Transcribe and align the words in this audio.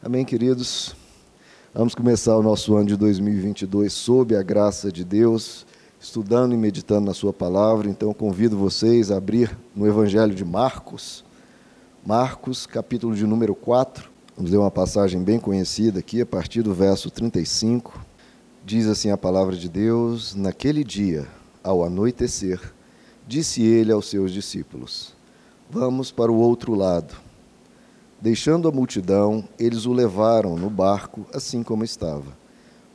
Amém, 0.00 0.24
queridos? 0.24 0.94
Vamos 1.74 1.92
começar 1.92 2.36
o 2.36 2.42
nosso 2.42 2.76
ano 2.76 2.86
de 2.86 2.96
2022 2.96 3.92
sob 3.92 4.36
a 4.36 4.42
graça 4.44 4.92
de 4.92 5.04
Deus, 5.04 5.66
estudando 6.00 6.54
e 6.54 6.56
meditando 6.56 7.06
na 7.06 7.12
Sua 7.12 7.32
palavra. 7.32 7.90
Então, 7.90 8.14
convido 8.14 8.56
vocês 8.56 9.10
a 9.10 9.16
abrir 9.16 9.58
no 9.74 9.88
Evangelho 9.88 10.32
de 10.36 10.44
Marcos, 10.44 11.24
Marcos, 12.06 12.64
capítulo 12.64 13.12
de 13.12 13.26
número 13.26 13.56
4. 13.56 14.08
Vamos 14.36 14.52
ler 14.52 14.58
uma 14.58 14.70
passagem 14.70 15.20
bem 15.20 15.40
conhecida 15.40 15.98
aqui, 15.98 16.20
a 16.20 16.26
partir 16.26 16.62
do 16.62 16.72
verso 16.72 17.10
35. 17.10 18.00
Diz 18.64 18.86
assim 18.86 19.10
a 19.10 19.16
palavra 19.18 19.56
de 19.56 19.68
Deus: 19.68 20.32
Naquele 20.32 20.84
dia, 20.84 21.26
ao 21.60 21.84
anoitecer, 21.84 22.60
disse 23.26 23.64
ele 23.64 23.90
aos 23.90 24.08
seus 24.08 24.30
discípulos: 24.30 25.12
Vamos 25.68 26.12
para 26.12 26.30
o 26.30 26.36
outro 26.36 26.76
lado. 26.76 27.27
Deixando 28.20 28.66
a 28.66 28.72
multidão, 28.72 29.44
eles 29.56 29.86
o 29.86 29.92
levaram 29.92 30.56
no 30.56 30.68
barco, 30.68 31.24
assim 31.32 31.62
como 31.62 31.84
estava. 31.84 32.36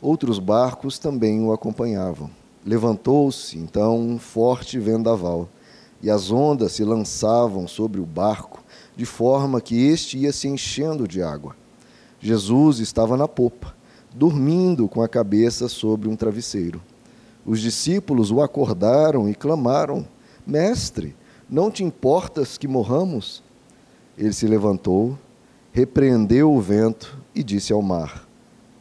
Outros 0.01 0.37
barcos 0.37 0.99
também 0.99 1.41
o 1.41 1.53
acompanhavam. 1.53 2.29
Levantou-se 2.65 3.57
então 3.57 3.97
um 3.97 4.19
forte 4.19 4.77
vendaval, 4.77 5.47
e 6.01 6.09
as 6.09 6.29
ondas 6.29 6.73
se 6.73 6.83
lançavam 6.83 7.69
sobre 7.69 8.01
o 8.01 8.05
barco, 8.05 8.61
de 8.97 9.05
forma 9.05 9.61
que 9.61 9.87
este 9.87 10.17
ia 10.17 10.33
se 10.33 10.49
enchendo 10.49 11.07
de 11.07 11.23
água. 11.23 11.55
Jesus 12.19 12.79
estava 12.79 13.15
na 13.15 13.27
popa, 13.27 13.73
dormindo 14.13 14.89
com 14.89 15.01
a 15.01 15.07
cabeça 15.07 15.69
sobre 15.69 16.09
um 16.09 16.17
travesseiro. 16.17 16.81
Os 17.45 17.61
discípulos 17.61 18.29
o 18.29 18.41
acordaram 18.41 19.29
e 19.29 19.33
clamaram: 19.33 20.05
Mestre, 20.45 21.15
não 21.49 21.71
te 21.71 21.81
importas 21.81 22.57
que 22.57 22.67
morramos? 22.67 23.41
Ele 24.17 24.33
se 24.33 24.45
levantou, 24.45 25.17
repreendeu 25.71 26.53
o 26.53 26.61
vento 26.61 27.17
e 27.33 27.43
disse 27.43 27.73
ao 27.73 27.81
mar: 27.81 28.27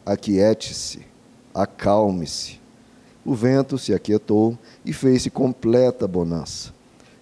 Aquiete-se, 0.05 1.01
acalme-se. 1.55 2.61
O 3.25 3.35
vento 3.35 3.79
se 3.79 3.95
aquietou 3.95 4.59
e 4.85 4.93
fez-se 4.93 5.31
completa 5.31 6.09
bonança. 6.09 6.73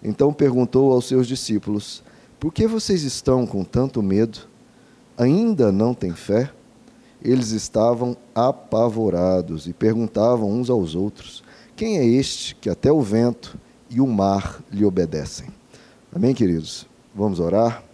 Então 0.02 0.32
perguntou 0.32 0.92
aos 0.92 1.06
seus 1.06 1.26
discípulos: 1.26 2.02
Por 2.38 2.52
que 2.52 2.66
vocês 2.66 3.02
estão 3.02 3.46
com 3.46 3.62
tanto 3.62 4.02
medo? 4.02 4.48
Ainda 5.16 5.70
não 5.70 5.94
têm 5.94 6.12
fé? 6.12 6.50
Eles 7.22 7.50
estavam 7.50 8.16
apavorados 8.34 9.66
e 9.66 9.72
perguntavam 9.72 10.50
uns 10.50 10.70
aos 10.70 10.94
outros: 10.94 11.44
Quem 11.76 11.98
é 11.98 12.04
este 12.04 12.54
que 12.56 12.70
até 12.70 12.90
o 12.90 13.02
vento 13.02 13.58
e 13.88 14.00
o 14.00 14.06
mar 14.06 14.62
lhe 14.70 14.84
obedecem? 14.84 15.48
Amém, 16.12 16.34
queridos? 16.34 16.86
Vamos 17.14 17.38
orar? 17.38 17.89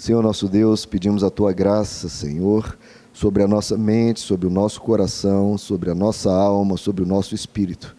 Senhor 0.00 0.22
nosso 0.22 0.48
Deus, 0.48 0.86
pedimos 0.86 1.22
a 1.22 1.28
tua 1.28 1.52
graça, 1.52 2.08
Senhor, 2.08 2.78
sobre 3.12 3.42
a 3.42 3.46
nossa 3.46 3.76
mente, 3.76 4.18
sobre 4.18 4.46
o 4.46 4.50
nosso 4.50 4.80
coração, 4.80 5.58
sobre 5.58 5.90
a 5.90 5.94
nossa 5.94 6.32
alma, 6.32 6.78
sobre 6.78 7.04
o 7.04 7.06
nosso 7.06 7.34
espírito, 7.34 7.94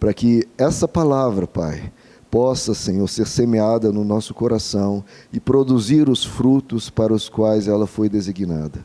para 0.00 0.14
que 0.14 0.48
essa 0.56 0.88
palavra, 0.88 1.46
Pai, 1.46 1.92
possa, 2.30 2.72
Senhor, 2.72 3.06
ser 3.10 3.26
semeada 3.26 3.92
no 3.92 4.04
nosso 4.04 4.32
coração 4.32 5.04
e 5.30 5.38
produzir 5.38 6.08
os 6.08 6.24
frutos 6.24 6.88
para 6.88 7.12
os 7.12 7.28
quais 7.28 7.68
ela 7.68 7.86
foi 7.86 8.08
designada. 8.08 8.82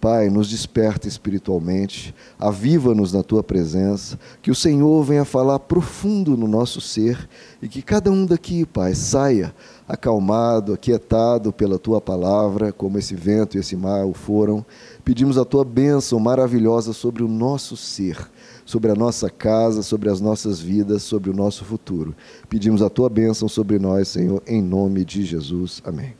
Pai, 0.00 0.28
nos 0.28 0.48
desperta 0.48 1.08
espiritualmente, 1.08 2.14
aviva-nos 2.38 3.12
na 3.12 3.24
tua 3.24 3.42
presença, 3.42 4.16
que 4.40 4.50
o 4.52 4.54
Senhor 4.54 5.02
venha 5.02 5.24
falar 5.24 5.58
profundo 5.58 6.36
no 6.36 6.46
nosso 6.46 6.80
ser 6.80 7.28
e 7.60 7.66
que 7.66 7.82
cada 7.82 8.12
um 8.12 8.24
daqui, 8.24 8.64
Pai, 8.64 8.94
saia 8.94 9.52
acalmado, 9.88 10.72
aquietado 10.72 11.52
pela 11.52 11.78
tua 11.78 12.00
palavra, 12.00 12.72
como 12.72 12.98
esse 12.98 13.14
vento 13.14 13.56
e 13.56 13.60
esse 13.60 13.76
mar 13.76 14.04
o 14.04 14.12
foram. 14.12 14.64
Pedimos 15.04 15.38
a 15.38 15.44
tua 15.44 15.64
bênção 15.64 16.18
maravilhosa 16.18 16.92
sobre 16.92 17.22
o 17.22 17.28
nosso 17.28 17.76
ser, 17.76 18.18
sobre 18.64 18.90
a 18.90 18.94
nossa 18.94 19.30
casa, 19.30 19.82
sobre 19.82 20.10
as 20.10 20.20
nossas 20.20 20.60
vidas, 20.60 21.02
sobre 21.02 21.30
o 21.30 21.34
nosso 21.34 21.64
futuro. 21.64 22.14
Pedimos 22.48 22.82
a 22.82 22.90
tua 22.90 23.08
bênção 23.08 23.48
sobre 23.48 23.78
nós, 23.78 24.08
Senhor, 24.08 24.42
em 24.46 24.60
nome 24.60 25.04
de 25.04 25.24
Jesus. 25.24 25.80
Amém. 25.84 26.14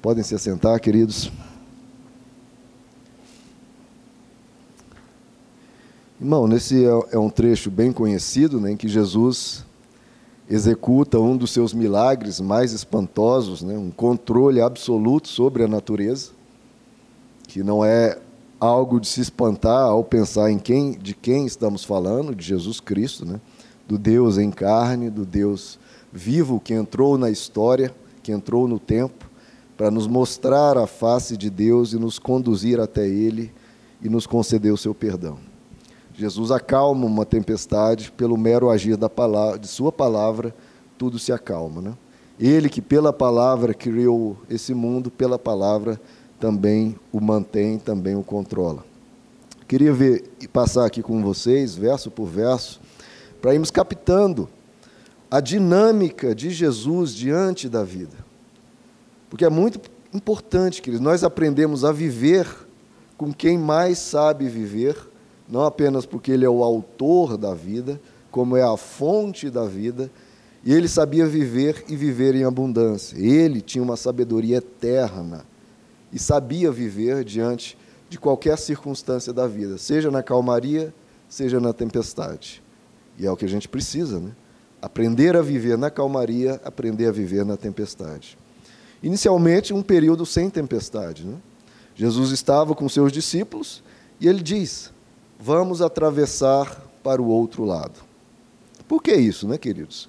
Podem 0.00 0.22
se 0.22 0.34
assentar, 0.34 0.78
queridos. 0.80 1.30
Irmão, 6.20 6.46
nesse 6.46 6.84
é, 6.84 6.90
é 7.12 7.18
um 7.18 7.30
trecho 7.30 7.70
bem 7.70 7.92
conhecido, 7.92 8.60
né, 8.60 8.72
em 8.72 8.76
que 8.76 8.86
Jesus 8.86 9.64
executa 10.50 11.20
um 11.20 11.36
dos 11.36 11.52
seus 11.52 11.72
milagres 11.72 12.40
mais 12.40 12.72
espantosos, 12.72 13.62
né? 13.62 13.78
um 13.78 13.92
controle 13.92 14.60
absoluto 14.60 15.28
sobre 15.28 15.62
a 15.62 15.68
natureza, 15.68 16.32
que 17.46 17.62
não 17.62 17.84
é 17.84 18.18
algo 18.58 18.98
de 18.98 19.06
se 19.06 19.20
espantar 19.20 19.84
ao 19.84 20.02
pensar 20.02 20.50
em 20.50 20.58
quem, 20.58 20.98
de 20.98 21.14
quem 21.14 21.46
estamos 21.46 21.84
falando, 21.84 22.34
de 22.34 22.44
Jesus 22.44 22.80
Cristo, 22.80 23.24
né? 23.24 23.40
do 23.86 23.96
Deus 23.96 24.38
em 24.38 24.50
carne, 24.50 25.08
do 25.08 25.24
Deus 25.24 25.78
vivo 26.12 26.58
que 26.58 26.74
entrou 26.74 27.16
na 27.16 27.30
história, 27.30 27.94
que 28.20 28.32
entrou 28.32 28.66
no 28.66 28.80
tempo, 28.80 29.30
para 29.76 29.88
nos 29.88 30.08
mostrar 30.08 30.76
a 30.76 30.86
face 30.86 31.36
de 31.36 31.48
Deus 31.48 31.92
e 31.92 31.96
nos 31.96 32.18
conduzir 32.18 32.80
até 32.80 33.06
Ele 33.06 33.52
e 34.02 34.08
nos 34.08 34.26
conceder 34.26 34.72
o 34.72 34.76
seu 34.76 34.94
perdão. 34.94 35.49
Jesus 36.20 36.50
acalma 36.50 37.06
uma 37.06 37.24
tempestade 37.24 38.12
pelo 38.12 38.36
mero 38.36 38.68
agir 38.68 38.94
da 38.94 39.08
palavra, 39.08 39.58
de 39.58 39.66
sua 39.66 39.90
palavra, 39.90 40.54
tudo 40.98 41.18
se 41.18 41.32
acalma, 41.32 41.80
né? 41.80 41.94
Ele 42.38 42.68
que 42.68 42.82
pela 42.82 43.10
palavra 43.10 43.72
criou 43.72 44.36
esse 44.50 44.74
mundo, 44.74 45.10
pela 45.10 45.38
palavra 45.38 45.98
também 46.38 46.94
o 47.10 47.22
mantém, 47.22 47.78
também 47.78 48.16
o 48.16 48.22
controla. 48.22 48.84
Queria 49.66 49.94
ver 49.94 50.30
e 50.38 50.46
passar 50.46 50.84
aqui 50.84 51.02
com 51.02 51.22
vocês, 51.22 51.74
verso 51.74 52.10
por 52.10 52.26
verso, 52.26 52.82
para 53.40 53.54
irmos 53.54 53.70
captando 53.70 54.46
a 55.30 55.40
dinâmica 55.40 56.34
de 56.34 56.50
Jesus 56.50 57.14
diante 57.14 57.66
da 57.66 57.82
vida. 57.82 58.18
Porque 59.30 59.46
é 59.46 59.50
muito 59.50 59.80
importante, 60.12 60.82
que 60.82 60.90
nós 60.98 61.24
aprendemos 61.24 61.82
a 61.82 61.92
viver 61.92 62.46
com 63.16 63.32
quem 63.32 63.56
mais 63.56 63.98
sabe 63.98 64.50
viver 64.50 65.09
não 65.50 65.64
apenas 65.64 66.06
porque 66.06 66.30
ele 66.30 66.44
é 66.44 66.48
o 66.48 66.62
autor 66.62 67.36
da 67.36 67.54
vida, 67.54 68.00
como 68.30 68.56
é 68.56 68.62
a 68.62 68.76
fonte 68.76 69.50
da 69.50 69.64
vida, 69.64 70.10
e 70.64 70.72
ele 70.72 70.88
sabia 70.88 71.26
viver 71.26 71.84
e 71.88 71.96
viver 71.96 72.34
em 72.34 72.44
abundância. 72.44 73.18
Ele 73.18 73.60
tinha 73.60 73.82
uma 73.82 73.96
sabedoria 73.96 74.58
eterna 74.58 75.44
e 76.12 76.18
sabia 76.18 76.70
viver 76.70 77.24
diante 77.24 77.76
de 78.08 78.18
qualquer 78.18 78.58
circunstância 78.58 79.32
da 79.32 79.46
vida, 79.46 79.78
seja 79.78 80.10
na 80.10 80.22
calmaria, 80.22 80.92
seja 81.28 81.58
na 81.60 81.72
tempestade. 81.72 82.62
E 83.18 83.26
é 83.26 83.30
o 83.30 83.36
que 83.36 83.44
a 83.44 83.48
gente 83.48 83.68
precisa, 83.68 84.18
né? 84.18 84.32
Aprender 84.82 85.36
a 85.36 85.42
viver 85.42 85.76
na 85.76 85.90
calmaria, 85.90 86.60
aprender 86.64 87.06
a 87.06 87.12
viver 87.12 87.44
na 87.44 87.56
tempestade. 87.56 88.38
Inicialmente, 89.02 89.72
um 89.72 89.82
período 89.82 90.24
sem 90.24 90.48
tempestade. 90.48 91.24
Né? 91.24 91.36
Jesus 91.94 92.30
estava 92.30 92.74
com 92.74 92.88
seus 92.88 93.12
discípulos 93.12 93.82
e 94.18 94.26
ele 94.26 94.42
diz: 94.42 94.90
vamos 95.40 95.80
atravessar 95.80 96.80
para 97.02 97.20
o 97.22 97.28
outro 97.28 97.64
lado. 97.64 97.98
Por 98.86 99.02
que 99.02 99.12
isso, 99.14 99.48
né, 99.48 99.56
queridos? 99.56 100.08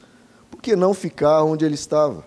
Por 0.49 0.61
que 0.61 0.75
não 0.75 0.93
ficar 0.93 1.43
onde 1.43 1.63
ele 1.63 1.75
estava? 1.75 2.25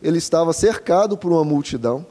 Ele 0.00 0.18
estava 0.18 0.52
cercado 0.52 1.18
por 1.18 1.32
uma 1.32 1.44
multidão, 1.44 2.06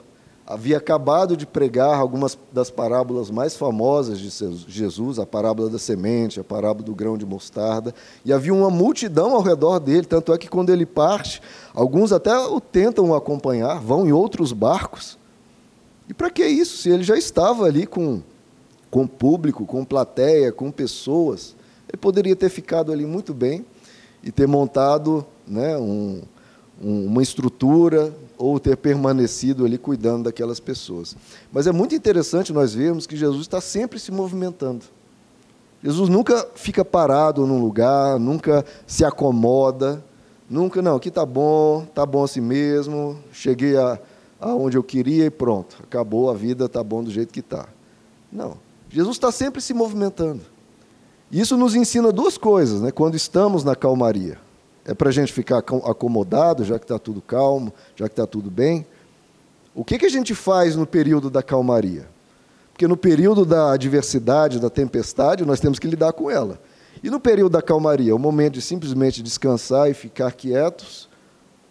havia 0.45 0.77
acabado 0.77 1.37
de 1.37 1.45
pregar 1.45 1.97
algumas 1.97 2.37
das 2.51 2.69
parábolas 2.69 3.31
mais 3.31 3.55
famosas 3.55 4.19
de 4.19 4.29
Jesus, 4.67 5.17
a 5.17 5.25
parábola 5.25 5.69
da 5.69 5.79
semente, 5.79 6.39
a 6.39 6.43
parábola 6.43 6.83
do 6.83 6.93
grão 6.93 7.17
de 7.17 7.25
mostarda, 7.25 7.93
e 8.25 8.33
havia 8.33 8.53
uma 8.53 8.69
multidão 8.69 9.33
ao 9.33 9.41
redor 9.41 9.79
dele, 9.79 10.05
tanto 10.05 10.33
é 10.33 10.37
que 10.37 10.49
quando 10.49 10.71
ele 10.71 10.85
parte, 10.85 11.41
alguns 11.73 12.11
até 12.11 12.37
o 12.37 12.59
tentam 12.59 13.15
acompanhar, 13.15 13.79
vão 13.79 14.05
em 14.05 14.11
outros 14.11 14.51
barcos. 14.51 15.17
E 16.07 16.13
para 16.13 16.29
que 16.29 16.45
isso, 16.45 16.77
se 16.77 16.89
ele 16.89 17.03
já 17.03 17.15
estava 17.15 17.65
ali 17.65 17.85
com 17.85 18.21
com 18.89 19.07
público, 19.07 19.65
com 19.65 19.85
plateia, 19.85 20.51
com 20.51 20.71
pessoas, 20.71 21.55
ele 21.87 21.97
poderia 21.97 22.35
ter 22.35 22.49
ficado 22.49 22.91
ali 22.91 23.05
muito 23.05 23.33
bem 23.33 23.65
e 24.23 24.31
ter 24.31 24.47
montado 24.47 25.25
né, 25.47 25.77
um, 25.77 26.21
um, 26.81 27.05
uma 27.05 27.21
estrutura 27.21 28.13
ou 28.37 28.59
ter 28.59 28.77
permanecido 28.77 29.65
ali 29.65 29.77
cuidando 29.77 30.23
daquelas 30.25 30.59
pessoas. 30.59 31.15
Mas 31.51 31.67
é 31.67 31.71
muito 31.71 31.95
interessante 31.95 32.53
nós 32.53 32.73
vermos 32.73 33.07
que 33.07 33.15
Jesus 33.17 33.41
está 33.41 33.59
sempre 33.59 33.99
se 33.99 34.11
movimentando. 34.11 34.85
Jesus 35.83 36.09
nunca 36.09 36.47
fica 36.55 36.83
parado 36.83 37.47
num 37.47 37.61
lugar, 37.61 38.19
nunca 38.19 38.65
se 38.85 39.05
acomoda, 39.05 40.03
nunca, 40.49 40.81
não, 40.81 40.97
aqui 40.97 41.09
está 41.09 41.25
bom, 41.25 41.83
está 41.83 42.05
bom 42.05 42.23
assim 42.23 42.41
mesmo, 42.41 43.17
cheguei 43.31 43.77
a, 43.77 43.97
aonde 44.39 44.77
eu 44.77 44.83
queria 44.83 45.25
e 45.25 45.29
pronto, 45.29 45.77
acabou 45.81 46.29
a 46.29 46.33
vida, 46.33 46.65
está 46.65 46.83
bom 46.83 47.01
do 47.01 47.09
jeito 47.09 47.31
que 47.31 47.39
está. 47.39 47.67
Não. 48.31 48.68
Jesus 48.89 49.15
está 49.15 49.31
sempre 49.31 49.61
se 49.61 49.73
movimentando. 49.73 50.41
Isso 51.31 51.55
nos 51.55 51.75
ensina 51.75 52.11
duas 52.11 52.37
coisas, 52.37 52.81
né? 52.81 52.91
quando 52.91 53.15
estamos 53.15 53.63
na 53.63 53.75
calmaria. 53.75 54.37
É 54.83 54.93
para 54.93 55.09
a 55.09 55.11
gente 55.11 55.31
ficar 55.31 55.59
acomodado, 55.59 56.63
já 56.65 56.79
que 56.79 56.85
está 56.85 56.97
tudo 56.97 57.21
calmo, 57.21 57.71
já 57.95 58.07
que 58.07 58.13
está 58.13 58.25
tudo 58.25 58.49
bem? 58.49 58.85
O 59.75 59.85
que, 59.85 59.99
que 59.99 60.05
a 60.07 60.09
gente 60.09 60.33
faz 60.33 60.75
no 60.75 60.87
período 60.87 61.29
da 61.29 61.43
calmaria? 61.43 62.07
Porque 62.71 62.87
no 62.87 62.97
período 62.97 63.45
da 63.45 63.73
adversidade, 63.73 64.59
da 64.59 64.69
tempestade, 64.69 65.45
nós 65.45 65.59
temos 65.59 65.77
que 65.77 65.87
lidar 65.87 66.13
com 66.13 66.31
ela. 66.31 66.59
E 67.03 67.09
no 67.09 67.19
período 67.19 67.51
da 67.51 67.61
calmaria, 67.61 68.15
o 68.15 68.19
momento 68.19 68.53
de 68.53 68.61
simplesmente 68.61 69.21
descansar 69.21 69.89
e 69.89 69.93
ficar 69.93 70.31
quietos, 70.31 71.07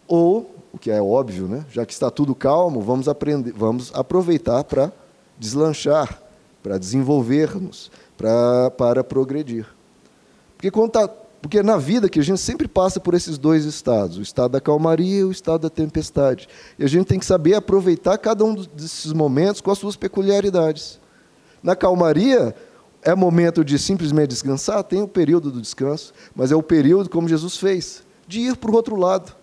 ou, 0.06 0.54
o 0.72 0.78
que 0.78 0.90
é 0.90 1.02
óbvio, 1.02 1.48
né? 1.48 1.64
já 1.72 1.84
que 1.84 1.92
está 1.92 2.10
tudo 2.10 2.34
calmo, 2.34 2.80
vamos, 2.80 3.08
aprender, 3.08 3.52
vamos 3.52 3.90
aproveitar 3.94 4.62
para 4.64 4.92
deslanchar, 5.38 6.22
para 6.62 6.78
desenvolver-nos, 6.78 7.90
para, 8.16 8.70
para 8.70 9.04
progredir. 9.04 9.66
Porque, 10.56 10.70
tá, 10.88 11.08
porque 11.40 11.62
na 11.62 11.76
vida 11.76 12.08
que 12.08 12.18
a 12.18 12.22
gente 12.22 12.40
sempre 12.40 12.66
passa 12.66 12.98
por 12.98 13.14
esses 13.14 13.38
dois 13.38 13.64
estados, 13.64 14.18
o 14.18 14.22
estado 14.22 14.52
da 14.52 14.60
calmaria 14.60 15.20
e 15.20 15.24
o 15.24 15.30
estado 15.30 15.62
da 15.62 15.70
tempestade. 15.70 16.48
E 16.78 16.84
a 16.84 16.88
gente 16.88 17.06
tem 17.06 17.18
que 17.18 17.26
saber 17.26 17.54
aproveitar 17.54 18.18
cada 18.18 18.44
um 18.44 18.54
desses 18.54 19.12
momentos 19.12 19.60
com 19.60 19.70
as 19.70 19.78
suas 19.78 19.96
peculiaridades. 19.96 20.98
Na 21.62 21.76
calmaria, 21.76 22.54
é 23.02 23.14
momento 23.14 23.64
de 23.64 23.78
simplesmente 23.78 24.30
descansar? 24.30 24.82
Tem 24.82 25.00
o 25.00 25.08
período 25.08 25.50
do 25.50 25.60
descanso, 25.60 26.12
mas 26.34 26.50
é 26.50 26.56
o 26.56 26.62
período, 26.62 27.08
como 27.08 27.28
Jesus 27.28 27.56
fez, 27.56 28.02
de 28.26 28.40
ir 28.40 28.56
para 28.56 28.70
o 28.70 28.74
outro 28.74 28.96
lado, 28.96 29.34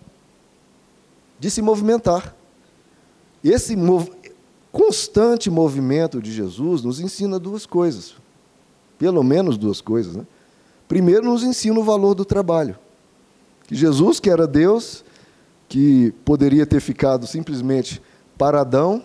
de 1.38 1.50
se 1.50 1.62
movimentar. 1.62 2.34
Esse 3.42 3.76
constante 4.76 5.48
movimento 5.48 6.20
de 6.20 6.30
Jesus 6.30 6.82
nos 6.82 7.00
ensina 7.00 7.38
duas 7.38 7.64
coisas, 7.64 8.14
pelo 8.98 9.22
menos 9.22 9.56
duas 9.56 9.80
coisas. 9.80 10.14
Né? 10.14 10.26
Primeiro, 10.86 11.24
nos 11.24 11.42
ensina 11.42 11.80
o 11.80 11.82
valor 11.82 12.14
do 12.14 12.26
trabalho. 12.26 12.76
Que 13.66 13.74
Jesus, 13.74 14.20
que 14.20 14.28
era 14.28 14.46
Deus, 14.46 15.02
que 15.66 16.12
poderia 16.26 16.66
ter 16.66 16.80
ficado 16.80 17.26
simplesmente 17.26 18.02
paradão, 18.36 19.02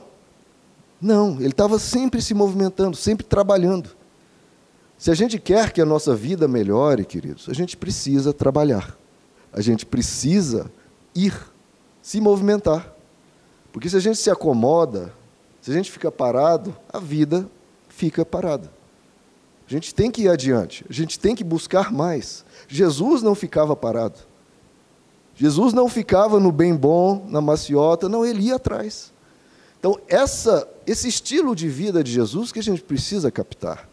não, 0.99 1.37
ele 1.37 1.47
estava 1.47 1.79
sempre 1.79 2.21
se 2.21 2.33
movimentando, 2.33 2.97
sempre 2.97 3.25
trabalhando. 3.25 3.91
Se 4.97 5.09
a 5.09 5.13
gente 5.13 5.39
quer 5.39 5.71
que 5.71 5.79
a 5.79 5.85
nossa 5.85 6.13
vida 6.13 6.49
melhore, 6.49 7.05
queridos, 7.05 7.47
a 7.47 7.53
gente 7.53 7.77
precisa 7.77 8.33
trabalhar. 8.33 8.97
A 9.53 9.61
gente 9.61 9.85
precisa 9.85 10.69
ir, 11.15 11.33
se 12.01 12.19
movimentar. 12.19 12.93
Porque 13.71 13.89
se 13.89 13.95
a 13.95 14.01
gente 14.01 14.17
se 14.17 14.29
acomoda, 14.29 15.13
se 15.61 15.71
a 15.71 15.73
gente 15.73 15.91
fica 15.91 16.11
parado, 16.11 16.75
a 16.91 16.99
vida 16.99 17.49
fica 17.87 18.25
parada. 18.25 18.71
A 19.67 19.71
gente 19.71 19.93
tem 19.93 20.11
que 20.11 20.23
ir 20.23 20.29
adiante, 20.29 20.83
a 20.89 20.93
gente 20.93 21.17
tem 21.19 21.35
que 21.35 21.43
buscar 21.43 21.91
mais. 21.91 22.43
Jesus 22.67 23.21
não 23.21 23.35
ficava 23.35 23.75
parado. 23.75 24.19
Jesus 25.35 25.73
não 25.73 25.87
ficava 25.87 26.39
no 26.39 26.51
bem 26.51 26.75
bom, 26.75 27.25
na 27.29 27.39
maciota, 27.39 28.09
não, 28.09 28.25
ele 28.25 28.43
ia 28.43 28.55
atrás. 28.55 29.13
Então, 29.79 29.99
essa, 30.07 30.67
esse 30.85 31.07
estilo 31.07 31.55
de 31.55 31.67
vida 31.69 32.03
de 32.03 32.11
Jesus 32.11 32.51
que 32.51 32.59
a 32.59 32.63
gente 32.63 32.83
precisa 32.83 33.31
captar. 33.31 33.89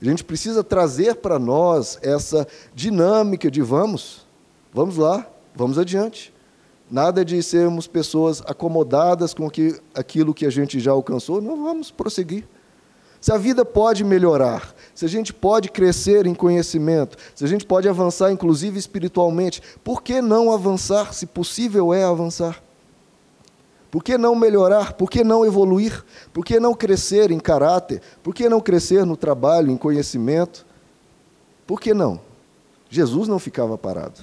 A 0.00 0.04
gente 0.04 0.22
precisa 0.22 0.62
trazer 0.62 1.16
para 1.16 1.38
nós 1.38 1.98
essa 2.02 2.46
dinâmica 2.74 3.50
de 3.50 3.62
vamos, 3.62 4.26
vamos 4.72 4.96
lá, 4.96 5.26
vamos 5.54 5.78
adiante. 5.78 6.31
Nada 6.92 7.24
de 7.24 7.42
sermos 7.42 7.86
pessoas 7.86 8.42
acomodadas 8.44 9.32
com 9.32 9.48
que, 9.48 9.80
aquilo 9.94 10.34
que 10.34 10.44
a 10.44 10.50
gente 10.50 10.78
já 10.78 10.92
alcançou, 10.92 11.40
não 11.40 11.64
vamos 11.64 11.90
prosseguir. 11.90 12.46
Se 13.18 13.32
a 13.32 13.38
vida 13.38 13.64
pode 13.64 14.04
melhorar, 14.04 14.74
se 14.94 15.06
a 15.06 15.08
gente 15.08 15.32
pode 15.32 15.70
crescer 15.70 16.26
em 16.26 16.34
conhecimento, 16.34 17.16
se 17.34 17.46
a 17.46 17.48
gente 17.48 17.64
pode 17.64 17.88
avançar, 17.88 18.30
inclusive 18.30 18.78
espiritualmente, 18.78 19.62
por 19.82 20.02
que 20.02 20.20
não 20.20 20.52
avançar, 20.52 21.14
se 21.14 21.24
possível 21.24 21.94
é 21.94 22.04
avançar? 22.04 22.62
Por 23.90 24.04
que 24.04 24.18
não 24.18 24.34
melhorar? 24.34 24.92
Por 24.92 25.10
que 25.10 25.24
não 25.24 25.46
evoluir? 25.46 26.04
Por 26.30 26.44
que 26.44 26.60
não 26.60 26.74
crescer 26.74 27.30
em 27.30 27.40
caráter? 27.40 28.02
Por 28.22 28.34
que 28.34 28.50
não 28.50 28.60
crescer 28.60 29.06
no 29.06 29.16
trabalho, 29.16 29.70
em 29.70 29.78
conhecimento? 29.78 30.66
Por 31.66 31.80
que 31.80 31.94
não? 31.94 32.20
Jesus 32.90 33.28
não 33.28 33.38
ficava 33.38 33.78
parado. 33.78 34.20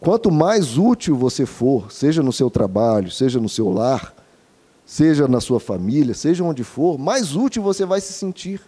Quanto 0.00 0.30
mais 0.30 0.78
útil 0.78 1.14
você 1.14 1.44
for, 1.44 1.92
seja 1.92 2.22
no 2.22 2.32
seu 2.32 2.50
trabalho, 2.50 3.10
seja 3.10 3.38
no 3.38 3.48
seu 3.48 3.68
lar, 3.70 4.14
seja 4.86 5.28
na 5.28 5.40
sua 5.40 5.60
família, 5.60 6.14
seja 6.14 6.42
onde 6.42 6.64
for, 6.64 6.98
mais 6.98 7.36
útil 7.36 7.62
você 7.62 7.84
vai 7.84 8.00
se 8.00 8.14
sentir. 8.14 8.62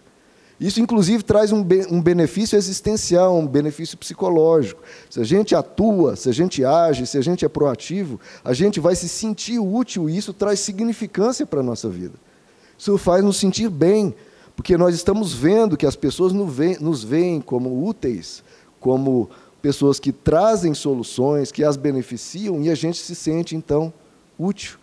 Isso, 0.59 0.79
inclusive, 0.79 1.23
traz 1.23 1.51
um, 1.51 1.65
um 1.89 2.01
benefício 2.01 2.55
existencial, 2.55 3.37
um 3.37 3.47
benefício 3.47 3.97
psicológico. 3.97 4.81
Se 5.09 5.19
a 5.19 5.23
gente 5.23 5.55
atua, 5.55 6.15
se 6.15 6.29
a 6.29 6.31
gente 6.31 6.63
age, 6.63 7.07
se 7.07 7.17
a 7.17 7.21
gente 7.21 7.43
é 7.43 7.49
proativo, 7.49 8.19
a 8.45 8.53
gente 8.53 8.79
vai 8.79 8.95
se 8.95 9.09
sentir 9.09 9.57
útil 9.57 10.07
e 10.07 10.15
isso 10.15 10.31
traz 10.31 10.59
significância 10.59 11.45
para 11.45 11.61
a 11.61 11.63
nossa 11.63 11.89
vida. 11.89 12.13
Isso 12.77 12.95
faz 12.99 13.23
nos 13.23 13.37
sentir 13.37 13.69
bem, 13.69 14.13
porque 14.55 14.77
nós 14.77 14.93
estamos 14.93 15.33
vendo 15.33 15.75
que 15.75 15.85
as 15.85 15.95
pessoas 15.95 16.31
nos 16.31 17.03
veem 17.03 17.41
como 17.41 17.85
úteis, 17.85 18.43
como 18.79 19.29
pessoas 19.63 19.99
que 19.99 20.11
trazem 20.11 20.75
soluções, 20.75 21.51
que 21.51 21.63
as 21.63 21.75
beneficiam 21.75 22.61
e 22.61 22.69
a 22.69 22.75
gente 22.75 22.99
se 22.99 23.15
sente, 23.15 23.55
então, 23.55 23.91
útil 24.37 24.77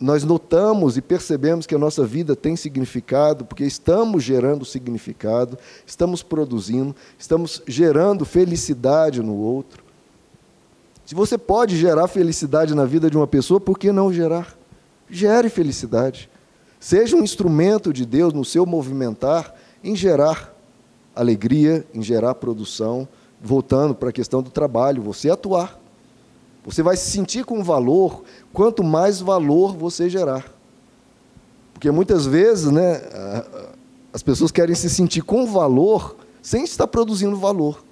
nós 0.00 0.24
notamos 0.24 0.96
e 0.96 1.02
percebemos 1.02 1.66
que 1.66 1.74
a 1.74 1.78
nossa 1.78 2.06
vida 2.06 2.34
tem 2.34 2.56
significado, 2.56 3.44
porque 3.44 3.64
estamos 3.64 4.24
gerando 4.24 4.64
significado, 4.64 5.58
estamos 5.86 6.22
produzindo, 6.22 6.96
estamos 7.18 7.62
gerando 7.66 8.24
felicidade 8.24 9.20
no 9.20 9.36
outro. 9.36 9.84
Se 11.04 11.14
você 11.14 11.36
pode 11.36 11.76
gerar 11.76 12.08
felicidade 12.08 12.74
na 12.74 12.86
vida 12.86 13.10
de 13.10 13.16
uma 13.16 13.26
pessoa, 13.26 13.60
por 13.60 13.78
que 13.78 13.92
não 13.92 14.10
gerar? 14.10 14.56
Gere 15.10 15.50
felicidade. 15.50 16.30
Seja 16.78 17.14
um 17.14 17.22
instrumento 17.22 17.92
de 17.92 18.06
Deus 18.06 18.32
no 18.32 18.44
seu 18.44 18.64
movimentar 18.64 19.54
em 19.84 19.94
gerar 19.94 20.56
alegria, 21.14 21.84
em 21.92 22.00
gerar 22.00 22.36
produção, 22.36 23.06
voltando 23.42 23.94
para 23.94 24.10
a 24.10 24.12
questão 24.12 24.42
do 24.42 24.50
trabalho, 24.50 25.02
você 25.02 25.30
atuar. 25.30 25.78
Você 26.64 26.82
vai 26.82 26.96
se 26.96 27.10
sentir 27.10 27.44
com 27.44 27.64
valor 27.64 28.22
quanto 28.52 28.84
mais 28.84 29.20
valor 29.20 29.74
você 29.74 30.10
gerar. 30.10 30.44
Porque 31.72 31.90
muitas 31.90 32.26
vezes 32.26 32.70
né, 32.70 33.00
as 34.12 34.22
pessoas 34.22 34.50
querem 34.50 34.74
se 34.74 34.90
sentir 34.90 35.22
com 35.22 35.46
valor 35.46 36.16
sem 36.42 36.64
estar 36.64 36.86
produzindo 36.86 37.36
valor. 37.36 37.82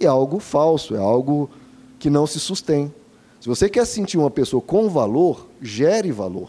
E 0.00 0.04
é 0.04 0.08
algo 0.08 0.38
falso, 0.38 0.94
é 0.94 0.98
algo 0.98 1.50
que 1.98 2.08
não 2.08 2.26
se 2.26 2.40
sustém. 2.40 2.92
Se 3.40 3.48
você 3.48 3.68
quer 3.68 3.84
sentir 3.86 4.16
uma 4.16 4.30
pessoa 4.30 4.62
com 4.62 4.88
valor, 4.88 5.46
gere 5.60 6.10
valor. 6.10 6.48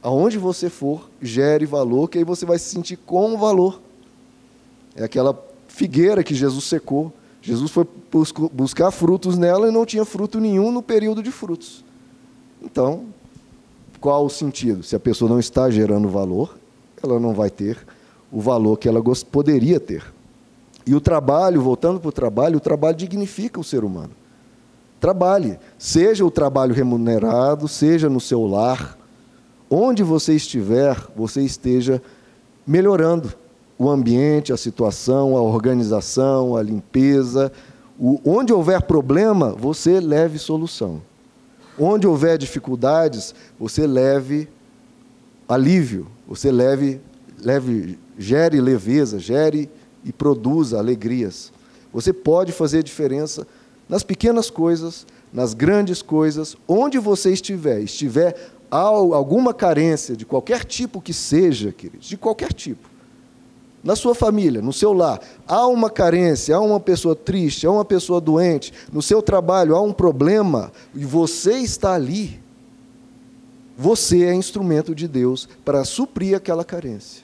Aonde 0.00 0.38
você 0.38 0.70
for, 0.70 1.10
gere 1.20 1.66
valor, 1.66 2.08
que 2.08 2.18
aí 2.18 2.24
você 2.24 2.46
vai 2.46 2.58
se 2.58 2.66
sentir 2.66 2.96
com 2.96 3.36
valor. 3.36 3.80
É 4.94 5.02
aquela 5.02 5.36
figueira 5.66 6.22
que 6.22 6.34
Jesus 6.34 6.64
secou. 6.64 7.12
Jesus 7.44 7.70
foi 7.70 7.86
buscar 8.54 8.90
frutos 8.90 9.36
nela 9.36 9.68
e 9.68 9.70
não 9.70 9.84
tinha 9.84 10.04
fruto 10.06 10.40
nenhum 10.40 10.72
no 10.72 10.82
período 10.82 11.22
de 11.22 11.30
frutos. 11.30 11.84
Então, 12.62 13.04
qual 14.00 14.24
o 14.24 14.30
sentido? 14.30 14.82
Se 14.82 14.96
a 14.96 15.00
pessoa 15.00 15.28
não 15.28 15.38
está 15.38 15.70
gerando 15.70 16.08
valor, 16.08 16.56
ela 17.02 17.20
não 17.20 17.34
vai 17.34 17.50
ter 17.50 17.76
o 18.32 18.40
valor 18.40 18.78
que 18.78 18.88
ela 18.88 19.02
poderia 19.30 19.78
ter. 19.78 20.02
E 20.86 20.94
o 20.94 21.02
trabalho, 21.02 21.60
voltando 21.60 22.00
para 22.00 22.08
o 22.08 22.12
trabalho, 22.12 22.56
o 22.56 22.60
trabalho 22.60 22.96
dignifica 22.96 23.60
o 23.60 23.64
ser 23.64 23.84
humano. 23.84 24.12
Trabalhe, 24.98 25.58
seja 25.78 26.24
o 26.24 26.30
trabalho 26.30 26.74
remunerado, 26.74 27.68
seja 27.68 28.08
no 28.08 28.22
seu 28.22 28.46
lar, 28.46 28.96
onde 29.68 30.02
você 30.02 30.34
estiver, 30.34 30.96
você 31.14 31.42
esteja 31.42 32.00
melhorando 32.66 33.34
o 33.78 33.90
ambiente, 33.90 34.52
a 34.52 34.56
situação, 34.56 35.36
a 35.36 35.42
organização, 35.42 36.56
a 36.56 36.62
limpeza. 36.62 37.52
O, 37.98 38.20
onde 38.24 38.52
houver 38.52 38.82
problema, 38.82 39.50
você 39.50 40.00
leve 40.00 40.38
solução. 40.38 41.02
Onde 41.78 42.06
houver 42.06 42.38
dificuldades, 42.38 43.34
você 43.58 43.86
leve 43.86 44.48
alívio, 45.48 46.06
você 46.26 46.50
leve, 46.50 47.00
leve, 47.40 47.98
gere 48.16 48.60
leveza, 48.60 49.18
gere 49.18 49.68
e 50.04 50.12
produza 50.12 50.78
alegrias. 50.78 51.52
Você 51.92 52.12
pode 52.12 52.52
fazer 52.52 52.82
diferença 52.82 53.46
nas 53.88 54.02
pequenas 54.02 54.50
coisas, 54.50 55.06
nas 55.32 55.52
grandes 55.52 56.00
coisas, 56.00 56.56
onde 56.66 56.98
você 56.98 57.32
estiver, 57.32 57.80
estiver 57.80 58.52
alguma 58.70 59.52
carência 59.52 60.16
de 60.16 60.24
qualquer 60.24 60.64
tipo 60.64 61.00
que 61.00 61.12
seja, 61.12 61.70
queridos, 61.72 62.06
de 62.08 62.16
qualquer 62.16 62.52
tipo 62.52 62.93
na 63.84 63.94
sua 63.94 64.14
família, 64.14 64.62
no 64.62 64.72
seu 64.72 64.92
lar, 64.92 65.20
há 65.46 65.66
uma 65.66 65.90
carência, 65.90 66.56
há 66.56 66.60
uma 66.60 66.80
pessoa 66.80 67.14
triste, 67.14 67.66
há 67.66 67.70
uma 67.70 67.84
pessoa 67.84 68.20
doente, 68.20 68.72
no 68.90 69.02
seu 69.02 69.20
trabalho 69.20 69.76
há 69.76 69.80
um 69.80 69.92
problema 69.92 70.72
e 70.94 71.04
você 71.04 71.58
está 71.58 71.92
ali, 71.92 72.40
você 73.76 74.24
é 74.24 74.34
instrumento 74.34 74.94
de 74.94 75.06
Deus 75.06 75.48
para 75.64 75.84
suprir 75.84 76.34
aquela 76.34 76.64
carência. 76.64 77.22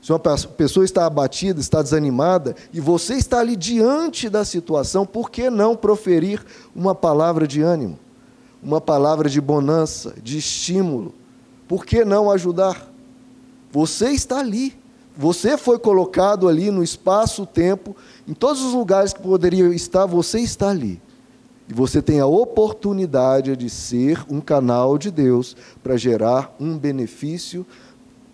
Se 0.00 0.10
uma 0.10 0.18
pessoa 0.18 0.84
está 0.84 1.06
abatida, 1.06 1.60
está 1.60 1.80
desanimada, 1.80 2.56
e 2.72 2.80
você 2.80 3.14
está 3.14 3.38
ali 3.38 3.54
diante 3.54 4.28
da 4.28 4.44
situação, 4.44 5.06
por 5.06 5.30
que 5.30 5.48
não 5.48 5.76
proferir 5.76 6.44
uma 6.74 6.92
palavra 6.92 7.46
de 7.46 7.62
ânimo, 7.62 7.96
uma 8.60 8.80
palavra 8.80 9.28
de 9.28 9.40
bonança, 9.40 10.14
de 10.20 10.38
estímulo? 10.38 11.14
por 11.72 11.86
que 11.86 12.04
não 12.04 12.30
ajudar? 12.30 12.86
Você 13.70 14.10
está 14.10 14.40
ali. 14.40 14.78
Você 15.16 15.58
foi 15.58 15.78
colocado 15.78 16.48
ali 16.48 16.70
no 16.70 16.82
espaço-tempo, 16.82 17.94
em 18.26 18.32
todos 18.32 18.62
os 18.62 18.72
lugares 18.72 19.12
que 19.12 19.20
poderia 19.20 19.68
estar, 19.74 20.06
você 20.06 20.40
está 20.40 20.70
ali. 20.70 21.00
E 21.68 21.74
você 21.74 22.00
tem 22.00 22.18
a 22.18 22.26
oportunidade 22.26 23.54
de 23.56 23.68
ser 23.68 24.24
um 24.28 24.40
canal 24.40 24.96
de 24.96 25.10
Deus 25.10 25.54
para 25.82 25.96
gerar 25.96 26.54
um 26.58 26.78
benefício, 26.78 27.66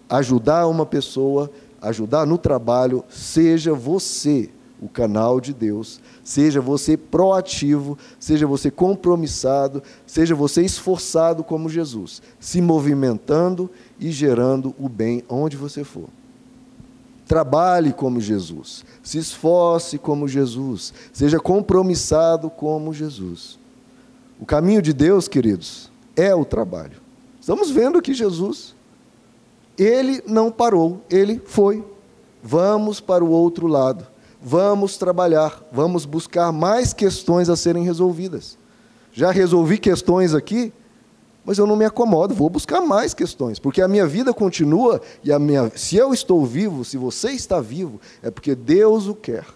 ajudar 0.09 0.69
uma 0.69 0.87
pessoa, 0.87 1.51
ajudar 1.83 2.25
no 2.27 2.39
trabalho. 2.39 3.05
Seja 3.09 3.75
você 3.75 4.49
o 4.81 4.89
canal 4.89 5.41
de 5.41 5.53
Deus, 5.53 6.01
seja 6.23 6.61
você 6.61 6.97
proativo, 6.97 7.99
seja 8.21 8.47
você 8.47 8.71
compromissado, 8.71 9.83
seja 10.07 10.37
você 10.37 10.63
esforçado 10.63 11.43
como 11.43 11.69
Jesus, 11.69 12.23
se 12.39 12.61
movimentando 12.61 13.69
e 13.99 14.13
gerando 14.13 14.73
o 14.79 14.89
bem 14.89 15.25
onde 15.29 15.57
você 15.57 15.83
for. 15.83 16.09
Trabalhe 17.29 17.93
como 17.93 18.23
Jesus, 18.23 18.87
se 19.03 19.19
esforce 19.19 19.99
como 19.99 20.27
Jesus, 20.27 20.95
seja 21.13 21.39
compromissado 21.39 22.49
como 22.49 22.95
Jesus. 22.95 23.59
O 24.41 24.47
caminho 24.47 24.81
de 24.81 24.95
Deus, 24.95 25.29
queridos, 25.29 25.91
é 26.17 26.35
o 26.35 26.43
trabalho. 26.43 27.03
Estamos 27.39 27.71
vendo 27.71 28.01
que 28.01 28.15
Jesus, 28.15 28.75
ele 29.77 30.23
não 30.27 30.51
parou, 30.51 31.03
ele 31.11 31.39
foi. 31.45 31.85
Vamos 32.43 32.99
para 32.99 33.23
o 33.23 33.31
outro 33.31 33.67
lado, 33.67 34.07
vamos 34.41 34.97
trabalhar, 34.97 35.63
vamos 35.71 36.07
buscar 36.07 36.51
mais 36.51 36.95
questões 36.95 37.51
a 37.51 37.57
serem 37.57 37.85
resolvidas. 37.85 38.57
Já 39.13 39.31
resolvi 39.31 39.77
questões 39.77 40.33
aqui, 40.33 40.73
mas 41.49 41.57
eu 41.57 41.67
não 41.67 41.77
me 41.77 41.87
acomodo, 41.87 42.35
vou 42.35 42.51
buscar 42.51 42.83
mais 42.83 43.15
questões, 43.15 43.59
porque 43.59 43.81
a 43.81 43.89
minha 43.89 44.07
vida 44.07 44.35
continua 44.35 45.01
e 45.25 45.33
a 45.33 45.39
minha, 45.39 45.73
se 45.75 45.97
eu 45.97 46.13
estou 46.13 46.45
vivo, 46.45 46.85
se 46.85 46.99
você 46.99 47.31
está 47.31 47.59
vivo, 47.59 47.99
é 48.23 48.31
porque 48.31 48.55
Deus 48.55 49.07
o 49.07 49.15
quer. 49.15 49.47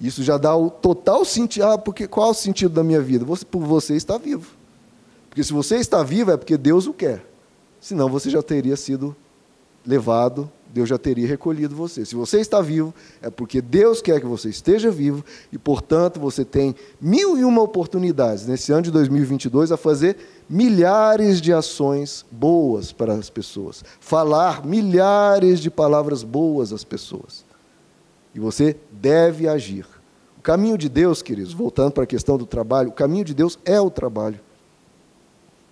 Isso 0.00 0.22
já 0.22 0.38
dá 0.38 0.56
o 0.56 0.70
total 0.70 1.22
sentido. 1.22 1.66
Ah, 1.66 1.76
porque 1.76 2.08
qual 2.08 2.28
é 2.28 2.30
o 2.30 2.34
sentido 2.34 2.72
da 2.72 2.82
minha 2.82 3.02
vida? 3.02 3.26
Você, 3.26 3.44
por 3.44 3.62
você 3.62 3.94
estar 3.94 4.16
vivo. 4.16 4.52
Porque 5.28 5.44
se 5.44 5.52
você 5.52 5.76
está 5.76 6.02
vivo 6.02 6.30
é 6.30 6.38
porque 6.38 6.56
Deus 6.56 6.86
o 6.86 6.94
quer. 6.94 7.26
Senão 7.78 8.08
você 8.08 8.30
já 8.30 8.42
teria 8.42 8.74
sido 8.74 9.14
levado 9.86 10.50
Deus 10.72 10.88
já 10.88 10.98
teria 10.98 11.26
recolhido 11.26 11.74
você. 11.74 12.04
Se 12.04 12.14
você 12.14 12.40
está 12.40 12.60
vivo, 12.60 12.94
é 13.20 13.28
porque 13.28 13.60
Deus 13.60 14.00
quer 14.00 14.20
que 14.20 14.26
você 14.26 14.48
esteja 14.48 14.90
vivo 14.90 15.24
e, 15.52 15.58
portanto, 15.58 16.20
você 16.20 16.44
tem 16.44 16.74
mil 17.00 17.36
e 17.36 17.44
uma 17.44 17.62
oportunidades 17.62 18.46
nesse 18.46 18.72
ano 18.72 18.82
de 18.82 18.90
2022 18.90 19.72
a 19.72 19.76
fazer 19.76 20.16
milhares 20.50 21.40
de 21.40 21.52
ações 21.52 22.26
boas 22.28 22.90
para 22.90 23.14
as 23.14 23.30
pessoas, 23.30 23.84
falar 24.00 24.66
milhares 24.66 25.60
de 25.60 25.70
palavras 25.70 26.24
boas 26.24 26.72
às 26.72 26.82
pessoas. 26.82 27.44
E 28.34 28.40
você 28.40 28.76
deve 28.90 29.46
agir. 29.46 29.86
O 30.36 30.42
caminho 30.42 30.76
de 30.76 30.88
Deus, 30.88 31.22
queridos, 31.22 31.52
voltando 31.52 31.92
para 31.92 32.02
a 32.02 32.06
questão 32.06 32.36
do 32.36 32.46
trabalho, 32.46 32.88
o 32.88 32.92
caminho 32.92 33.24
de 33.24 33.32
Deus 33.32 33.60
é 33.64 33.80
o 33.80 33.90
trabalho. 33.90 34.40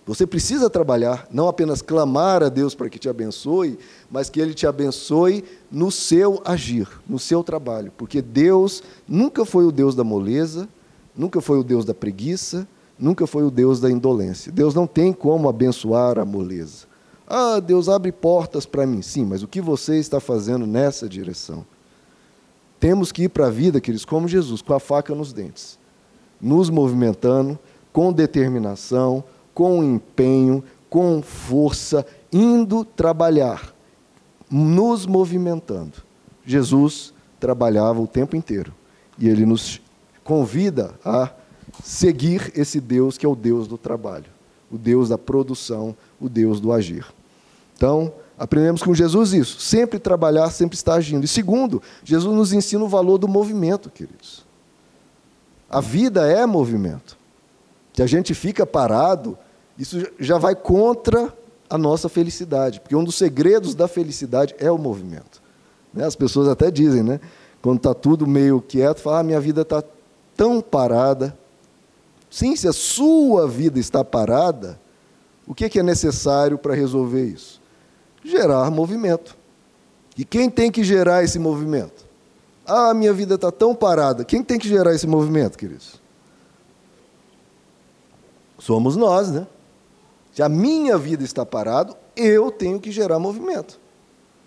Você 0.05 0.25
precisa 0.25 0.69
trabalhar, 0.69 1.27
não 1.29 1.49
apenas 1.49 1.81
clamar 1.81 2.41
a 2.41 2.47
Deus 2.47 2.73
para 2.73 2.89
que 2.89 2.97
te 2.97 3.09
abençoe, 3.09 3.77
mas 4.09 4.29
que 4.29 4.39
Ele 4.39 4.53
te 4.53 4.65
abençoe 4.65 5.43
no 5.69 5.91
seu 5.91 6.41
agir, 6.45 6.87
no 7.07 7.19
seu 7.19 7.43
trabalho. 7.43 7.91
Porque 7.97 8.21
Deus 8.21 8.81
nunca 9.05 9.43
foi 9.43 9.65
o 9.65 9.73
Deus 9.73 9.93
da 9.93 10.05
moleza, 10.05 10.69
nunca 11.15 11.41
foi 11.41 11.59
o 11.59 11.63
Deus 11.63 11.83
da 11.83 11.93
preguiça, 11.93 12.65
nunca 12.99 13.25
foi 13.25 13.43
o 13.43 13.51
Deus 13.51 13.79
da 13.79 13.89
indolência. 13.89 14.51
Deus 14.51 14.73
não 14.73 14.85
tem 14.85 15.13
como 15.13 15.47
abençoar 15.47 16.19
a 16.19 16.25
moleza. 16.25 16.87
Ah, 17.27 17.59
Deus 17.59 17.87
abre 17.87 18.11
portas 18.11 18.65
para 18.65 18.85
mim. 18.85 19.01
Sim, 19.01 19.25
mas 19.25 19.43
o 19.43 19.47
que 19.47 19.61
você 19.61 19.97
está 19.97 20.19
fazendo 20.19 20.67
nessa 20.67 21.07
direção? 21.07 21.65
Temos 22.79 23.11
que 23.11 23.23
ir 23.23 23.29
para 23.29 23.47
a 23.47 23.51
vida, 23.51 23.79
queridos, 23.79 24.05
como 24.05 24.27
Jesus, 24.27 24.61
com 24.61 24.73
a 24.73 24.79
faca 24.79 25.13
nos 25.13 25.33
dentes, 25.33 25.77
nos 26.41 26.69
movimentando 26.69 27.57
com 27.91 28.13
determinação, 28.13 29.23
com 29.53 29.83
empenho, 29.83 30.63
com 30.89 31.21
força, 31.21 32.05
indo 32.31 32.83
trabalhar, 32.83 33.73
nos 34.49 35.05
movimentando. 35.05 35.93
Jesus 36.45 37.13
trabalhava 37.39 38.01
o 38.01 38.07
tempo 38.07 38.35
inteiro 38.35 38.73
e 39.17 39.27
ele 39.27 39.45
nos 39.45 39.81
convida 40.23 40.93
a 41.03 41.31
seguir 41.83 42.51
esse 42.55 42.79
Deus 42.79 43.17
que 43.17 43.25
é 43.25 43.29
o 43.29 43.35
Deus 43.35 43.67
do 43.67 43.77
trabalho, 43.77 44.25
o 44.71 44.77
Deus 44.77 45.09
da 45.09 45.17
produção, 45.17 45.95
o 46.19 46.29
Deus 46.29 46.59
do 46.59 46.71
agir. 46.71 47.05
Então, 47.75 48.11
aprendemos 48.37 48.83
com 48.83 48.93
Jesus 48.93 49.33
isso, 49.33 49.59
sempre 49.59 49.99
trabalhar, 49.99 50.49
sempre 50.51 50.75
estar 50.75 50.95
agindo. 50.95 51.23
E 51.23 51.27
segundo, 51.27 51.81
Jesus 52.03 52.35
nos 52.35 52.53
ensina 52.53 52.83
o 52.83 52.87
valor 52.87 53.17
do 53.17 53.27
movimento, 53.27 53.89
queridos. 53.89 54.45
A 55.69 55.79
vida 55.79 56.27
é 56.27 56.45
movimento. 56.45 57.17
Se 57.93 58.01
a 58.01 58.07
gente 58.07 58.33
fica 58.33 58.65
parado, 58.65 59.37
isso 59.77 60.05
já 60.19 60.37
vai 60.37 60.55
contra 60.55 61.33
a 61.69 61.77
nossa 61.77 62.09
felicidade, 62.09 62.79
porque 62.79 62.95
um 62.95 63.03
dos 63.03 63.15
segredos 63.15 63.75
da 63.75 63.87
felicidade 63.87 64.55
é 64.57 64.71
o 64.71 64.77
movimento. 64.77 65.41
Né? 65.93 66.05
As 66.05 66.15
pessoas 66.15 66.47
até 66.47 66.71
dizem, 66.71 67.03
né? 67.03 67.19
quando 67.61 67.77
está 67.77 67.93
tudo 67.93 68.25
meio 68.25 68.61
quieto, 68.61 68.99
fala, 68.99 69.19
ah, 69.19 69.23
minha 69.23 69.39
vida 69.39 69.61
está 69.61 69.83
tão 70.35 70.61
parada. 70.61 71.37
Sim, 72.29 72.55
se 72.55 72.67
a 72.67 72.73
sua 72.73 73.47
vida 73.47 73.79
está 73.79 74.03
parada, 74.03 74.79
o 75.47 75.55
que 75.55 75.79
é 75.79 75.83
necessário 75.83 76.57
para 76.57 76.75
resolver 76.75 77.25
isso? 77.25 77.59
Gerar 78.23 78.69
movimento. 78.69 79.35
E 80.17 80.23
quem 80.23 80.49
tem 80.49 80.71
que 80.71 80.83
gerar 80.83 81.23
esse 81.23 81.39
movimento? 81.39 82.05
Ah, 82.65 82.93
minha 82.93 83.11
vida 83.11 83.35
está 83.35 83.51
tão 83.51 83.73
parada. 83.73 84.23
Quem 84.23 84.43
tem 84.43 84.59
que 84.59 84.67
gerar 84.67 84.93
esse 84.93 85.07
movimento, 85.07 85.57
queridos? 85.57 85.99
Somos 88.59 88.95
nós, 88.95 89.31
né? 89.31 89.47
Se 90.33 90.43
a 90.43 90.49
minha 90.49 90.97
vida 90.97 91.23
está 91.23 91.45
parada, 91.45 91.97
eu 92.15 92.51
tenho 92.51 92.79
que 92.79 92.91
gerar 92.91 93.17
movimento. 93.17 93.79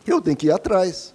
Eu 0.06 0.20
tenho 0.20 0.36
que 0.36 0.46
ir 0.46 0.52
atrás. 0.52 1.14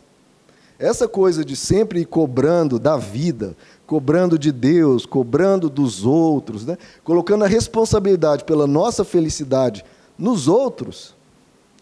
Essa 0.78 1.08
coisa 1.08 1.46
de 1.46 1.56
sempre 1.56 2.02
ir 2.02 2.06
cobrando 2.06 2.78
da 2.78 2.98
vida, 2.98 3.56
cobrando 3.88 4.38
de 4.38 4.52
Deus, 4.52 5.06
cobrando 5.06 5.70
dos 5.70 6.06
outros, 6.06 6.66
né? 6.66 6.78
colocando 7.06 7.46
a 7.46 7.48
responsabilidade 7.48 8.44
pela 8.44 8.68
nossa 8.68 9.06
felicidade 9.06 9.84
nos 10.18 10.50
outros, 10.50 11.16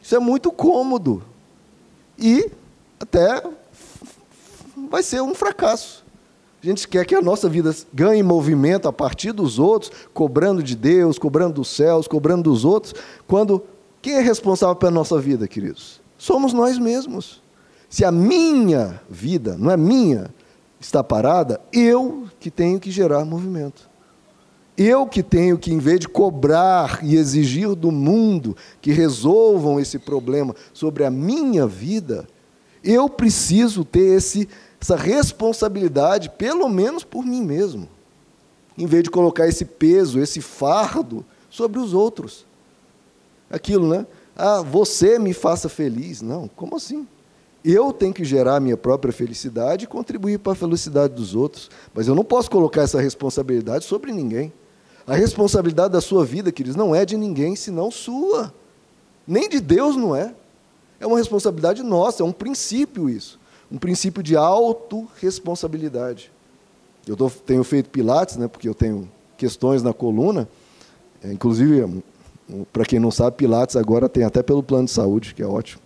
isso 0.01 0.15
é 0.15 0.19
muito 0.19 0.51
cômodo. 0.51 1.23
E 2.17 2.51
até 2.99 3.43
vai 4.89 5.01
ser 5.01 5.21
um 5.21 5.33
fracasso. 5.33 6.05
A 6.61 6.65
gente 6.65 6.87
quer 6.87 7.05
que 7.05 7.15
a 7.15 7.21
nossa 7.21 7.49
vida 7.49 7.75
ganhe 7.93 8.21
movimento 8.21 8.87
a 8.87 8.93
partir 8.93 9.31
dos 9.31 9.57
outros, 9.57 9.91
cobrando 10.13 10.61
de 10.61 10.75
Deus, 10.75 11.17
cobrando 11.17 11.55
dos 11.55 11.69
céus, 11.69 12.07
cobrando 12.07 12.43
dos 12.43 12.63
outros, 12.65 12.93
quando 13.27 13.63
quem 14.01 14.13
é 14.13 14.21
responsável 14.21 14.75
pela 14.75 14.91
nossa 14.91 15.19
vida, 15.19 15.47
queridos? 15.47 15.99
Somos 16.17 16.53
nós 16.53 16.77
mesmos. 16.77 17.41
Se 17.89 18.05
a 18.05 18.11
minha 18.11 19.01
vida, 19.09 19.55
não 19.57 19.71
é 19.71 19.77
minha, 19.77 20.31
está 20.85 21.03
parada, 21.03 21.59
eu 21.73 22.27
que 22.39 22.51
tenho 22.51 22.79
que 22.79 22.91
gerar 22.91 23.25
movimento. 23.25 23.89
Eu 24.77 25.07
que 25.07 25.23
tenho 25.23 25.57
que, 25.57 25.71
em 25.73 25.79
vez 25.79 26.01
de 26.01 26.07
cobrar 26.07 26.99
e 27.01 27.15
exigir 27.15 27.73
do 27.75 27.91
mundo 27.91 28.57
que 28.81 28.91
resolvam 28.91 29.79
esse 29.79 29.97
problema 29.97 30.53
sobre 30.73 31.05
a 31.05 31.09
minha 31.09 31.65
vida, 31.65 32.27
eu 32.83 33.09
preciso 33.09 33.85
ter 33.85 34.17
esse 34.17 34.47
essa 34.79 34.95
responsabilidade, 34.95 36.29
pelo 36.29 36.69
menos 36.69 37.03
por 37.03 37.25
mim 37.25 37.41
mesmo, 37.41 37.89
em 38.77 38.85
vez 38.85 39.03
de 39.03 39.09
colocar 39.09 39.47
esse 39.47 39.65
peso, 39.65 40.19
esse 40.19 40.41
fardo 40.41 41.25
sobre 41.49 41.79
os 41.79 41.91
outros. 41.91 42.45
Aquilo, 43.49 43.87
né? 43.87 44.05
Ah, 44.35 44.61
você 44.61 45.17
me 45.17 45.33
faça 45.33 45.67
feliz. 45.67 46.21
Não, 46.21 46.47
como 46.47 46.75
assim? 46.75 47.07
Eu 47.65 47.91
tenho 47.91 48.13
que 48.13 48.23
gerar 48.23 48.57
a 48.57 48.59
minha 48.59 48.77
própria 48.77 49.11
felicidade 49.11 49.85
e 49.85 49.87
contribuir 49.87 50.37
para 50.37 50.51
a 50.51 50.55
felicidade 50.55 51.15
dos 51.15 51.33
outros. 51.33 51.69
Mas 51.93 52.07
eu 52.07 52.13
não 52.13 52.23
posso 52.23 52.49
colocar 52.49 52.83
essa 52.83 53.01
responsabilidade 53.01 53.85
sobre 53.85 54.11
ninguém. 54.11 54.53
A 55.07 55.15
responsabilidade 55.15 55.91
da 55.91 56.01
sua 56.01 56.23
vida, 56.23 56.51
queridos, 56.51 56.75
não 56.75 56.93
é 56.93 57.05
de 57.05 57.17
ninguém 57.17 57.55
senão 57.55 57.89
sua. 57.89 58.53
Nem 59.27 59.49
de 59.49 59.59
Deus 59.59 59.95
não 59.95 60.15
é. 60.15 60.35
É 60.99 61.07
uma 61.07 61.17
responsabilidade 61.17 61.81
nossa, 61.81 62.21
é 62.21 62.25
um 62.25 62.31
princípio 62.31 63.09
isso 63.09 63.39
um 63.71 63.77
princípio 63.77 64.21
de 64.21 64.35
autorresponsabilidade. 64.35 66.31
Eu 67.07 67.15
tô, 67.15 67.29
tenho 67.29 67.63
feito 67.63 67.89
pilates, 67.89 68.37
né, 68.37 68.47
porque 68.47 68.67
eu 68.67 68.73
tenho 68.73 69.09
questões 69.37 69.83
na 69.83 69.93
coluna, 69.93 70.47
é, 71.23 71.31
inclusive, 71.31 72.03
para 72.71 72.85
quem 72.85 72.99
não 72.99 73.11
sabe, 73.11 73.37
pilates 73.37 73.75
agora 73.75 74.07
tem 74.07 74.23
até 74.23 74.41
pelo 74.41 74.63
plano 74.63 74.85
de 74.85 74.91
saúde, 74.91 75.33
que 75.35 75.43
é 75.43 75.45
ótimo. 75.45 75.81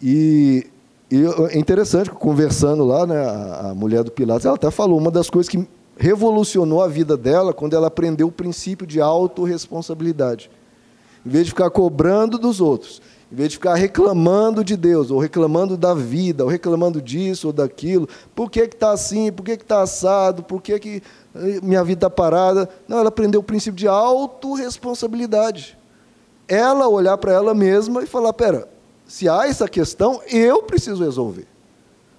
E, 0.00 0.66
e 1.12 1.26
é 1.54 1.58
interessante, 1.58 2.08
conversando 2.08 2.86
lá, 2.86 3.06
né, 3.06 3.22
a, 3.22 3.74
mulher 3.74 4.02
do 4.02 4.10
pilates, 4.10 4.46
ela 4.46 4.54
até 4.54 4.70
falou, 4.70 4.96
uma 4.96 5.10
das 5.10 5.28
coisas 5.28 5.46
que 5.46 5.68
revolucionou 5.94 6.80
a 6.80 6.88
vida 6.88 7.18
dela 7.18 7.52
quando 7.52 7.76
ela 7.76 7.88
aprendeu 7.88 8.28
o 8.28 8.32
princípio 8.32 8.86
de 8.86 8.98
autorresponsabilidade. 8.98 10.50
Em 11.26 11.28
vez 11.28 11.44
de 11.44 11.50
ficar 11.50 11.68
cobrando 11.68 12.38
dos 12.38 12.62
outros, 12.62 13.02
em 13.30 13.36
vez 13.36 13.50
de 13.50 13.56
ficar 13.56 13.74
reclamando 13.74 14.64
de 14.64 14.74
Deus, 14.74 15.10
ou 15.10 15.18
reclamando 15.18 15.76
da 15.76 15.92
vida, 15.92 16.44
ou 16.44 16.48
reclamando 16.48 17.02
disso 17.02 17.48
ou 17.48 17.52
daquilo, 17.52 18.08
por 18.34 18.50
que 18.50 18.60
está 18.60 18.92
assim, 18.92 19.30
por 19.30 19.44
que 19.44 19.52
está 19.52 19.82
assado, 19.82 20.42
por 20.42 20.62
que, 20.62 20.78
que 20.78 21.02
eh, 21.34 21.60
minha 21.62 21.84
vida 21.84 22.06
está 22.06 22.10
parada. 22.10 22.66
Não, 22.88 22.98
ela 22.98 23.08
aprendeu 23.08 23.42
o 23.42 23.44
princípio 23.44 23.76
de 23.76 23.86
autorresponsabilidade. 23.86 25.76
Ela 26.48 26.88
olhar 26.88 27.18
para 27.18 27.34
ela 27.34 27.52
mesma 27.52 28.02
e 28.02 28.06
falar: 28.06 28.32
pera, 28.32 28.71
se 29.12 29.28
há 29.28 29.46
essa 29.46 29.68
questão, 29.68 30.22
eu 30.26 30.62
preciso 30.62 31.04
resolver. 31.04 31.46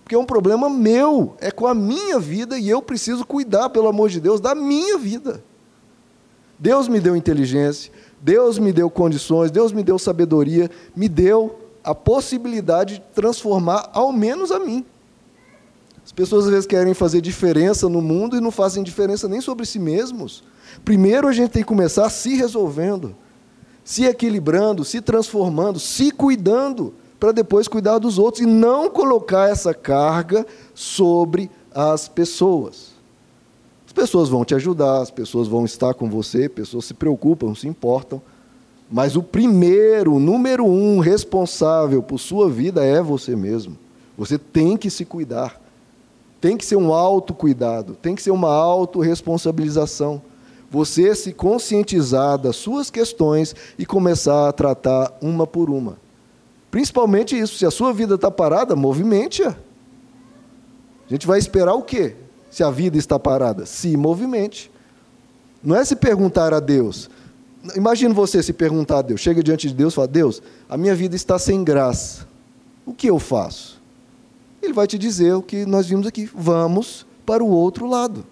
Porque 0.03 0.13
é 0.13 0.17
um 0.17 0.27
problema 0.27 0.69
meu, 0.69 1.35
é 1.41 1.49
com 1.49 1.65
a 1.65 1.73
minha 1.73 2.19
vida 2.19 2.55
e 2.55 2.69
eu 2.69 2.83
preciso 2.83 3.25
cuidar, 3.25 3.71
pelo 3.71 3.87
amor 3.87 4.11
de 4.11 4.19
Deus, 4.19 4.39
da 4.39 4.53
minha 4.53 4.95
vida. 4.99 5.43
Deus 6.59 6.87
me 6.87 6.99
deu 6.99 7.15
inteligência, 7.15 7.91
Deus 8.21 8.59
me 8.59 8.71
deu 8.71 8.91
condições, 8.91 9.49
Deus 9.49 9.71
me 9.71 9.81
deu 9.81 9.97
sabedoria, 9.97 10.69
me 10.95 11.09
deu 11.09 11.57
a 11.83 11.95
possibilidade 11.95 12.99
de 12.99 13.03
transformar 13.15 13.89
ao 13.91 14.11
menos 14.11 14.51
a 14.51 14.59
mim. 14.59 14.85
As 16.05 16.11
pessoas 16.11 16.45
às 16.45 16.51
vezes 16.51 16.67
querem 16.67 16.93
fazer 16.93 17.21
diferença 17.21 17.89
no 17.89 18.03
mundo 18.03 18.37
e 18.37 18.39
não 18.39 18.51
fazem 18.51 18.83
diferença 18.83 19.27
nem 19.27 19.41
sobre 19.41 19.65
si 19.65 19.79
mesmos. 19.79 20.43
Primeiro 20.85 21.27
a 21.27 21.33
gente 21.33 21.49
tem 21.49 21.63
que 21.63 21.67
começar 21.67 22.07
se 22.11 22.35
resolvendo, 22.35 23.15
se 23.83 24.05
equilibrando, 24.05 24.83
se 24.83 25.01
transformando, 25.01 25.79
se 25.79 26.11
cuidando, 26.11 26.93
para 27.19 27.31
depois 27.31 27.67
cuidar 27.67 27.99
dos 27.99 28.17
outros 28.17 28.43
e 28.43 28.45
não 28.45 28.89
colocar 28.89 29.49
essa 29.49 29.73
carga 29.73 30.45
sobre 30.73 31.49
as 31.73 32.07
pessoas. 32.07 32.93
As 33.85 33.93
pessoas 33.93 34.29
vão 34.29 34.43
te 34.43 34.55
ajudar, 34.55 35.01
as 35.01 35.11
pessoas 35.11 35.47
vão 35.47 35.65
estar 35.65 35.93
com 35.93 36.09
você, 36.09 36.49
pessoas 36.49 36.85
se 36.85 36.93
preocupam, 36.93 37.53
se 37.53 37.67
importam. 37.67 38.21
Mas 38.89 39.15
o 39.15 39.23
primeiro, 39.23 40.15
o 40.15 40.19
número 40.19 40.65
um 40.65 40.99
responsável 40.99 42.01
por 42.01 42.19
sua 42.19 42.49
vida 42.49 42.83
é 42.83 43.01
você 43.01 43.35
mesmo. 43.35 43.77
Você 44.17 44.37
tem 44.37 44.77
que 44.77 44.89
se 44.89 45.05
cuidar. 45.05 45.61
Tem 46.41 46.57
que 46.57 46.65
ser 46.65 46.75
um 46.75 46.93
autocuidado, 46.93 47.95
tem 48.01 48.15
que 48.15 48.21
ser 48.21 48.31
uma 48.31 48.49
autorresponsabilização. 48.49 50.21
Você 50.73 51.15
se 51.15 51.31
conscientizar 51.31 52.37
das 52.37 52.57
suas 52.57 52.89
questões 52.89 53.55
e 53.79 53.85
começar 53.85 54.49
a 54.49 54.51
tratar 54.51 55.17
uma 55.21 55.47
por 55.47 55.69
uma. 55.69 55.97
Principalmente 56.69 57.39
isso, 57.39 57.57
se 57.57 57.65
a 57.65 57.71
sua 57.71 57.93
vida 57.93 58.15
está 58.15 58.29
parada, 58.29 58.75
movimente-a. 58.75 59.51
A 59.51 61.09
gente 61.09 61.25
vai 61.25 61.39
esperar 61.39 61.75
o 61.75 61.81
quê? 61.81 62.17
se 62.53 62.63
a 62.63 62.69
vida 62.69 62.99
está 62.99 63.17
parada? 63.17 63.65
Se 63.65 63.97
movimente. 63.97 64.71
Não 65.63 65.75
é 65.75 65.83
se 65.83 65.95
perguntar 65.95 66.53
a 66.53 66.59
Deus. 66.59 67.09
Imagina 67.75 68.13
você 68.13 68.43
se 68.43 68.53
perguntar 68.53 68.99
a 68.99 69.01
Deus, 69.01 69.21
chega 69.21 69.41
diante 69.41 69.67
de 69.67 69.73
Deus 69.73 69.93
e 69.93 69.95
fala: 69.95 70.07
Deus, 70.07 70.39
a 70.69 70.77
minha 70.77 70.93
vida 70.93 71.15
está 71.15 71.39
sem 71.39 71.63
graça. 71.63 72.27
O 72.85 72.93
que 72.93 73.09
eu 73.09 73.17
faço? 73.17 73.81
Ele 74.61 74.73
vai 74.73 74.85
te 74.85 74.99
dizer 74.99 75.33
o 75.33 75.41
que 75.41 75.65
nós 75.65 75.87
vimos 75.87 76.05
aqui: 76.05 76.29
vamos 76.35 77.07
para 77.25 77.43
o 77.43 77.49
outro 77.49 77.87
lado. 77.87 78.23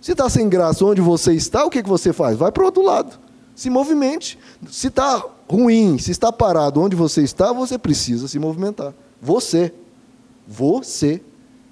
Se 0.00 0.12
está 0.12 0.28
sem 0.28 0.48
graça 0.48 0.84
onde 0.84 1.00
você 1.00 1.34
está, 1.34 1.64
o 1.64 1.70
que, 1.70 1.82
que 1.82 1.88
você 1.88 2.12
faz? 2.12 2.36
Vai 2.36 2.50
para 2.50 2.62
o 2.62 2.66
outro 2.66 2.82
lado. 2.82 3.18
Se 3.54 3.68
movimente. 3.68 4.38
Se 4.70 4.86
está 4.86 5.22
ruim, 5.48 5.98
se 5.98 6.10
está 6.10 6.32
parado 6.32 6.80
onde 6.80 6.96
você 6.96 7.22
está, 7.22 7.52
você 7.52 7.76
precisa 7.76 8.26
se 8.26 8.38
movimentar. 8.38 8.94
Você. 9.20 9.74
Você 10.48 11.20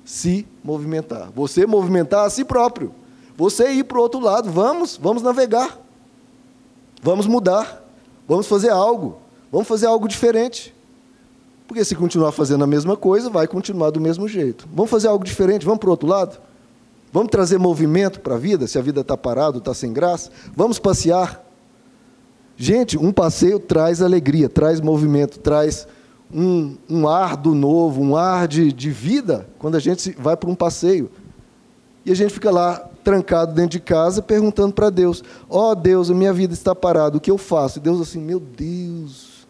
se 0.04 0.46
movimentar. 0.62 1.30
Você 1.34 1.66
movimentar 1.66 2.26
a 2.26 2.30
si 2.30 2.44
próprio. 2.44 2.92
Você 3.36 3.70
ir 3.72 3.84
para 3.84 3.98
o 3.98 4.02
outro 4.02 4.20
lado. 4.20 4.50
Vamos, 4.50 4.98
vamos 5.00 5.22
navegar. 5.22 5.78
Vamos 7.02 7.26
mudar. 7.26 7.82
Vamos 8.26 8.46
fazer 8.46 8.70
algo. 8.70 9.16
Vamos 9.50 9.66
fazer 9.66 9.86
algo 9.86 10.06
diferente. 10.06 10.74
Porque 11.66 11.84
se 11.84 11.94
continuar 11.94 12.32
fazendo 12.32 12.64
a 12.64 12.66
mesma 12.66 12.96
coisa, 12.96 13.30
vai 13.30 13.46
continuar 13.46 13.90
do 13.90 14.00
mesmo 14.00 14.28
jeito. 14.28 14.68
Vamos 14.72 14.90
fazer 14.90 15.08
algo 15.08 15.24
diferente, 15.24 15.64
vamos 15.64 15.80
para 15.80 15.88
o 15.88 15.90
outro 15.90 16.08
lado? 16.08 16.38
Vamos 17.12 17.30
trazer 17.30 17.58
movimento 17.58 18.20
para 18.20 18.34
a 18.34 18.38
vida, 18.38 18.66
se 18.66 18.78
a 18.78 18.82
vida 18.82 19.00
está 19.00 19.16
parada, 19.16 19.58
está 19.58 19.72
sem 19.72 19.92
graça? 19.92 20.30
Vamos 20.54 20.78
passear? 20.78 21.44
Gente, 22.56 22.98
um 22.98 23.12
passeio 23.12 23.58
traz 23.58 24.02
alegria, 24.02 24.48
traz 24.48 24.80
movimento, 24.80 25.38
traz 25.38 25.86
um, 26.32 26.76
um 26.90 27.08
ar 27.08 27.36
do 27.36 27.54
novo, 27.54 28.02
um 28.02 28.16
ar 28.16 28.48
de, 28.48 28.72
de 28.72 28.90
vida, 28.90 29.48
quando 29.58 29.76
a 29.76 29.80
gente 29.80 30.14
vai 30.18 30.36
para 30.36 30.50
um 30.50 30.54
passeio. 30.54 31.10
E 32.04 32.10
a 32.10 32.14
gente 32.14 32.34
fica 32.34 32.50
lá 32.50 32.88
trancado 33.04 33.54
dentro 33.54 33.70
de 33.70 33.80
casa 33.80 34.20
perguntando 34.20 34.74
para 34.74 34.90
Deus: 34.90 35.22
Ó 35.48 35.70
oh, 35.70 35.74
Deus, 35.74 36.10
a 36.10 36.14
minha 36.14 36.32
vida 36.32 36.52
está 36.52 36.74
parada, 36.74 37.16
o 37.16 37.20
que 37.20 37.30
eu 37.30 37.38
faço? 37.38 37.78
E 37.78 37.82
Deus 37.82 38.00
assim: 38.00 38.20
Meu 38.20 38.40
Deus. 38.40 39.46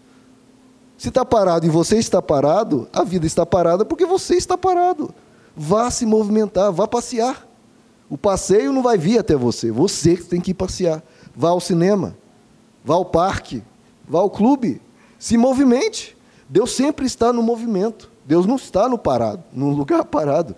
Se 0.96 1.08
está 1.08 1.24
parado 1.24 1.64
e 1.64 1.68
você 1.68 1.96
está 1.96 2.20
parado, 2.20 2.88
a 2.92 3.04
vida 3.04 3.26
está 3.26 3.46
parada 3.46 3.84
porque 3.84 4.04
você 4.04 4.34
está 4.34 4.58
parado. 4.58 5.14
Vá 5.56 5.90
se 5.90 6.04
movimentar, 6.04 6.72
vá 6.72 6.86
passear. 6.86 7.47
O 8.08 8.16
passeio 8.16 8.72
não 8.72 8.82
vai 8.82 8.96
vir 8.96 9.18
até 9.18 9.36
você, 9.36 9.70
você 9.70 10.16
que 10.16 10.24
tem 10.24 10.40
que 10.40 10.52
ir 10.52 10.54
passear. 10.54 11.02
Vá 11.36 11.50
ao 11.50 11.60
cinema, 11.60 12.16
vá 12.84 12.94
ao 12.94 13.04
parque, 13.04 13.62
vá 14.08 14.20
ao 14.20 14.30
clube, 14.30 14.80
se 15.18 15.36
movimente. 15.36 16.16
Deus 16.48 16.72
sempre 16.72 17.06
está 17.06 17.32
no 17.32 17.42
movimento. 17.42 18.10
Deus 18.24 18.44
não 18.44 18.56
está 18.56 18.88
no 18.88 18.98
parado, 18.98 19.42
num 19.52 19.70
lugar 19.70 20.04
parado. 20.06 20.54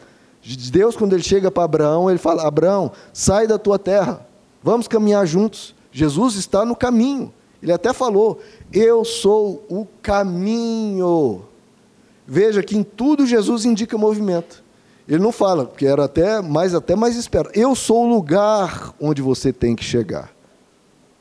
Deus, 0.73 0.97
quando 0.97 1.13
ele 1.13 1.23
chega 1.23 1.51
para 1.51 1.65
Abraão, 1.65 2.09
ele 2.09 2.19
fala: 2.19 2.47
Abraão, 2.47 2.91
sai 3.13 3.47
da 3.47 3.59
tua 3.59 3.79
terra, 3.79 4.27
vamos 4.63 4.89
caminhar 4.89 5.27
juntos. 5.27 5.75
Jesus 5.93 6.35
está 6.35 6.65
no 6.65 6.75
caminho. 6.75 7.33
Ele 7.63 7.73
até 7.73 7.93
falou: 7.93 8.41
Eu 8.73 9.05
sou 9.05 9.65
o 9.69 9.87
caminho. 10.03 11.43
Veja 12.27 12.63
que 12.63 12.77
em 12.77 12.83
tudo 12.83 13.27
Jesus 13.27 13.65
indica 13.65 13.99
movimento. 13.99 14.63
Ele 15.11 15.21
não 15.21 15.33
fala, 15.33 15.67
porque 15.67 15.85
era 15.85 16.05
até 16.05 16.41
mais, 16.41 16.73
até 16.73 16.95
mais 16.95 17.17
esperado. 17.17 17.51
Eu 17.53 17.75
sou 17.75 18.05
o 18.07 18.09
lugar 18.09 18.95
onde 19.01 19.21
você 19.21 19.53
tem 19.53 19.75
que 19.75 19.83
chegar. 19.83 20.31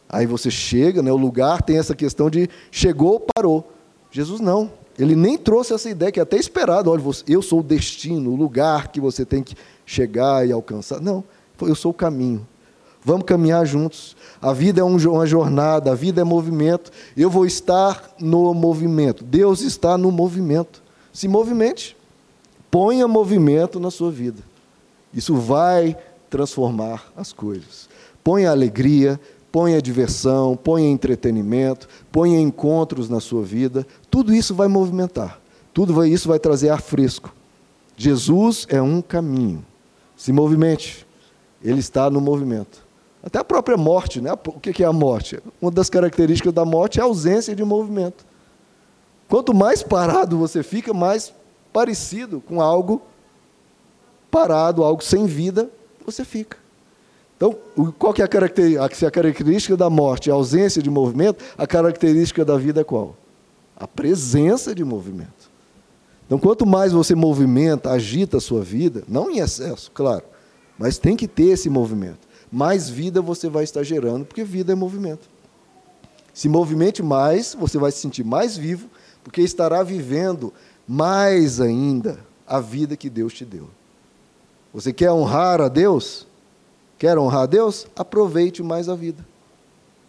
Aí 0.08 0.28
você 0.28 0.52
chega, 0.52 1.02
né, 1.02 1.12
o 1.12 1.17
lugar 1.17 1.63
tem 1.63 1.80
essa 1.80 1.95
questão 1.95 2.30
de 2.30 2.47
chegou, 2.69 3.25
parou. 3.34 3.71
Jesus 4.12 4.39
não. 4.39 4.71
Ele 4.97 5.15
nem 5.15 5.39
trouxe 5.39 5.73
essa 5.73 5.89
ideia 5.89 6.12
que 6.12 6.19
é 6.19 6.23
até 6.23 6.38
esperado. 6.38 6.91
Olha, 6.91 7.02
eu 7.28 7.41
sou 7.41 7.62
o 7.62 7.63
destino, 7.63 8.32
o 8.32 8.36
lugar 8.36 8.89
que 8.89 9.02
você 9.02 9.25
tem 9.25 9.41
que 9.41 9.56
chegar 9.88 10.47
e 10.47 10.52
alcançar. 10.52 11.02
Não, 11.02 11.23
eu 11.60 11.73
sou 11.73 11.89
o 11.89 11.93
caminho. 11.93 12.45
Vamos 13.04 13.25
caminhar 13.25 13.65
juntos. 13.65 14.15
A 14.39 14.54
vida 14.54 14.82
é 14.82 14.84
uma 14.84 15.25
jornada, 15.25 15.91
a 15.91 15.95
vida 15.95 16.21
é 16.21 16.23
movimento. 16.23 16.91
Eu 17.17 17.30
vou 17.30 17.43
estar 17.43 18.13
no 18.19 18.54
movimento. 18.54 19.23
Deus 19.23 19.62
está 19.62 19.97
no 19.97 20.12
movimento. 20.12 20.84
Se 21.12 21.28
movimente. 21.28 21.97
Ponha 22.70 23.08
movimento 23.08 23.80
na 23.80 23.90
sua 23.90 24.12
vida. 24.12 24.42
Isso 25.14 25.36
vai 25.36 25.98
transformar 26.30 27.12
as 27.16 27.34
coisas. 27.34 27.90
Ponha 28.24 28.52
alegria, 28.52 29.20
ponha 29.52 29.82
diversão, 29.82 30.56
ponha 30.56 30.90
entretenimento, 30.90 31.88
ponha 32.12 32.40
encontros 32.40 33.10
na 33.10 33.20
sua 33.20 33.44
vida, 33.44 33.86
tudo 34.10 34.34
isso 34.34 34.54
vai 34.54 34.68
movimentar, 34.68 35.40
tudo 35.74 36.06
isso 36.06 36.28
vai 36.28 36.40
trazer 36.40 36.70
ar 36.70 36.82
fresco. 36.82 37.34
Jesus 37.98 38.68
é 38.70 38.82
um 38.82 39.02
caminho. 39.02 39.66
Se 40.16 40.32
movimente, 40.32 41.06
ele 41.64 41.80
está 41.80 42.10
no 42.10 42.22
movimento. 42.22 42.88
Até 43.22 43.40
a 43.40 43.44
própria 43.44 43.76
morte, 43.76 44.22
né? 44.22 44.32
o 44.32 44.60
que 44.60 44.84
é 44.84 44.86
a 44.86 44.94
morte? 44.94 45.40
Uma 45.62 45.72
das 45.72 45.90
características 45.90 46.54
da 46.54 46.64
morte 46.64 47.00
é 47.00 47.02
a 47.02 47.06
ausência 47.06 47.54
de 47.56 47.64
movimento. 47.64 48.26
Quanto 49.28 49.54
mais 49.54 49.84
parado 49.84 50.38
você 50.38 50.64
fica, 50.64 50.94
mais 50.94 51.34
parecido 51.80 52.42
com 52.42 52.60
algo 52.60 53.02
parado, 54.30 54.84
algo 54.84 55.02
sem 55.02 55.26
vida, 55.26 55.70
você 56.06 56.26
fica. 56.26 56.58
Então, 57.38 57.56
qual 57.98 58.13
que 58.13 58.22
é 58.22 58.26
a 58.26 58.28
característica, 58.28 59.08
a 59.08 59.12
característica 59.12 59.78
da 59.78 59.89
morte? 59.89 60.30
A 60.30 60.34
ausência 60.34 60.82
de 60.82 60.89
movimento. 60.89 61.42
A 61.58 61.65
característica 61.65 62.44
da 62.44 62.58
vida 62.58 62.82
é 62.82 62.84
qual? 62.84 63.15
A 63.78 63.88
presença 63.88 64.76
de 64.76 64.84
movimento. 64.84 65.50
Então, 66.26 66.38
quanto 66.38 66.65
mais 66.65 66.92
você 66.92 67.15
movimenta, 67.15 67.92
agita 67.92 68.36
a 68.38 68.42
sua 68.42 68.62
vida, 68.62 69.04
não 69.08 69.32
em 69.32 69.39
excesso, 69.39 69.89
claro, 69.92 70.26
mas 70.78 70.98
tem 70.98 71.15
que 71.15 71.30
ter 71.30 71.52
esse 71.54 71.70
movimento. 71.70 72.28
Mais 72.52 72.89
vida 72.89 73.22
você 73.22 73.48
vai 73.48 73.63
estar 73.63 73.84
gerando, 73.84 74.26
porque 74.26 74.44
vida 74.44 74.74
é 74.74 74.76
movimento. 74.76 75.30
Se 76.34 76.50
movimente 76.50 77.02
mais, 77.02 77.56
você 77.58 77.78
vai 77.78 77.89
se 77.89 78.00
sentir 78.00 78.26
mais 78.26 78.58
vivo, 78.58 78.89
porque 79.24 79.42
estará 79.42 79.82
vivendo 79.82 80.54
mais 80.89 81.62
ainda 81.62 82.19
a 82.47 82.60
vida 82.60 82.97
que 82.97 83.12
Deus 83.12 83.32
te 83.32 83.45
deu. 83.45 83.69
Você 84.73 84.91
quer 84.91 85.12
honrar 85.12 85.62
a 85.62 85.67
Deus? 85.67 86.25
Quer 86.97 87.15
honrar 87.15 87.43
a 87.43 87.45
Deus? 87.45 87.86
Aproveite 87.95 88.63
mais 88.63 88.89
a 88.89 88.95
vida. 88.95 89.23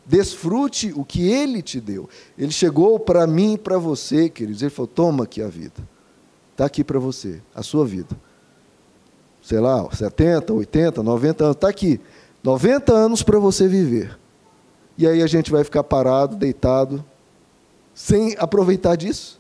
Desfrute 0.07 0.91
o 0.97 1.05
que 1.05 1.29
Ele 1.29 1.61
te 1.61 1.79
deu. 1.83 2.09
Ele 2.37 2.51
chegou 2.51 2.99
para 2.99 3.27
mim 3.27 3.55
e 3.55 3.59
para 3.59 3.77
você, 3.77 4.31
queridos. 4.31 4.63
Ele 4.63 4.71
falou: 4.71 4.87
toma 4.87 5.25
aqui 5.25 5.43
a 5.43 5.49
vida. 5.49 5.87
Está 6.53 6.65
aqui 6.65 6.83
para 6.83 6.99
você, 6.99 7.43
a 7.55 7.63
sua 7.63 7.85
vida. 7.85 8.17
Sei 9.43 9.61
lá, 9.61 9.87
70, 9.91 10.51
80, 10.55 11.03
90 11.03 11.45
anos, 11.45 11.57
está 11.57 11.69
aqui. 11.69 12.01
90 12.43 12.91
anos 12.91 13.23
para 13.23 13.39
você 13.39 13.69
viver. 13.69 14.19
e 14.97 15.07
aí 15.07 15.23
a 15.23 15.27
gente 15.27 15.51
vai 15.51 15.63
ficar 15.63 15.85
parado, 15.85 16.37
deitado, 16.37 17.05
sem 17.95 18.35
aproveitar 18.39 18.97
disso. 18.97 19.40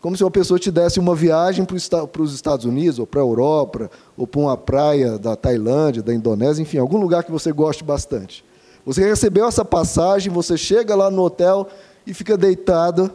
Como 0.00 0.16
se 0.16 0.22
uma 0.22 0.30
pessoa 0.30 0.58
te 0.58 0.70
desse 0.70 1.00
uma 1.00 1.14
viagem 1.14 1.64
para 1.64 2.22
os 2.22 2.34
Estados 2.34 2.64
Unidos, 2.64 2.98
ou 2.98 3.06
para 3.06 3.20
a 3.20 3.24
Europa, 3.24 3.90
ou 4.16 4.26
para 4.26 4.40
uma 4.40 4.56
praia 4.56 5.18
da 5.18 5.34
Tailândia, 5.34 6.02
da 6.02 6.14
Indonésia, 6.14 6.62
enfim, 6.62 6.78
algum 6.78 6.98
lugar 6.98 7.24
que 7.24 7.32
você 7.32 7.50
goste 7.50 7.82
bastante. 7.82 8.44
Você 8.86 9.04
recebeu 9.04 9.46
essa 9.46 9.64
passagem, 9.64 10.32
você 10.32 10.56
chega 10.56 10.94
lá 10.94 11.10
no 11.10 11.22
hotel 11.22 11.68
e 12.06 12.14
fica 12.14 12.36
deitado 12.36 13.10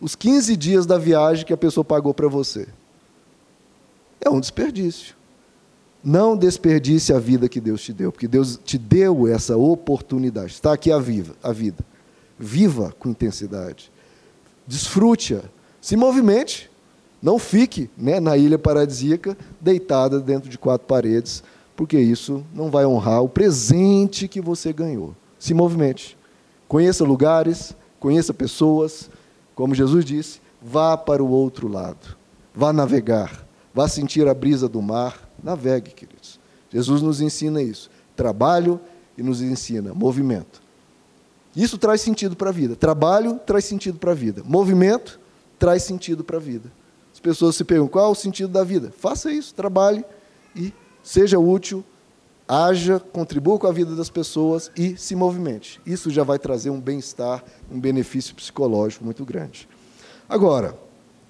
os 0.00 0.16
15 0.16 0.56
dias 0.56 0.86
da 0.86 0.98
viagem 0.98 1.44
que 1.44 1.52
a 1.52 1.56
pessoa 1.56 1.84
pagou 1.84 2.14
para 2.14 2.28
você. 2.28 2.66
É 4.20 4.30
um 4.30 4.40
desperdício. 4.40 5.14
Não 6.02 6.36
desperdice 6.36 7.12
a 7.12 7.18
vida 7.18 7.48
que 7.48 7.60
Deus 7.60 7.82
te 7.82 7.92
deu, 7.92 8.10
porque 8.10 8.26
Deus 8.26 8.58
te 8.64 8.76
deu 8.76 9.28
essa 9.28 9.56
oportunidade. 9.56 10.52
Está 10.52 10.72
aqui 10.72 10.90
a, 10.90 10.98
viva, 10.98 11.36
a 11.42 11.52
vida. 11.52 11.84
Viva 12.36 12.92
com 12.98 13.08
intensidade. 13.08 13.92
Desfrute-a. 14.66 15.42
Se 15.82 15.96
movimente. 15.96 16.70
Não 17.20 17.38
fique 17.38 17.88
né, 17.96 18.18
na 18.18 18.36
ilha 18.36 18.58
paradisíaca, 18.58 19.36
deitada 19.60 20.18
dentro 20.18 20.48
de 20.48 20.58
quatro 20.58 20.88
paredes, 20.88 21.44
porque 21.76 21.96
isso 21.96 22.44
não 22.52 22.68
vai 22.68 22.84
honrar 22.84 23.22
o 23.22 23.28
presente 23.28 24.26
que 24.26 24.40
você 24.40 24.72
ganhou. 24.72 25.14
Se 25.38 25.54
movimente. 25.54 26.16
Conheça 26.66 27.04
lugares, 27.04 27.76
conheça 28.00 28.34
pessoas. 28.34 29.08
Como 29.54 29.74
Jesus 29.74 30.04
disse, 30.04 30.40
vá 30.60 30.96
para 30.96 31.22
o 31.22 31.30
outro 31.30 31.68
lado. 31.68 32.16
Vá 32.52 32.72
navegar. 32.72 33.46
Vá 33.72 33.86
sentir 33.86 34.26
a 34.26 34.34
brisa 34.34 34.68
do 34.68 34.82
mar 34.82 35.30
Navegue, 35.42 35.90
queridos. 35.90 36.38
Jesus 36.70 37.02
nos 37.02 37.20
ensina 37.20 37.60
isso. 37.60 37.90
Trabalho 38.14 38.80
e 39.18 39.22
nos 39.22 39.42
ensina 39.42 39.92
movimento. 39.92 40.62
Isso 41.54 41.76
traz 41.76 42.00
sentido 42.00 42.36
para 42.36 42.50
a 42.50 42.52
vida. 42.52 42.76
Trabalho 42.76 43.40
traz 43.44 43.64
sentido 43.64 43.98
para 43.98 44.12
a 44.12 44.14
vida. 44.14 44.42
Movimento 44.44 45.20
traz 45.62 45.84
sentido 45.84 46.24
para 46.24 46.38
a 46.38 46.40
vida. 46.40 46.72
As 47.14 47.20
pessoas 47.20 47.54
se 47.54 47.62
perguntam 47.62 47.92
qual 47.92 48.06
é 48.06 48.08
o 48.08 48.16
sentido 48.16 48.48
da 48.48 48.64
vida. 48.64 48.92
Faça 48.98 49.30
isso, 49.30 49.54
trabalhe 49.54 50.04
e 50.56 50.74
seja 51.04 51.38
útil, 51.38 51.84
haja, 52.48 52.98
contribua 52.98 53.60
com 53.60 53.68
a 53.68 53.72
vida 53.72 53.94
das 53.94 54.10
pessoas 54.10 54.72
e 54.76 54.96
se 54.96 55.14
movimente. 55.14 55.80
Isso 55.86 56.10
já 56.10 56.24
vai 56.24 56.36
trazer 56.36 56.70
um 56.70 56.80
bem-estar, 56.80 57.44
um 57.70 57.78
benefício 57.78 58.34
psicológico 58.34 59.04
muito 59.04 59.24
grande. 59.24 59.68
Agora, 60.28 60.76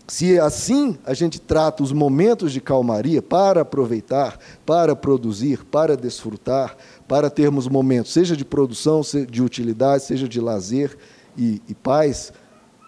se 0.09 0.41
assim 0.41 0.97
a 1.05 1.13
gente 1.13 1.39
trata 1.39 1.83
os 1.83 1.93
momentos 1.93 2.55
de 2.55 2.61
calmaria 2.63 3.21
para 3.21 3.61
aproveitar, 3.61 4.39
para 4.65 4.97
produzir, 4.97 5.63
para 5.67 5.95
desfrutar, 5.95 6.75
para 7.07 7.29
termos 7.29 7.69
momentos, 7.69 8.15
seja 8.15 8.35
de 8.35 8.47
produção, 8.47 9.03
de 9.29 9.43
utilidade, 9.43 10.05
seja 10.05 10.27
de 10.27 10.41
lazer 10.41 10.97
e, 11.37 11.61
e 11.69 11.75
paz, 11.75 12.33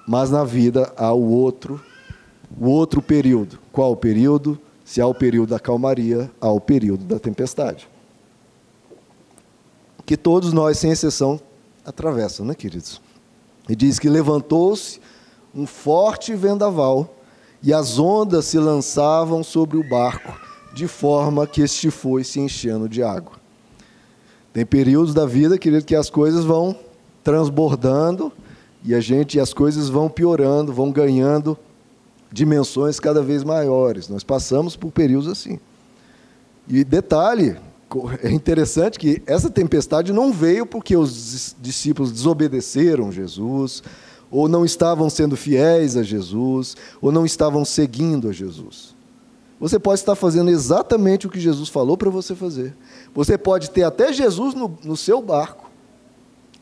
mas 0.07 0.31
na 0.31 0.45
vida 0.45 0.93
há 0.97 1.13
o 1.13 1.31
outro, 1.31 1.81
o 2.59 2.69
outro 2.69 3.01
período. 3.01 3.59
Qual 3.73 3.93
o 3.93 3.97
período? 3.97 4.59
Se 4.85 5.01
há 5.01 5.07
o 5.07 5.15
período 5.15 5.51
da 5.51 5.59
calmaria, 5.59 6.31
há 6.41 6.51
o 6.51 6.61
período 6.61 7.05
da 7.05 7.19
tempestade. 7.19 7.89
Que 10.05 10.17
todos 10.17 10.53
nós, 10.53 10.79
sem 10.79 10.91
exceção, 10.91 11.41
atravessam, 11.85 12.45
né, 12.45 12.55
queridos? 12.55 13.01
E 13.69 13.75
diz 13.75 13.99
que 13.99 14.09
levantou-se 14.09 15.01
um 15.55 15.67
forte 15.67 16.35
vendaval 16.35 17.15
e 17.63 17.73
as 17.73 17.99
ondas 17.99 18.45
se 18.45 18.59
lançavam 18.59 19.43
sobre 19.43 19.79
o 19.79 19.89
barco, 19.89 20.39
de 20.75 20.87
forma 20.87 21.47
que 21.47 21.63
este 21.63 21.91
foi 21.91 22.23
se 22.23 22.39
enchendo 22.41 22.87
de 22.89 23.03
água. 23.03 23.33
Tem 24.53 24.67
períodos 24.67 25.15
da 25.15 25.25
vida, 25.25 25.57
querido, 25.57 25.85
que 25.85 25.97
as 25.97 26.11
coisas 26.11 26.45
vão 26.45 26.77
transbordando 27.23 28.31
e 28.85 28.95
a 28.95 29.01
gente, 29.01 29.41
as 29.41 29.55
coisas 29.55 29.89
vão 29.89 30.11
piorando, 30.11 30.73
vão 30.73 30.93
ganhando 30.93 31.57
dimensões 32.31 33.01
cada 33.01 33.23
vez 33.23 33.43
maiores. 33.43 34.09
Nós 34.09 34.23
passamos 34.23 34.77
por 34.77 34.93
períodos 34.93 35.29
assim. 35.29 35.59
E 36.69 36.85
detalhe, 36.85 37.57
é 38.23 38.31
interessante 38.31 38.99
que 38.99 39.23
essa 39.27 39.49
tempestade 39.49 40.13
não 40.13 40.33
veio 40.33 40.67
porque 40.67 40.97
os 40.97 41.57
discípulos 41.61 42.13
desobedeceram 42.13 43.11
Jesus, 43.11 43.83
ou 44.31 44.49
não 44.49 44.65
estavam 44.65 45.09
sendo 45.09 45.37
fiéis 45.37 45.97
a 45.97 46.03
Jesus, 46.03 46.77
ou 47.01 47.11
não 47.13 47.25
estavam 47.25 47.65
seguindo 47.65 48.29
a 48.29 48.33
Jesus. 48.33 48.95
Você 49.61 49.79
pode 49.79 50.01
estar 50.01 50.17
fazendo 50.17 50.51
exatamente 50.51 51.27
o 51.27 51.31
que 51.31 51.41
Jesus 51.41 51.69
falou 51.69 51.97
para 51.97 52.11
você 52.11 52.35
fazer. 52.35 52.75
Você 53.15 53.39
pode 53.39 53.71
ter 53.71 53.85
até 53.85 54.13
Jesus 54.13 54.55
no, 54.55 54.77
no 54.85 54.97
seu 54.97 55.23
barco, 55.23 55.71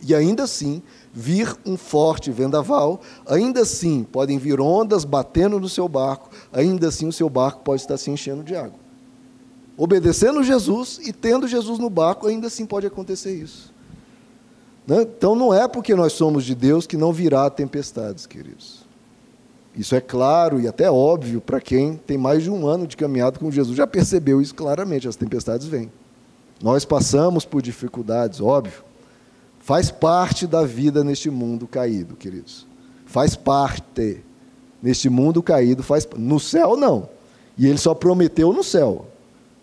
e 0.07 0.15
ainda 0.15 0.43
assim 0.45 0.83
vir 1.13 1.55
um 1.67 1.77
forte 1.77 2.31
vendaval, 2.31 3.01
ainda 3.27 3.61
assim 3.61 4.03
podem 4.03 4.39
vir 4.39 4.61
ondas 4.61 5.05
batendo 5.05 5.61
no 5.61 5.69
seu 5.69 5.87
barco, 5.89 6.31
ainda 6.53 6.89
assim 6.89 7.07
o 7.07 7.13
seu 7.13 7.29
barco 7.29 7.63
pode 7.63 7.83
estar 7.83 7.99
se 7.99 8.11
enchendo 8.11 8.43
de 8.43 8.57
água. 8.57 8.81
Obedecendo 9.77 10.43
Jesus 10.43 11.01
e 11.03 11.13
tendo 11.13 11.47
Jesus 11.47 11.79
no 11.79 11.91
barco, 11.91 12.27
ainda 12.27 12.47
assim 12.47 12.65
pode 12.65 12.87
acontecer 12.87 13.35
isso. 13.35 13.73
Né? 14.87 15.03
Então 15.03 15.35
não 15.35 15.53
é 15.53 15.69
porque 15.69 15.95
nós 15.95 16.13
somos 16.13 16.45
de 16.45 16.55
Deus 16.55 16.87
que 16.87 16.97
não 16.97 17.13
virá 17.13 17.49
tempestades, 17.51 18.27
queridos. 18.27 18.83
Isso 19.77 19.95
é 19.95 20.01
claro 20.01 20.61
e 20.61 20.69
até 20.69 20.91
óbvio 20.91 21.41
para 21.41 21.61
quem 21.61 21.97
tem 21.97 22.19
mais 22.19 22.43
de 22.43 22.51
um 22.51 22.67
ano 22.67 22.87
de 22.87 22.97
caminhada 22.97 23.39
com 23.39 23.51
Jesus, 23.51 23.77
já 23.77 23.87
percebeu 23.87 24.41
isso 24.41 24.55
claramente, 24.55 25.09
as 25.09 25.17
tempestades 25.17 25.67
vêm. 25.67 25.91
Nós 26.63 26.85
passamos 26.85 27.45
por 27.45 27.61
dificuldades, 27.61 28.41
óbvio. 28.41 28.85
Faz 29.63 29.93
parte 29.93 30.45
da 30.45 30.65
vida 30.65 31.05
neste 31.05 31.31
mundo 31.31 31.69
caído, 31.69 32.17
queridos. 32.17 32.67
Faz 33.07 33.37
parte. 33.37 34.21
Neste 34.83 35.09
mundo 35.09 35.41
caído, 35.41 35.85
faz 35.85 36.07
no 36.17 36.41
céu 36.41 36.77
não. 36.77 37.09
E 37.57 37.69
ele 37.69 37.79
só 37.79 37.95
prometeu 37.95 38.53
no 38.53 38.65
céu. 38.65 39.07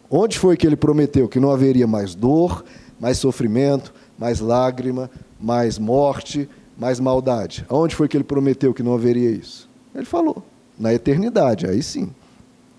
Onde 0.09 0.39
foi 0.39 0.55
que 0.55 0.65
ele 0.65 0.77
prometeu 0.77 1.27
que 1.27 1.39
não 1.39 1.51
haveria 1.51 1.85
mais 1.85 2.15
dor, 2.15 2.63
mais 2.97 3.17
sofrimento, 3.17 3.93
mais 4.17 4.39
lágrima, 4.39 5.11
mais 5.39 5.77
morte, 5.77 6.49
mais 6.77 6.99
maldade. 7.01 7.65
Aonde 7.67 7.93
foi 7.93 8.07
que 8.07 8.15
ele 8.15 8.23
prometeu 8.23 8.73
que 8.73 8.81
não 8.81 8.93
haveria 8.93 9.29
isso? 9.29 9.69
Ele 9.93 10.05
falou, 10.05 10.41
na 10.79 10.93
eternidade, 10.93 11.67
aí 11.67 11.83
sim. 11.83 12.09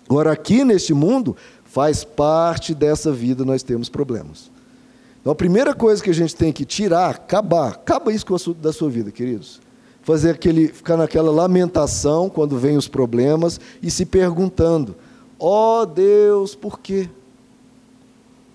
Agora, 0.09 0.33
aqui 0.33 0.64
neste 0.64 0.94
mundo, 0.94 1.37
faz 1.64 2.02
parte 2.02 2.74
dessa 2.74 3.12
vida 3.12 3.44
nós 3.44 3.62
temos 3.62 3.90
problemas. 3.90 4.50
Então, 5.20 5.33
a 5.33 5.37
primeira 5.37 5.74
coisa 5.74 6.02
que 6.02 6.11
a 6.11 6.14
gente 6.14 6.35
tem 6.35 6.52
que 6.52 6.64
tirar, 6.64 7.11
acabar, 7.11 7.72
acaba 7.72 8.12
isso 8.12 8.54
da 8.54 8.72
sua 8.72 8.88
vida, 8.88 9.11
queridos. 9.11 9.61
Fazer 10.02 10.30
aquele, 10.30 10.68
ficar 10.68 10.96
naquela 10.96 11.30
lamentação 11.30 12.30
quando 12.30 12.59
vem 12.59 12.76
os 12.76 12.88
problemas 12.88 13.61
e 13.83 13.90
se 13.90 14.06
perguntando: 14.06 14.96
ó 15.38 15.83
oh, 15.83 15.87
Deus, 15.87 16.54
por 16.54 16.80
quê? 16.80 17.09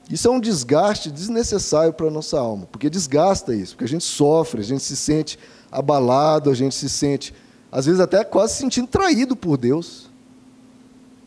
Isso 0.09 0.27
é 0.27 0.31
um 0.31 0.39
desgaste 0.39 1.11
desnecessário 1.11 1.93
para 1.93 2.07
a 2.07 2.11
nossa 2.11 2.39
alma, 2.39 2.67
porque 2.71 2.89
desgasta 2.89 3.55
isso, 3.55 3.73
porque 3.73 3.85
a 3.85 3.87
gente 3.87 4.03
sofre, 4.03 4.61
a 4.61 4.63
gente 4.63 4.83
se 4.83 4.95
sente 4.95 5.37
abalado, 5.71 6.49
a 6.49 6.53
gente 6.53 6.75
se 6.75 6.89
sente, 6.89 7.33
às 7.71 7.85
vezes 7.85 7.99
até 7.99 8.23
quase 8.23 8.53
se 8.53 8.59
sentindo 8.59 8.87
traído 8.87 9.35
por 9.35 9.57
Deus. 9.57 10.09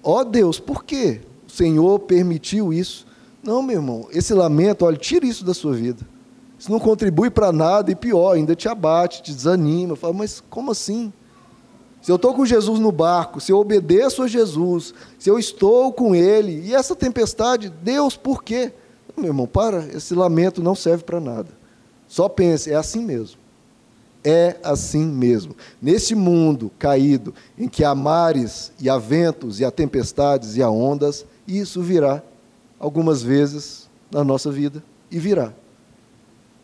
Ó 0.03 0.21
oh, 0.21 0.25
Deus, 0.25 0.61
por 0.61 0.85
que 0.85 1.21
o 1.47 1.51
Senhor 1.51 1.99
permitiu 2.01 2.73
isso? 2.73 3.08
Não, 3.49 3.63
meu 3.63 3.77
irmão, 3.77 4.07
esse 4.13 4.35
lamento, 4.35 4.85
olha, 4.85 4.99
tira 4.99 5.25
isso 5.25 5.43
da 5.43 5.55
sua 5.55 5.73
vida. 5.73 6.07
Isso 6.59 6.71
não 6.71 6.79
contribui 6.79 7.31
para 7.31 7.51
nada 7.51 7.91
e 7.91 7.95
pior, 7.95 8.33
ainda 8.33 8.55
te 8.55 8.69
abate, 8.69 9.23
te 9.23 9.33
desanima. 9.33 9.97
Fala, 9.97 10.13
mas 10.13 10.43
como 10.51 10.71
assim? 10.71 11.11
Se 12.03 12.13
eu 12.13 12.17
estou 12.17 12.35
com 12.35 12.45
Jesus 12.45 12.79
no 12.79 12.93
barco, 12.93 13.41
se 13.41 13.51
eu 13.51 13.59
obedeço 13.59 14.23
a 14.23 14.29
Jesus, 14.29 14.93
se 15.19 15.31
eu 15.31 15.39
estou 15.39 15.95
com 15.95 16.15
Ele, 16.15 16.61
e 16.61 16.75
essa 16.75 16.95
tempestade, 16.95 17.71
Deus, 17.83 18.19
por 18.19 18.45
quê? 18.45 18.71
Meu 19.17 19.29
irmão, 19.29 19.47
para, 19.47 19.87
esse 19.95 20.15
lamento 20.15 20.63
não 20.63 20.75
serve 20.75 21.05
para 21.05 21.19
nada. 21.19 21.49
Só 22.07 22.29
pense, 22.29 22.71
é 22.71 22.75
assim 22.75 23.03
mesmo. 23.03 23.39
É 24.23 24.57
assim 24.63 25.07
mesmo. 25.07 25.57
Nesse 25.81 26.15
mundo 26.15 26.71
caído, 26.79 27.35
em 27.57 27.67
que 27.67 27.83
há 27.83 27.95
mares 27.95 28.73
e 28.79 28.91
há 28.91 28.99
ventos 28.99 29.59
e 29.59 29.65
há 29.65 29.71
tempestades 29.71 30.55
e 30.55 30.63
há 30.63 30.69
ondas, 30.69 31.25
isso 31.47 31.81
virá 31.81 32.23
algumas 32.79 33.23
vezes 33.23 33.89
na 34.11 34.23
nossa 34.23 34.51
vida 34.51 34.83
e 35.11 35.19
virá. 35.19 35.53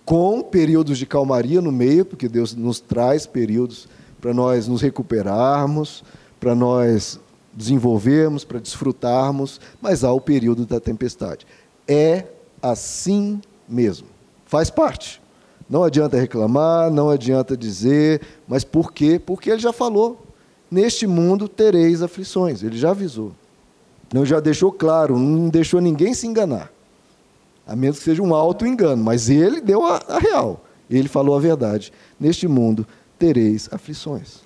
Com 0.05 0.43
períodos 0.43 0.99
de 0.99 1.07
calmaria 1.07 1.61
no 1.61 1.73
meio, 1.73 2.05
porque 2.05 2.29
Deus 2.29 2.55
nos 2.55 2.79
traz 2.81 3.27
períodos 3.27 3.89
para 4.21 4.35
nós 4.35 4.69
nos 4.69 4.83
recuperarmos, 4.83 6.05
para 6.39 6.55
nós 6.55 7.19
desenvolvermos, 7.53 8.45
para 8.45 8.59
desfrutarmos, 8.59 9.61
mas 9.81 10.05
há 10.05 10.13
o 10.13 10.21
período 10.21 10.67
da 10.67 10.81
tempestade. 10.81 11.47
É 11.87 12.27
assim 12.61 13.41
mesmo. 13.69 14.09
Faz 14.47 14.71
parte. 14.71 15.23
Não 15.69 15.83
adianta 15.83 16.19
reclamar, 16.19 16.91
não 16.91 17.09
adianta 17.09 17.57
dizer, 17.57 18.21
mas 18.47 18.65
por 18.65 18.93
quê? 18.93 19.19
Porque 19.19 19.51
ele 19.51 19.61
já 19.61 19.73
falou. 19.73 20.27
Neste 20.71 21.07
mundo 21.07 21.49
tereis 21.49 22.03
aflições. 22.03 22.63
Ele 22.63 22.77
já 22.77 22.91
avisou. 22.91 23.33
Não 24.15 24.25
já 24.25 24.39
deixou 24.39 24.71
claro, 24.71 25.19
não 25.19 25.49
deixou 25.49 25.81
ninguém 25.81 26.15
se 26.15 26.25
enganar. 26.25 26.71
A 27.67 27.75
menos 27.75 27.99
que 27.99 28.05
seja 28.05 28.23
um 28.23 28.33
auto 28.33 28.65
engano, 28.65 29.03
mas 29.03 29.29
ele 29.29 29.61
deu 29.61 29.85
a, 29.85 30.01
a 30.07 30.21
real. 30.21 30.65
Ele 30.89 31.09
falou 31.09 31.37
a 31.37 31.41
verdade. 31.41 31.93
Neste 32.21 32.47
mundo 32.47 32.87
tereis 33.19 33.69
aflições. 33.73 34.43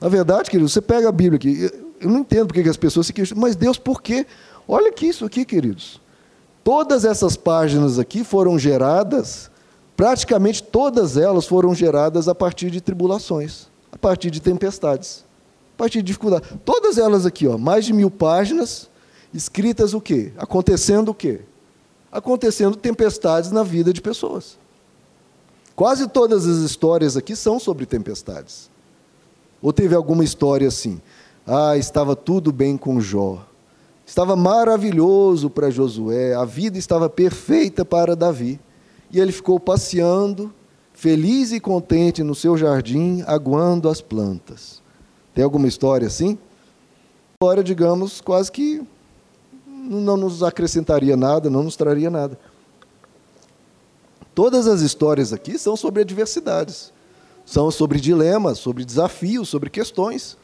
Na 0.00 0.08
verdade, 0.08 0.48
querido, 0.48 0.68
você 0.68 0.80
pega 0.80 1.08
a 1.08 1.12
Bíblia 1.12 1.36
aqui. 1.36 1.68
Eu 2.00 2.10
não 2.10 2.20
entendo 2.20 2.46
porque 2.46 2.60
as 2.60 2.76
pessoas 2.76 3.08
se 3.08 3.12
questionam, 3.12 3.42
mas 3.42 3.56
Deus, 3.56 3.76
por 3.76 4.00
quê? 4.00 4.24
Olha 4.68 4.90
aqui 4.90 5.08
isso 5.08 5.24
aqui, 5.24 5.44
queridos. 5.44 6.00
Todas 6.62 7.04
essas 7.04 7.36
páginas 7.36 7.98
aqui 7.98 8.22
foram 8.22 8.56
geradas, 8.56 9.50
praticamente 9.96 10.62
todas 10.62 11.16
elas 11.16 11.44
foram 11.44 11.74
geradas 11.74 12.28
a 12.28 12.36
partir 12.36 12.70
de 12.70 12.80
tribulações, 12.80 13.66
a 13.90 13.98
partir 13.98 14.30
de 14.30 14.40
tempestades, 14.40 15.24
a 15.74 15.78
partir 15.78 15.98
de 15.98 16.04
dificuldades. 16.04 16.48
Todas 16.64 16.98
elas 16.98 17.26
aqui, 17.26 17.48
ó, 17.48 17.58
mais 17.58 17.84
de 17.84 17.92
mil 17.92 18.08
páginas, 18.08 18.91
escritas 19.32 19.94
o 19.94 20.00
quê? 20.00 20.32
Acontecendo 20.36 21.10
o 21.10 21.14
quê? 21.14 21.40
Acontecendo 22.10 22.76
tempestades 22.76 23.50
na 23.50 23.62
vida 23.62 23.92
de 23.92 24.00
pessoas. 24.00 24.58
Quase 25.74 26.08
todas 26.08 26.46
as 26.46 26.58
histórias 26.58 27.16
aqui 27.16 27.34
são 27.34 27.58
sobre 27.58 27.86
tempestades. 27.86 28.70
Ou 29.60 29.72
teve 29.72 29.94
alguma 29.94 30.22
história 30.22 30.68
assim? 30.68 31.00
Ah, 31.46 31.76
estava 31.76 32.14
tudo 32.14 32.52
bem 32.52 32.76
com 32.76 33.00
Jó. 33.00 33.46
Estava 34.04 34.36
maravilhoso 34.36 35.48
para 35.48 35.70
Josué, 35.70 36.34
a 36.34 36.44
vida 36.44 36.76
estava 36.76 37.08
perfeita 37.08 37.84
para 37.84 38.14
Davi. 38.14 38.60
E 39.10 39.20
ele 39.20 39.32
ficou 39.32 39.58
passeando, 39.58 40.52
feliz 40.92 41.52
e 41.52 41.60
contente 41.60 42.22
no 42.22 42.34
seu 42.34 42.56
jardim, 42.56 43.22
aguando 43.26 43.88
as 43.88 44.00
plantas. 44.00 44.82
Tem 45.34 45.42
alguma 45.42 45.68
história 45.68 46.06
assim? 46.06 46.38
História, 47.34 47.64
digamos, 47.64 48.20
quase 48.20 48.52
que 48.52 48.82
não 49.82 50.16
nos 50.16 50.42
acrescentaria 50.42 51.16
nada, 51.16 51.50
não 51.50 51.62
nos 51.62 51.76
traria 51.76 52.10
nada. 52.10 52.38
Todas 54.34 54.66
as 54.66 54.80
histórias 54.80 55.32
aqui 55.32 55.58
são 55.58 55.76
sobre 55.76 56.02
adversidades, 56.02 56.92
são 57.44 57.70
sobre 57.70 58.00
dilemas, 58.00 58.58
sobre 58.58 58.84
desafios, 58.84 59.48
sobre 59.48 59.68
questões. 59.68 60.38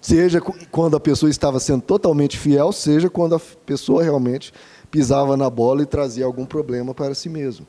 Seja 0.00 0.40
quando 0.40 0.96
a 0.96 1.00
pessoa 1.00 1.30
estava 1.30 1.60
sendo 1.60 1.82
totalmente 1.82 2.36
fiel, 2.36 2.72
seja 2.72 3.08
quando 3.08 3.36
a 3.36 3.40
pessoa 3.64 4.02
realmente 4.02 4.52
pisava 4.90 5.36
na 5.36 5.48
bola 5.48 5.82
e 5.82 5.86
trazia 5.86 6.24
algum 6.24 6.44
problema 6.44 6.92
para 6.92 7.14
si 7.14 7.28
mesmo. 7.28 7.66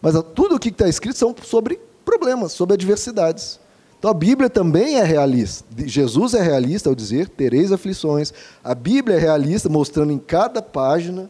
Mas 0.00 0.14
tudo 0.34 0.54
o 0.54 0.58
que 0.58 0.70
está 0.70 0.88
escrito 0.88 1.18
são 1.18 1.34
sobre 1.42 1.78
problemas, 2.04 2.52
sobre 2.52 2.74
adversidades. 2.74 3.60
Então 3.98 4.10
a 4.10 4.14
Bíblia 4.14 4.48
também 4.48 4.96
é 4.96 5.02
realista. 5.02 5.64
Jesus 5.86 6.34
é 6.34 6.42
realista 6.42 6.88
ao 6.88 6.94
dizer: 6.94 7.28
tereis 7.28 7.72
aflições. 7.72 8.32
A 8.62 8.74
Bíblia 8.74 9.16
é 9.16 9.18
realista, 9.18 9.68
mostrando 9.68 10.12
em 10.12 10.18
cada 10.18 10.62
página 10.62 11.28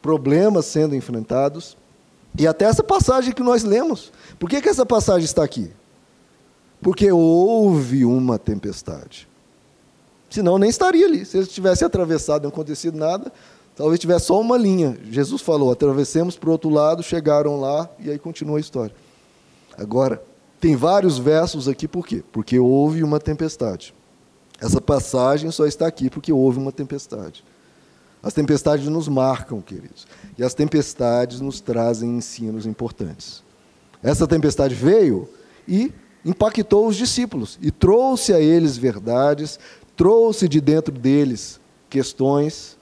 problemas 0.00 0.66
sendo 0.66 0.94
enfrentados. 0.94 1.76
E 2.38 2.46
até 2.46 2.66
essa 2.66 2.84
passagem 2.84 3.32
que 3.32 3.42
nós 3.42 3.64
lemos. 3.64 4.12
Por 4.38 4.48
que, 4.48 4.60
que 4.60 4.68
essa 4.68 4.86
passagem 4.86 5.24
está 5.24 5.42
aqui? 5.42 5.70
Porque 6.80 7.10
houve 7.10 8.04
uma 8.04 8.38
tempestade. 8.38 9.28
Senão 10.30 10.56
nem 10.56 10.70
estaria 10.70 11.04
ali. 11.04 11.24
Se 11.24 11.36
ele 11.36 11.46
tivesse 11.46 11.84
atravessado 11.84 12.42
e 12.42 12.44
não 12.44 12.50
acontecido 12.50 12.96
nada, 12.96 13.32
talvez 13.74 13.98
tivesse 13.98 14.26
só 14.26 14.40
uma 14.40 14.56
linha. 14.56 14.96
Jesus 15.10 15.42
falou: 15.42 15.72
atravessemos 15.72 16.36
para 16.36 16.48
o 16.48 16.52
outro 16.52 16.70
lado, 16.70 17.02
chegaram 17.02 17.58
lá, 17.58 17.90
e 17.98 18.08
aí 18.08 18.18
continua 18.20 18.58
a 18.58 18.60
história. 18.60 18.94
Agora, 19.76 20.22
tem 20.60 20.74
vários 20.76 21.18
versos 21.18 21.68
aqui, 21.68 21.86
por 21.86 22.06
quê? 22.06 22.22
Porque 22.32 22.58
houve 22.58 23.02
uma 23.02 23.20
tempestade. 23.20 23.94
Essa 24.60 24.80
passagem 24.80 25.50
só 25.50 25.66
está 25.66 25.86
aqui 25.86 26.10
porque 26.10 26.32
houve 26.32 26.58
uma 26.58 26.72
tempestade. 26.72 27.44
As 28.20 28.34
tempestades 28.34 28.88
nos 28.88 29.06
marcam, 29.06 29.60
queridos. 29.60 30.06
E 30.36 30.42
as 30.42 30.54
tempestades 30.54 31.40
nos 31.40 31.60
trazem 31.60 32.16
ensinos 32.16 32.66
importantes. 32.66 33.44
Essa 34.02 34.26
tempestade 34.26 34.74
veio 34.74 35.28
e 35.66 35.92
impactou 36.24 36.88
os 36.88 36.96
discípulos 36.96 37.58
e 37.62 37.70
trouxe 37.70 38.32
a 38.32 38.40
eles 38.40 38.76
verdades, 38.76 39.58
trouxe 39.96 40.48
de 40.48 40.60
dentro 40.60 40.92
deles 40.92 41.60
questões. 41.88 42.76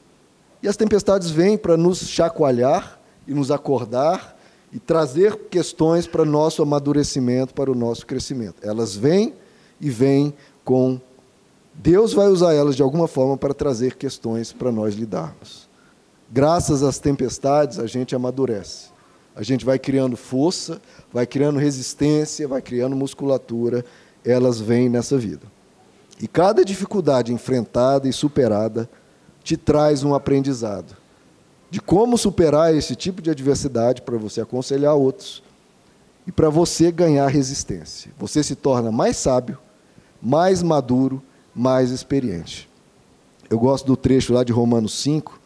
E 0.62 0.69
as 0.69 0.77
tempestades 0.77 1.31
vêm 1.31 1.59
para 1.59 1.77
nos 1.77 1.99
chacoalhar 2.09 2.99
e 3.27 3.35
nos 3.35 3.51
acordar 3.51 4.36
e 4.77 4.79
trazer 4.79 5.35
questões 5.49 6.07
para 6.07 6.23
nosso 6.23 6.62
amadurecimento, 6.62 7.55
para 7.55 7.73
o 7.73 7.75
nosso 7.75 8.05
crescimento. 8.05 8.57
Elas 8.61 8.95
vêm 8.95 9.33
e 9.81 9.89
vêm 9.89 10.35
com. 10.62 11.01
Deus 11.73 12.12
vai 12.12 12.29
usar 12.29 12.53
elas 12.53 12.77
de 12.77 12.83
alguma 12.83 13.09
forma 13.09 13.39
para 13.39 13.55
trazer 13.55 13.95
questões 13.95 14.53
para 14.53 14.71
nós 14.71 14.95
lidarmos. 14.95 15.67
Graças 16.31 16.83
às 16.83 16.99
tempestades, 16.99 17.79
a 17.79 17.87
gente 17.87 18.15
amadurece. 18.15 18.91
A 19.35 19.43
gente 19.43 19.65
vai 19.65 19.79
criando 19.79 20.15
força, 20.15 20.79
vai 21.11 21.27
criando 21.27 21.59
resistência, 21.59 22.47
vai 22.47 22.61
criando 22.61 22.95
musculatura, 22.95 23.83
elas 24.23 24.61
vêm 24.61 24.91
nessa 24.91 25.17
vida. 25.17 25.47
E 26.21 26.29
cada 26.29 26.62
dificuldade 26.62 27.33
enfrentada 27.33 28.07
e 28.07 28.12
superada 28.12 28.87
te 29.43 29.57
traz 29.57 30.05
um 30.05 30.15
aprendizado 30.15 31.06
de 31.70 31.81
como 31.81 32.16
superar 32.16 32.74
esse 32.74 32.94
tipo 32.94 33.20
de 33.20 33.31
adversidade 33.31 34.02
para 34.02 34.16
você 34.16 34.40
aconselhar 34.40 34.94
outros 34.94 35.42
e 36.26 36.33
para 36.33 36.48
você 36.48 36.90
ganhar 36.90 37.26
resistência. 37.29 38.11
Você 38.18 38.42
se 38.42 38.55
torna 38.55 38.90
mais 38.90 39.16
sábio, 39.16 39.59
mais 40.20 40.62
maduro, 40.62 41.22
mais 41.55 41.90
experiente. 41.90 42.68
Eu 43.48 43.59
gosto 43.59 43.87
do 43.87 43.96
trecho 43.96 44.33
lá 44.33 44.42
de 44.42 44.52
Romanos 44.52 44.92
5, 44.94 45.40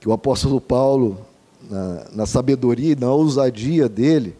que 0.00 0.08
o 0.08 0.12
apóstolo 0.12 0.60
Paulo, 0.60 1.18
na, 1.68 2.06
na 2.12 2.26
sabedoria 2.26 2.92
e 2.92 2.96
na 2.96 3.12
ousadia 3.12 3.88
dele, 3.88 4.36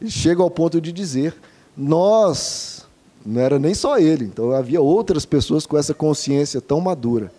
ele 0.00 0.10
chega 0.10 0.42
ao 0.42 0.50
ponto 0.50 0.80
de 0.80 0.92
dizer: 0.92 1.34
nós, 1.76 2.86
não 3.24 3.40
era 3.40 3.58
nem 3.58 3.74
só 3.74 3.98
ele, 3.98 4.24
então 4.24 4.52
havia 4.52 4.80
outras 4.80 5.24
pessoas 5.24 5.64
com 5.64 5.78
essa 5.78 5.94
consciência 5.94 6.60
tão 6.60 6.80
madura, 6.80 7.32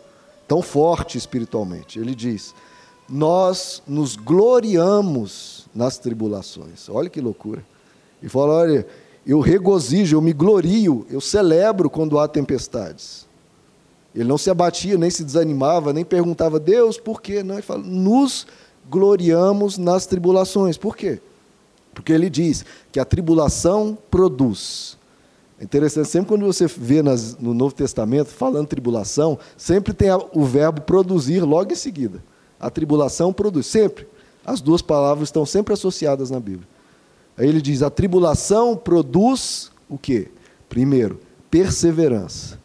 tão 0.47 0.61
forte 0.61 1.17
espiritualmente. 1.17 1.99
Ele 1.99 2.15
diz: 2.15 2.55
nós 3.09 3.81
nos 3.87 4.15
gloriamos 4.15 5.67
nas 5.73 5.97
tribulações. 5.97 6.89
Olha 6.89 7.09
que 7.09 7.21
loucura. 7.21 7.63
E 8.21 8.27
fala: 8.27 8.53
olha, 8.53 8.87
eu 9.25 9.39
regozijo, 9.39 10.15
eu 10.15 10.21
me 10.21 10.33
glorio, 10.33 11.05
eu 11.09 11.21
celebro 11.21 11.89
quando 11.89 12.19
há 12.19 12.27
tempestades. 12.27 13.27
Ele 14.15 14.27
não 14.27 14.37
se 14.37 14.49
abatia, 14.49 14.97
nem 14.97 15.09
se 15.09 15.23
desanimava, 15.23 15.93
nem 15.93 16.03
perguntava, 16.03 16.59
Deus, 16.59 16.97
por 16.97 17.21
quê? 17.21 17.43
Não, 17.43 17.55
ele 17.55 17.61
fala, 17.61 17.83
nos 17.83 18.47
gloriamos 18.89 19.77
nas 19.77 20.07
tribulações. 20.07 20.77
Por 20.77 20.95
quê? 20.95 21.19
Porque 21.93 22.13
ele 22.13 22.29
diz 22.29 22.65
que 22.91 22.99
a 22.99 23.05
tribulação 23.05 23.97
produz. 24.09 24.97
É 25.59 25.63
interessante, 25.63 26.07
sempre 26.07 26.29
quando 26.29 26.45
você 26.45 26.67
vê 26.67 27.01
nas, 27.01 27.37
no 27.37 27.53
Novo 27.53 27.75
Testamento 27.75 28.29
falando 28.29 28.67
tribulação, 28.67 29.37
sempre 29.57 29.93
tem 29.93 30.09
o 30.33 30.45
verbo 30.45 30.81
produzir 30.81 31.41
logo 31.41 31.71
em 31.71 31.75
seguida. 31.75 32.23
A 32.59 32.69
tribulação 32.69 33.31
produz. 33.31 33.67
Sempre. 33.67 34.07
As 34.45 34.61
duas 34.61 34.81
palavras 34.81 35.27
estão 35.27 35.45
sempre 35.45 35.73
associadas 35.73 36.29
na 36.29 36.39
Bíblia. 36.39 36.67
Aí 37.37 37.47
ele 37.47 37.61
diz: 37.61 37.83
a 37.83 37.89
tribulação 37.89 38.75
produz 38.75 39.71
o 39.89 39.97
quê? 39.97 40.29
Primeiro, 40.69 41.19
perseverança. 41.51 42.59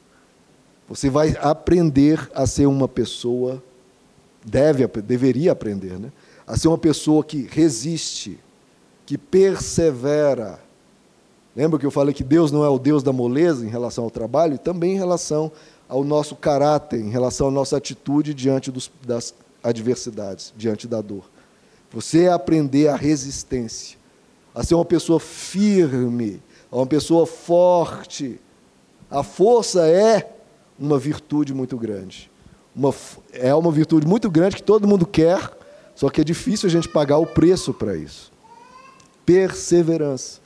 Você 0.88 1.08
vai 1.08 1.36
aprender 1.40 2.30
a 2.34 2.46
ser 2.46 2.66
uma 2.66 2.86
pessoa, 2.86 3.62
deve, 4.44 4.86
deveria 4.86 5.52
aprender, 5.52 5.98
né? 5.98 6.12
A 6.46 6.56
ser 6.56 6.68
uma 6.68 6.78
pessoa 6.78 7.24
que 7.24 7.48
resiste, 7.50 8.38
que 9.06 9.16
persevera. 9.16 10.60
Lembra 11.54 11.78
que 11.78 11.86
eu 11.86 11.90
falei 11.90 12.14
que 12.14 12.24
Deus 12.24 12.50
não 12.50 12.64
é 12.64 12.68
o 12.68 12.78
Deus 12.78 13.02
da 13.02 13.12
moleza 13.12 13.64
em 13.64 13.68
relação 13.68 14.04
ao 14.04 14.10
trabalho? 14.10 14.54
E 14.54 14.58
também 14.58 14.92
em 14.92 14.98
relação 14.98 15.52
ao 15.88 16.02
nosso 16.02 16.34
caráter, 16.34 17.00
em 17.00 17.10
relação 17.10 17.48
à 17.48 17.50
nossa 17.50 17.76
atitude 17.76 18.32
diante 18.32 18.70
dos, 18.70 18.90
das 19.06 19.34
adversidades, 19.62 20.52
diante 20.56 20.86
da 20.86 21.00
dor. 21.00 21.24
Você 21.92 22.24
é 22.24 22.32
aprender 22.32 22.88
a 22.88 22.96
resistência, 22.96 23.98
a 24.54 24.62
ser 24.62 24.74
uma 24.74 24.84
pessoa 24.84 25.20
firme, 25.20 26.42
uma 26.70 26.86
pessoa 26.86 27.26
forte. 27.26 28.40
A 29.10 29.22
força 29.22 29.86
é 29.86 30.32
uma 30.78 30.98
virtude 30.98 31.52
muito 31.52 31.76
grande. 31.76 32.30
Uma, 32.74 32.94
é 33.32 33.54
uma 33.54 33.70
virtude 33.70 34.06
muito 34.06 34.30
grande 34.30 34.56
que 34.56 34.62
todo 34.62 34.88
mundo 34.88 35.06
quer, 35.06 35.50
só 35.94 36.08
que 36.08 36.22
é 36.22 36.24
difícil 36.24 36.66
a 36.66 36.72
gente 36.72 36.88
pagar 36.88 37.18
o 37.18 37.26
preço 37.26 37.74
para 37.74 37.94
isso. 37.94 38.32
Perseverança. 39.26 40.40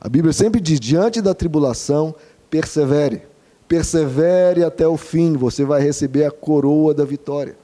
A 0.00 0.08
Bíblia 0.08 0.32
sempre 0.32 0.60
diz: 0.60 0.78
diante 0.78 1.20
da 1.20 1.34
tribulação, 1.34 2.14
persevere. 2.50 3.22
Persevere 3.66 4.64
até 4.64 4.86
o 4.86 4.96
fim, 4.96 5.34
você 5.34 5.64
vai 5.64 5.82
receber 5.82 6.24
a 6.24 6.30
coroa 6.30 6.94
da 6.94 7.04
vitória. 7.04 7.56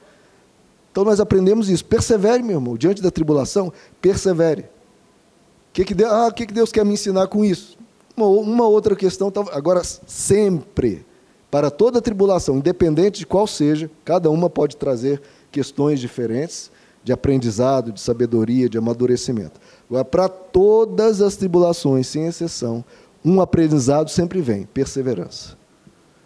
Então 0.95 1.03
nós 1.03 1.19
aprendemos 1.19 1.69
isso. 1.69 1.83
Persevere, 1.83 2.41
meu 2.41 2.55
irmão, 2.55 2.77
diante 2.77 3.01
da 3.01 3.11
tribulação, 3.11 3.73
persevere. 4.01 4.61
O 4.61 5.73
que, 5.73 5.83
que, 5.83 5.93
Deus, 5.93 6.09
ah, 6.09 6.31
que, 6.31 6.45
que 6.45 6.53
Deus 6.53 6.71
quer 6.71 6.85
me 6.85 6.93
ensinar 6.93 7.27
com 7.27 7.43
isso? 7.43 7.77
Uma, 8.15 8.27
uma 8.27 8.65
outra 8.65 8.95
questão, 8.95 9.29
agora 9.51 9.81
sempre, 9.83 11.05
para 11.51 11.69
toda 11.69 12.01
tribulação, 12.01 12.59
independente 12.59 13.19
de 13.19 13.25
qual 13.25 13.45
seja, 13.45 13.91
cada 14.05 14.29
uma 14.29 14.49
pode 14.49 14.77
trazer 14.77 15.21
questões 15.51 15.99
diferentes 15.99 16.71
de 17.03 17.11
aprendizado, 17.11 17.91
de 17.91 17.99
sabedoria, 17.99 18.69
de 18.69 18.77
amadurecimento. 18.77 19.59
Agora, 19.89 20.05
para 20.05 20.29
todas 20.29 21.21
as 21.21 21.35
tribulações, 21.35 22.07
sem 22.07 22.25
exceção, 22.25 22.85
um 23.23 23.41
aprendizado 23.41 24.09
sempre 24.09 24.39
vem: 24.39 24.63
perseverança. 24.63 25.57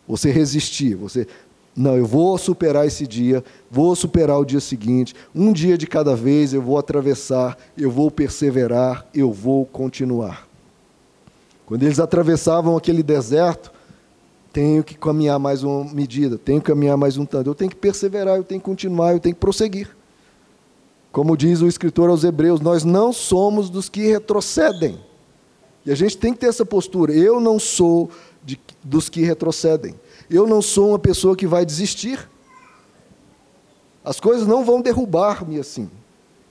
Você 0.07 0.29
resistir, 0.29 0.93
você. 0.93 1.27
Não, 1.79 1.95
eu 1.95 2.05
vou 2.05 2.37
superar 2.37 2.85
esse 2.85 3.07
dia, 3.07 3.41
vou 3.71 3.95
superar 3.95 4.37
o 4.37 4.43
dia 4.43 4.59
seguinte, 4.59 5.15
um 5.33 5.53
dia 5.53 5.77
de 5.77 5.87
cada 5.87 6.13
vez 6.13 6.53
eu 6.53 6.61
vou 6.61 6.77
atravessar, 6.77 7.57
eu 7.77 7.89
vou 7.89 8.11
perseverar, 8.11 9.07
eu 9.13 9.31
vou 9.31 9.65
continuar. 9.65 10.45
Quando 11.65 11.83
eles 11.83 11.97
atravessavam 11.97 12.75
aquele 12.75 13.01
deserto, 13.01 13.71
tenho 14.51 14.83
que 14.83 14.93
caminhar 14.93 15.39
mais 15.39 15.63
uma 15.63 15.85
medida, 15.85 16.37
tenho 16.37 16.59
que 16.59 16.67
caminhar 16.67 16.97
mais 16.97 17.15
um 17.15 17.25
tanto, 17.25 17.49
eu 17.49 17.55
tenho 17.55 17.71
que 17.71 17.77
perseverar, 17.77 18.35
eu 18.35 18.43
tenho 18.43 18.59
que 18.59 18.65
continuar, 18.65 19.13
eu 19.13 19.19
tenho 19.21 19.33
que 19.33 19.39
prosseguir. 19.39 19.87
Como 21.13 21.37
diz 21.37 21.61
o 21.61 21.67
escritor 21.67 22.09
aos 22.09 22.25
Hebreus, 22.25 22.59
nós 22.59 22.83
não 22.83 23.13
somos 23.13 23.69
dos 23.69 23.87
que 23.87 24.05
retrocedem. 24.05 24.99
E 25.85 25.91
a 25.93 25.95
gente 25.95 26.17
tem 26.17 26.33
que 26.33 26.39
ter 26.39 26.47
essa 26.47 26.65
postura. 26.65 27.13
Eu 27.13 27.39
não 27.39 27.57
sou 27.57 28.11
de, 28.43 28.59
dos 28.83 29.07
que 29.07 29.21
retrocedem. 29.21 29.95
Eu 30.29 30.45
não 30.45 30.61
sou 30.61 30.89
uma 30.89 30.99
pessoa 30.99 31.35
que 31.35 31.47
vai 31.47 31.65
desistir. 31.65 32.29
As 34.03 34.19
coisas 34.19 34.47
não 34.47 34.63
vão 34.63 34.81
derrubar-me 34.81 35.59
assim. 35.59 35.89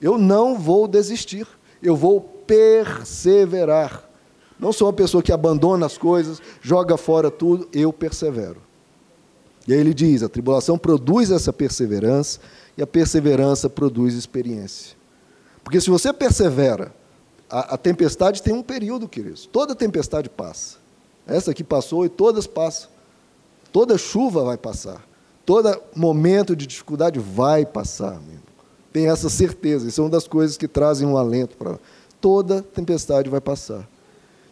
Eu 0.01 0.17
não 0.17 0.57
vou 0.57 0.87
desistir. 0.87 1.47
Eu 1.81 1.95
vou 1.95 2.21
perseverar. 2.21 4.09
Não 4.59 4.73
sou 4.73 4.87
uma 4.87 4.93
pessoa 4.93 5.23
que 5.23 5.31
abandona 5.31 5.85
as 5.85 5.97
coisas, 5.97 6.41
joga 6.61 6.97
fora 6.97 7.31
tudo, 7.31 7.69
eu 7.71 7.93
persevero. 7.93 8.61
E 9.65 9.73
aí 9.73 9.79
ele 9.79 9.93
diz: 9.93 10.21
a 10.21 10.27
tribulação 10.27 10.77
produz 10.77 11.31
essa 11.31 11.53
perseverança, 11.53 12.39
e 12.77 12.81
a 12.81 12.87
perseverança 12.87 13.69
produz 13.69 14.15
experiência. 14.15 14.97
Porque 15.63 15.79
se 15.79 15.89
você 15.89 16.11
persevera, 16.11 16.93
a, 17.49 17.75
a 17.75 17.77
tempestade 17.77 18.43
tem 18.43 18.53
um 18.53 18.63
período, 18.63 19.07
queridos. 19.07 19.45
Toda 19.45 19.75
tempestade 19.75 20.29
passa. 20.29 20.77
Essa 21.25 21.51
aqui 21.51 21.63
passou 21.63 22.05
e 22.05 22.09
todas 22.09 22.47
passam. 22.47 22.89
Toda 23.71 23.97
chuva 23.97 24.43
vai 24.43 24.57
passar. 24.57 25.05
Todo 25.45 25.81
momento 25.95 26.55
de 26.55 26.67
dificuldade 26.67 27.19
vai 27.19 27.65
passar, 27.65 28.19
mesmo. 28.21 28.43
Tem 28.91 29.07
essa 29.07 29.29
certeza. 29.29 29.87
Isso 29.87 30.01
é 30.01 30.03
uma 30.03 30.09
das 30.09 30.27
coisas 30.27 30.57
que 30.57 30.67
trazem 30.67 31.07
um 31.07 31.17
alento 31.17 31.57
para. 31.57 31.79
Toda 32.21 32.61
tempestade 32.61 33.29
vai 33.29 33.39
passar. 33.41 33.87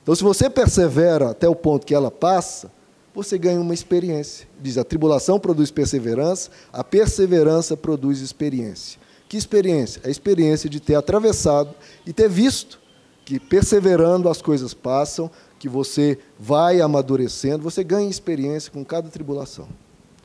Então, 0.02 0.16
se 0.16 0.24
você 0.24 0.50
persevera 0.50 1.32
até 1.32 1.50
o 1.50 1.56
ponto 1.56 1.86
que 1.86 1.94
ela 1.94 2.10
passa, 2.10 2.72
você 3.14 3.38
ganha 3.38 3.60
uma 3.60 3.74
experiência. 3.74 4.48
Diz: 4.60 4.78
a 4.78 4.84
tribulação 4.84 5.40
produz 5.40 5.72
perseverança, 5.72 6.50
a 6.72 6.84
perseverança 6.84 7.76
produz 7.76 8.22
experiência. 8.22 9.00
Que 9.28 9.36
experiência? 9.36 10.02
A 10.06 10.10
experiência 10.10 10.70
de 10.70 10.80
ter 10.80 10.96
atravessado 10.96 11.76
e 12.06 12.14
ter 12.14 12.30
visto 12.30 12.80
que 13.26 13.40
perseverando 13.40 14.30
as 14.30 14.42
coisas 14.42 14.74
passam, 14.74 15.30
que 15.60 15.68
você 15.68 16.18
vai 16.40 16.82
amadurecendo, 16.82 17.64
você 17.64 17.84
ganha 17.84 18.10
experiência 18.10 18.72
com 18.72 18.84
cada 18.84 19.10
tribulação. 19.10 19.68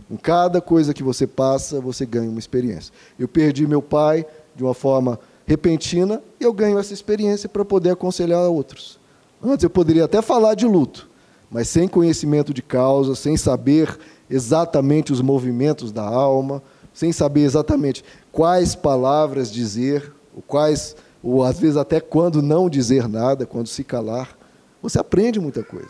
Com 0.09 0.17
cada 0.17 0.61
coisa 0.61 0.93
que 0.93 1.03
você 1.03 1.27
passa, 1.27 1.81
você 1.81 2.05
ganha 2.05 2.29
uma 2.29 2.39
experiência. 2.39 2.93
Eu 3.19 3.27
perdi 3.27 3.67
meu 3.67 3.81
pai 3.81 4.27
de 4.55 4.63
uma 4.63 4.75
forma 4.75 5.19
repentina 5.47 6.23
e 6.39 6.45
eu 6.45 6.53
ganho 6.53 6.79
essa 6.79 6.93
experiência 6.93 7.49
para 7.49 7.65
poder 7.65 7.91
aconselhar 7.91 8.43
outros. 8.43 8.99
Antes 9.43 9.65
eu 9.65 9.71
poderia 9.71 10.05
até 10.05 10.21
falar 10.23 10.55
de 10.55 10.67
luto, 10.67 11.09
mas 11.51 11.69
sem 11.69 11.89
conhecimento 11.89 12.53
de 12.55 12.63
causa, 12.63 13.15
sem 13.15 13.37
saber 13.37 13.99
exatamente 14.29 15.13
os 15.13 15.21
movimentos 15.21 15.91
da 15.91 16.05
alma, 16.05 16.63
sem 16.93 17.11
saber 17.11 17.41
exatamente 17.41 18.05
quais 18.31 18.75
palavras 18.75 19.51
dizer, 19.51 20.13
ou 20.35 20.43
quais 20.43 20.95
ou 21.23 21.45
às 21.45 21.59
vezes 21.59 21.77
até 21.77 22.01
quando 22.01 22.43
não 22.43 22.69
dizer 22.69 23.09
nada, 23.09 23.47
quando 23.47 23.69
se 23.69 23.85
calar, 23.85 24.37
você 24.83 24.99
aprende 24.99 25.39
muita 25.39 25.63
coisa. 25.63 25.89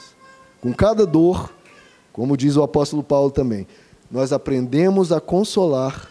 Com 0.61 0.73
cada 0.73 1.07
dor, 1.07 1.53
como 2.13 2.37
diz 2.37 2.57
o 2.57 2.63
apóstolo 2.63 3.03
Paulo 3.03 3.31
também, 3.31 3.67
nós 4.11 4.33
aprendemos 4.33 5.11
a 5.11 5.21
consolar 5.21 6.09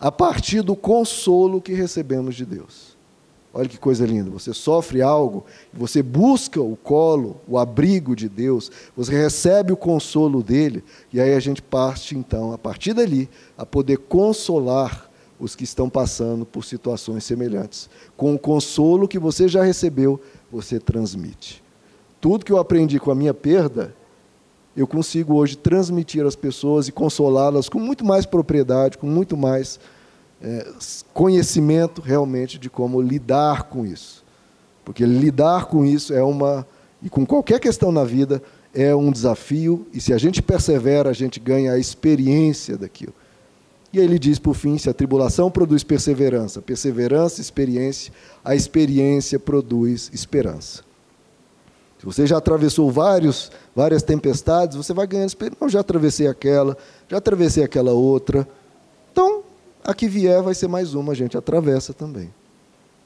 a 0.00 0.10
partir 0.10 0.62
do 0.62 0.74
consolo 0.74 1.60
que 1.60 1.72
recebemos 1.72 2.34
de 2.34 2.44
Deus. 2.44 2.98
Olha 3.54 3.68
que 3.68 3.78
coisa 3.78 4.04
linda. 4.04 4.30
Você 4.30 4.52
sofre 4.52 5.00
algo, 5.00 5.46
você 5.72 6.02
busca 6.02 6.60
o 6.60 6.76
colo, 6.76 7.40
o 7.46 7.56
abrigo 7.56 8.14
de 8.14 8.28
Deus, 8.28 8.70
você 8.96 9.12
recebe 9.12 9.72
o 9.72 9.76
consolo 9.76 10.42
dele, 10.42 10.84
e 11.12 11.20
aí 11.20 11.34
a 11.34 11.40
gente 11.40 11.62
parte, 11.62 12.16
então, 12.16 12.52
a 12.52 12.58
partir 12.58 12.92
dali, 12.92 13.28
a 13.56 13.64
poder 13.64 13.98
consolar 13.98 15.08
os 15.40 15.54
que 15.54 15.64
estão 15.64 15.88
passando 15.88 16.44
por 16.44 16.64
situações 16.64 17.24
semelhantes. 17.24 17.88
Com 18.16 18.34
o 18.34 18.38
consolo 18.38 19.08
que 19.08 19.18
você 19.18 19.48
já 19.48 19.62
recebeu, 19.62 20.20
você 20.50 20.78
transmite. 20.78 21.62
Tudo 22.20 22.44
que 22.44 22.52
eu 22.52 22.58
aprendi 22.58 22.98
com 22.98 23.10
a 23.10 23.14
minha 23.14 23.34
perda, 23.34 23.94
eu 24.76 24.86
consigo 24.86 25.34
hoje 25.34 25.56
transmitir 25.56 26.24
às 26.24 26.36
pessoas 26.36 26.88
e 26.88 26.92
consolá-las 26.92 27.68
com 27.68 27.78
muito 27.78 28.04
mais 28.04 28.26
propriedade, 28.26 28.98
com 28.98 29.06
muito 29.06 29.36
mais 29.36 29.78
é, 30.40 30.66
conhecimento 31.12 32.00
realmente 32.00 32.58
de 32.58 32.70
como 32.70 33.00
lidar 33.00 33.64
com 33.64 33.84
isso. 33.84 34.24
Porque 34.84 35.04
lidar 35.04 35.66
com 35.66 35.84
isso 35.84 36.14
é 36.14 36.22
uma. 36.22 36.66
E 37.02 37.08
com 37.08 37.26
qualquer 37.26 37.60
questão 37.60 37.92
na 37.92 38.04
vida, 38.04 38.42
é 38.74 38.94
um 38.94 39.10
desafio, 39.10 39.86
e 39.92 40.00
se 40.00 40.12
a 40.12 40.18
gente 40.18 40.42
persevera, 40.42 41.10
a 41.10 41.12
gente 41.12 41.38
ganha 41.40 41.72
a 41.72 41.78
experiência 41.78 42.76
daquilo. 42.76 43.14
E 43.92 43.98
aí 43.98 44.04
ele 44.04 44.18
diz, 44.18 44.38
por 44.38 44.54
fim, 44.54 44.76
se 44.76 44.90
a 44.90 44.94
tribulação 44.94 45.50
produz 45.50 45.82
perseverança, 45.82 46.60
perseverança, 46.60 47.40
experiência, 47.40 48.12
a 48.44 48.54
experiência 48.54 49.38
produz 49.38 50.10
esperança. 50.12 50.87
Se 51.98 52.06
você 52.06 52.26
já 52.26 52.38
atravessou 52.38 52.90
vários, 52.90 53.50
várias 53.74 54.02
tempestades, 54.02 54.76
você 54.76 54.92
vai 54.92 55.06
ganhando 55.06 55.28
experiência. 55.28 55.58
Não, 55.60 55.68
já 55.68 55.80
atravessei 55.80 56.28
aquela, 56.28 56.76
já 57.08 57.16
atravessei 57.18 57.64
aquela 57.64 57.92
outra. 57.92 58.46
Então, 59.10 59.42
a 59.82 59.92
que 59.92 60.08
vier 60.08 60.40
vai 60.42 60.54
ser 60.54 60.68
mais 60.68 60.94
uma, 60.94 61.12
a 61.12 61.16
gente 61.16 61.36
atravessa 61.36 61.92
também. 61.92 62.32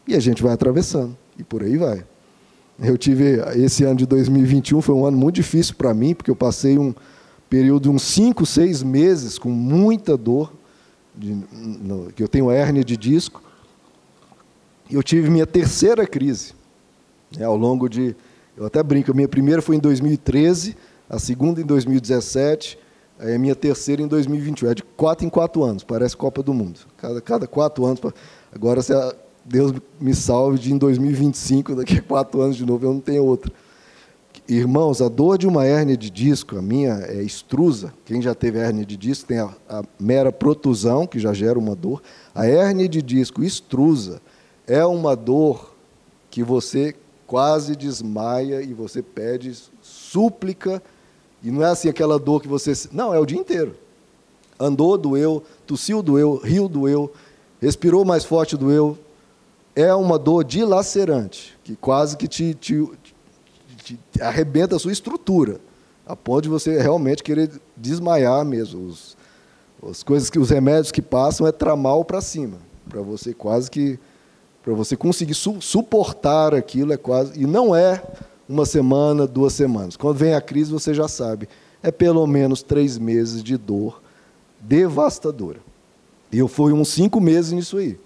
E 0.07 0.15
a 0.15 0.21
gente 0.21 0.43
vai 0.43 0.53
atravessando, 0.53 1.17
e 1.39 1.45
por 1.45 1.63
aí 1.63 1.77
vai. 1.77 2.05
Eu 2.83 2.99
tive, 2.99 3.41
esse 3.55 3.85
ano 3.85 3.97
de 3.97 4.07
2021 4.07 4.81
foi 4.83 4.95
um 4.95 5.07
ano 5.07 5.17
muito 5.17 5.37
difícil 5.37 5.75
para 5.77 5.95
mim, 5.95 6.15
porque 6.15 6.31
eu 6.31 6.37
passei 6.37 6.79
um 6.79 6.95
período 7.49 7.85
de 7.85 7.89
uns 7.91 8.03
5, 8.03 8.45
6 8.45 8.83
meses 8.83 9.39
com 9.39 9.51
muita 9.51 10.17
dor, 10.17 10.53
de, 11.15 11.37
no, 11.53 12.11
que 12.13 12.23
eu 12.23 12.29
tenho 12.29 12.51
hérnia 12.51 12.85
de 12.85 12.97
disco, 12.97 13.43
e 14.91 14.95
eu 14.95 15.03
tive 15.03 15.31
minha 15.31 15.47
terceira 15.47 16.07
crise. 16.07 16.55
Né, 17.37 17.45
ao 17.45 17.57
longo 17.57 17.89
de. 17.89 18.15
Eu 18.57 18.67
até 18.67 18.83
brinco, 18.83 19.11
a 19.11 19.15
minha 19.15 19.29
primeira 19.29 19.63
foi 19.63 19.77
em 19.77 19.79
2013, 19.79 20.77
a 21.09 21.19
segunda 21.19 21.61
em 21.61 21.65
2017, 21.65 22.79
a 23.19 23.39
minha 23.39 23.55
terceira 23.55 24.03
em 24.03 24.07
2021. 24.07 24.71
É 24.71 24.75
de 24.75 24.83
quatro 24.83 25.27
em 25.27 25.31
quatro 25.31 25.63
anos, 25.63 25.83
parece 25.83 26.17
Copa 26.17 26.43
do 26.43 26.53
Mundo. 26.53 26.81
Cada, 26.97 27.21
cada 27.21 27.47
quatro 27.47 27.85
anos. 27.87 28.01
Agora, 28.53 28.83
se 28.83 28.93
a, 28.93 29.15
Deus 29.45 29.73
me 30.01 30.15
salve 30.15 30.59
de 30.59 30.73
em 30.73 30.79
2025, 30.79 31.75
daqui 31.75 31.99
a 31.99 32.03
quatro 32.03 32.41
anos 32.41 32.57
de 32.57 32.67
novo, 32.67 32.85
eu 32.85 32.93
não 32.93 33.01
tenho 33.01 33.25
outra. 33.25 33.53
Irmãos, 34.49 35.01
a 35.01 35.09
dor 35.09 35.39
de 35.39 35.47
uma 35.47 35.65
hérnia 35.65 35.97
de 35.97 36.11
disco, 36.11 36.59
a 36.59 36.63
minha 36.63 36.95
é 37.07 37.23
extrusa. 37.23 37.95
Quem 38.05 38.21
já 38.21 38.35
teve 38.35 38.59
hérnia 38.59 38.85
de 38.85 38.97
disco 38.97 39.29
tem 39.29 39.39
a, 39.39 39.49
a 39.69 39.83
mera 39.99 40.33
protusão, 40.33 41.07
que 41.07 41.19
já 41.19 41.33
gera 41.33 41.59
uma 41.59 41.75
dor. 41.75 42.03
A 42.35 42.47
hérnia 42.47 42.89
de 42.89 43.01
disco 43.01 43.43
extrusa 43.43 44.21
é 44.67 44.85
uma 44.85 45.15
dor 45.17 45.75
que 46.29 46.43
você 46.43 46.95
quase 47.33 47.75
desmaia 47.75 48.61
e 48.61 48.75
você 48.75 49.01
pede 49.03 49.57
súplica. 49.81 50.83
E 51.43 51.51
não 51.51 51.63
é 51.63 51.71
assim 51.71 51.89
aquela 51.89 52.19
dor 52.19 52.43
que 52.43 52.47
você. 52.47 52.75
Não, 52.93 53.15
é 53.15 53.19
o 53.19 53.25
dia 53.25 53.39
inteiro. 53.39 53.75
Andou, 54.61 54.99
doeu, 54.99 55.43
tossiu, 55.67 56.03
doeu, 56.03 56.37
riu, 56.37 56.69
doeu, 56.69 57.11
respirou 57.59 58.05
mais 58.05 58.23
forte, 58.23 58.55
doeu. 58.55 58.99
É 59.75 59.95
uma 59.95 60.19
dor 60.19 60.45
dilacerante, 60.45 61.59
que 61.65 61.75
quase 61.75 62.19
que 62.19 62.29
te, 62.29 62.53
te, 62.53 62.87
te 63.83 63.99
arrebenta 64.21 64.77
a 64.77 64.79
sua 64.79 64.93
estrutura, 64.93 65.59
a 66.07 66.15
ponto 66.15 66.43
de 66.43 66.51
você 66.51 66.83
realmente 66.83 67.23
querer 67.23 67.51
desmaiar 67.75 68.45
mesmo. 68.45 68.89
Os, 68.89 69.17
as 69.89 70.03
coisas 70.03 70.29
que 70.29 70.39
os 70.39 70.51
remédios 70.51 70.93
que 70.93 71.01
passam 71.01 71.47
é 71.47 71.51
tramal 71.51 72.05
para 72.05 72.21
cima, 72.21 72.59
para 72.91 73.01
você 73.01 73.33
quase 73.33 73.71
que 73.71 73.99
para 74.63 74.73
você 74.75 74.97
conseguir 74.97 75.35
su 75.35 75.61
suportar 75.61 76.55
aquilo 76.55 76.93
é 76.93 76.97
quase 76.97 77.41
e 77.41 77.47
não 77.47 77.75
é 77.75 78.03
uma 78.49 78.65
semana, 78.65 79.27
duas 79.27 79.53
semanas. 79.53 79.97
Quando 79.97 80.17
vem 80.17 80.35
a 80.35 80.41
crise 80.41 80.71
você 80.71 80.95
já 80.95 81.09
sabe, 81.09 81.49
é 81.83 81.91
pelo 81.91 82.27
menos 82.27 82.63
três 82.63 82.99
meses 82.99 83.43
de 83.43 83.57
dor 83.57 84.01
devastadora. 84.61 85.61
E 86.31 86.39
eu 86.39 86.49
fui 86.49 86.73
uns 86.73 86.89
cinco 86.89 87.21
meses 87.21 87.53
nisso 87.53 87.77
aí. 87.77 87.99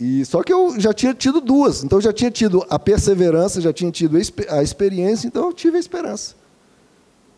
E 0.00 0.24
só 0.24 0.42
que 0.42 0.52
eu 0.52 0.80
já 0.80 0.92
tinha 0.92 1.12
tido 1.12 1.40
duas, 1.40 1.84
então 1.84 1.98
eu 1.98 2.02
já 2.02 2.12
tinha 2.12 2.30
tido 2.30 2.64
a 2.70 2.78
perseverança, 2.78 3.60
já 3.60 3.72
tinha 3.72 3.90
tido 3.90 4.16
a 4.48 4.62
experiência, 4.62 5.26
então 5.26 5.46
eu 5.46 5.52
tive 5.52 5.76
a 5.76 5.80
esperança. 5.80 6.34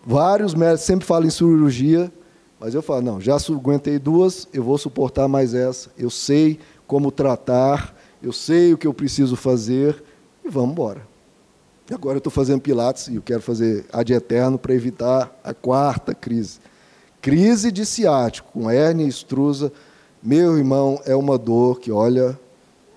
Vários 0.07 0.55
médicos 0.55 0.87
sempre 0.87 1.05
falam 1.05 1.27
em 1.27 1.31
cirurgia, 1.31 2.13
mas 2.61 2.75
eu 2.75 2.81
falo, 2.81 3.03
não, 3.03 3.21
já 3.21 3.37
aguentei 3.37 3.99
duas, 3.99 4.47
eu 4.53 4.63
vou 4.63 4.79
suportar 4.79 5.27
mais 5.27 5.53
essa. 5.53 5.91
Eu 5.99 6.09
sei 6.09 6.61
como 6.87 7.11
tratar, 7.11 7.94
eu 8.25 8.33
sei 8.33 8.73
o 8.73 8.79
que 8.79 8.87
eu 8.87 8.95
preciso 8.95 9.37
fazer 9.37 10.03
e 10.43 10.49
vamos 10.49 10.71
embora. 10.71 11.07
Agora 11.93 12.17
eu 12.17 12.19
estou 12.19 12.33
fazendo 12.33 12.63
Pilates 12.63 13.09
e 13.09 13.17
eu 13.17 13.23
quero 13.23 13.43
fazer 13.43 13.85
ad 13.93 14.11
eterno 14.11 14.59
para 14.59 14.73
evitar 14.73 15.31
a 15.45 15.53
quarta 15.53 16.15
crise. 16.15 16.59
Crise 17.21 17.71
de 17.71 17.85
ciático, 17.85 18.51
com 18.53 18.71
hérnia 18.71 19.07
extrusa. 19.07 19.71
Meu 20.23 20.57
irmão, 20.57 20.99
é 21.05 21.15
uma 21.15 21.37
dor 21.37 21.79
que, 21.79 21.93
olha, 21.93 22.39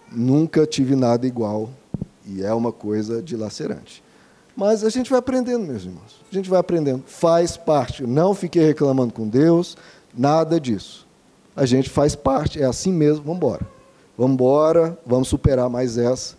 nunca 0.10 0.66
tive 0.66 0.96
nada 0.96 1.28
igual 1.28 1.70
e 2.26 2.42
é 2.42 2.54
uma 2.54 2.72
coisa 2.72 3.22
dilacerante. 3.22 4.02
Mas 4.56 4.86
a 4.86 4.90
gente 4.90 5.10
vai 5.10 5.20
aprendendo, 5.20 5.66
meus 5.66 5.84
irmãos. 5.84 6.22
A 6.32 6.34
gente 6.34 6.50
vai 6.50 6.60
aprendendo. 6.60 7.04
Faz 7.06 7.58
parte. 7.58 8.04
Não 8.08 8.34
fiquei 8.34 8.66
reclamando 8.66 9.14
com 9.14 9.28
Deus, 9.28 9.76
nada 10.18 10.58
disso. 10.58 11.06
A 11.54 11.66
gente 11.66 11.90
faz 11.90 12.16
parte, 12.16 12.62
é 12.62 12.66
assim 12.66 12.94
mesmo, 12.94 13.24
vamos 13.24 13.38
embora. 13.38 13.77
Vamos 14.18 14.34
embora, 14.34 14.98
vamos 15.06 15.28
superar 15.28 15.70
mais 15.70 15.98
essa. 15.98 16.36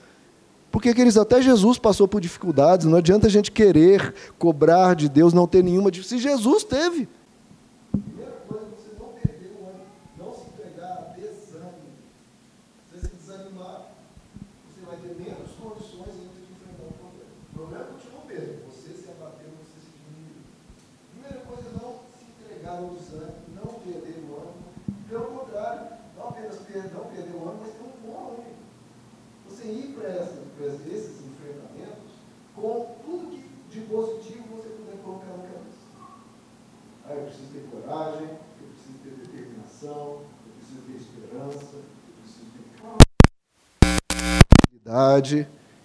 Porque, 0.70 0.93
queridos, 0.93 1.16
até 1.16 1.41
Jesus 1.41 1.79
passou 1.79 2.07
por 2.07 2.20
dificuldades, 2.20 2.87
não 2.87 2.99
adianta 2.99 3.26
a 3.26 3.31
gente 3.31 3.51
querer 3.51 4.14
cobrar 4.39 4.95
de 4.95 5.09
Deus 5.09 5.33
não 5.33 5.47
ter 5.47 5.62
nenhuma 5.62 5.91
dificuldade. 5.91 6.22
Se 6.22 6.29
Jesus 6.29 6.64
teve, 6.64 7.09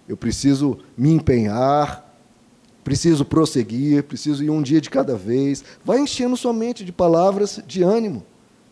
eu 0.08 0.16
preciso 0.16 0.78
me 0.96 1.10
empenhar, 1.10 2.04
preciso 2.82 3.24
prosseguir, 3.24 4.04
preciso 4.04 4.44
ir 4.44 4.50
um 4.50 4.62
dia 4.62 4.80
de 4.80 4.90
cada 4.90 5.16
vez. 5.16 5.64
Vai 5.84 5.98
enchendo 5.98 6.36
sua 6.36 6.52
mente 6.52 6.84
de 6.84 6.92
palavras 6.92 7.60
de 7.66 7.82
ânimo. 7.82 8.22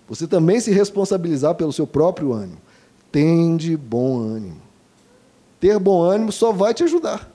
Você 0.09 0.27
também 0.27 0.61
se 0.61 0.71
responsabilizar 0.71 1.55
pelo 1.55 1.73
seu 1.73 1.87
próprio 1.87 2.33
ânimo. 2.33 2.59
Tende 3.11 3.77
bom 3.77 4.19
ânimo. 4.19 4.61
Ter 5.59 5.79
bom 5.79 6.03
ânimo 6.03 6.31
só 6.31 6.53
vai 6.53 6.75
te 6.75 6.83
ajudar. 6.85 7.31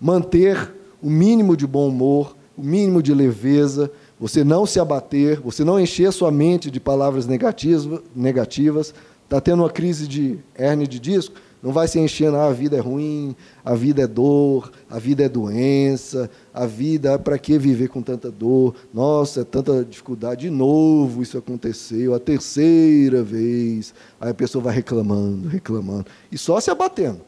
Manter 0.00 0.74
o 1.00 1.08
mínimo 1.08 1.56
de 1.56 1.66
bom 1.66 1.88
humor, 1.88 2.36
o 2.56 2.62
mínimo 2.62 3.02
de 3.02 3.14
leveza, 3.14 3.90
você 4.18 4.42
não 4.42 4.66
se 4.66 4.80
abater, 4.80 5.40
você 5.40 5.62
não 5.64 5.78
encher 5.78 6.12
sua 6.12 6.30
mente 6.30 6.70
de 6.70 6.80
palavras 6.80 7.26
negativas. 7.26 8.94
Está 9.24 9.40
tendo 9.40 9.62
uma 9.62 9.70
crise 9.70 10.06
de 10.06 10.38
hernia 10.58 10.86
de 10.86 10.98
disco? 10.98 11.34
Não 11.66 11.72
vai 11.72 11.88
se 11.88 11.98
enchendo, 11.98 12.36
ah, 12.36 12.46
a 12.46 12.52
vida 12.52 12.76
é 12.76 12.80
ruim, 12.80 13.34
a 13.64 13.74
vida 13.74 14.02
é 14.02 14.06
dor, 14.06 14.70
a 14.88 15.00
vida 15.00 15.24
é 15.24 15.28
doença, 15.28 16.30
a 16.54 16.64
vida, 16.64 17.18
para 17.18 17.36
que 17.40 17.58
viver 17.58 17.88
com 17.88 18.00
tanta 18.00 18.30
dor? 18.30 18.76
Nossa, 18.94 19.40
é 19.40 19.44
tanta 19.44 19.84
dificuldade. 19.84 20.42
De 20.42 20.50
novo 20.50 21.22
isso 21.22 21.36
aconteceu, 21.36 22.14
a 22.14 22.20
terceira 22.20 23.20
vez. 23.20 23.92
Aí 24.20 24.30
a 24.30 24.34
pessoa 24.34 24.62
vai 24.62 24.76
reclamando, 24.76 25.48
reclamando. 25.48 26.06
E 26.30 26.38
só 26.38 26.60
se 26.60 26.70
abatendo. 26.70 27.20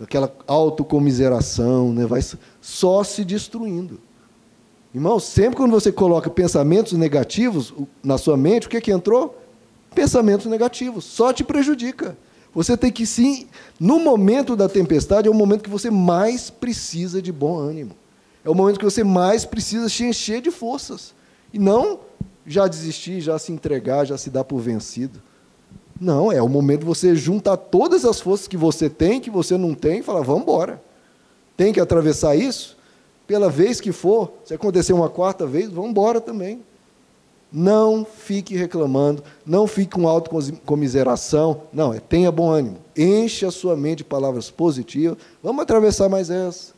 Aquela 0.00 0.32
autocomiseração, 0.46 1.92
né? 1.92 2.06
vai 2.06 2.20
só 2.60 3.02
se 3.02 3.24
destruindo. 3.24 3.98
Irmão, 4.94 5.18
sempre 5.18 5.56
quando 5.56 5.72
você 5.72 5.90
coloca 5.90 6.30
pensamentos 6.30 6.92
negativos 6.92 7.74
na 8.00 8.16
sua 8.16 8.36
mente, 8.36 8.68
o 8.68 8.70
que, 8.70 8.80
que 8.80 8.92
entrou? 8.92 9.36
Pensamentos 9.92 10.46
negativos. 10.46 11.04
Só 11.04 11.32
te 11.32 11.42
prejudica. 11.42 12.16
Você 12.54 12.76
tem 12.76 12.92
que 12.92 13.06
sim, 13.06 13.46
no 13.80 13.98
momento 13.98 14.54
da 14.54 14.68
tempestade, 14.68 15.26
é 15.26 15.30
o 15.30 15.34
momento 15.34 15.62
que 15.62 15.70
você 15.70 15.90
mais 15.90 16.50
precisa 16.50 17.22
de 17.22 17.32
bom 17.32 17.56
ânimo. 17.56 17.96
É 18.44 18.50
o 18.50 18.54
momento 18.54 18.78
que 18.78 18.84
você 18.84 19.02
mais 19.02 19.44
precisa 19.44 19.88
se 19.88 20.04
encher 20.04 20.42
de 20.42 20.50
forças. 20.50 21.14
E 21.52 21.58
não 21.58 22.00
já 22.46 22.66
desistir, 22.66 23.20
já 23.20 23.38
se 23.38 23.52
entregar, 23.52 24.04
já 24.04 24.18
se 24.18 24.28
dar 24.28 24.44
por 24.44 24.60
vencido. 24.60 25.22
Não, 26.00 26.32
é 26.32 26.42
o 26.42 26.48
momento 26.48 26.80
de 26.80 26.86
você 26.86 27.14
juntar 27.14 27.56
todas 27.56 28.04
as 28.04 28.20
forças 28.20 28.48
que 28.48 28.56
você 28.56 28.90
tem, 28.90 29.20
que 29.20 29.30
você 29.30 29.56
não 29.56 29.74
tem, 29.74 30.00
e 30.00 30.02
falar, 30.02 30.22
vamos 30.22 30.42
embora. 30.42 30.82
Tem 31.56 31.72
que 31.72 31.80
atravessar 31.80 32.34
isso? 32.34 32.76
Pela 33.26 33.48
vez 33.48 33.80
que 33.80 33.92
for, 33.92 34.32
se 34.44 34.52
acontecer 34.52 34.92
uma 34.92 35.08
quarta 35.08 35.46
vez, 35.46 35.70
vamos 35.70 35.90
embora 35.90 36.20
também. 36.20 36.60
Não 37.52 38.04
fique 38.04 38.56
reclamando, 38.56 39.22
não 39.44 39.66
fique 39.66 39.90
com 39.92 40.08
autocomiseração. 40.08 41.62
Não, 41.72 41.92
é, 41.92 42.00
tenha 42.00 42.32
bom 42.32 42.50
ânimo. 42.50 42.78
Enche 42.96 43.44
a 43.44 43.50
sua 43.50 43.76
mente 43.76 43.98
de 43.98 44.04
palavras 44.04 44.50
positivas. 44.50 45.18
Vamos 45.42 45.62
atravessar 45.62 46.08
mais 46.08 46.30
essa. 46.30 46.72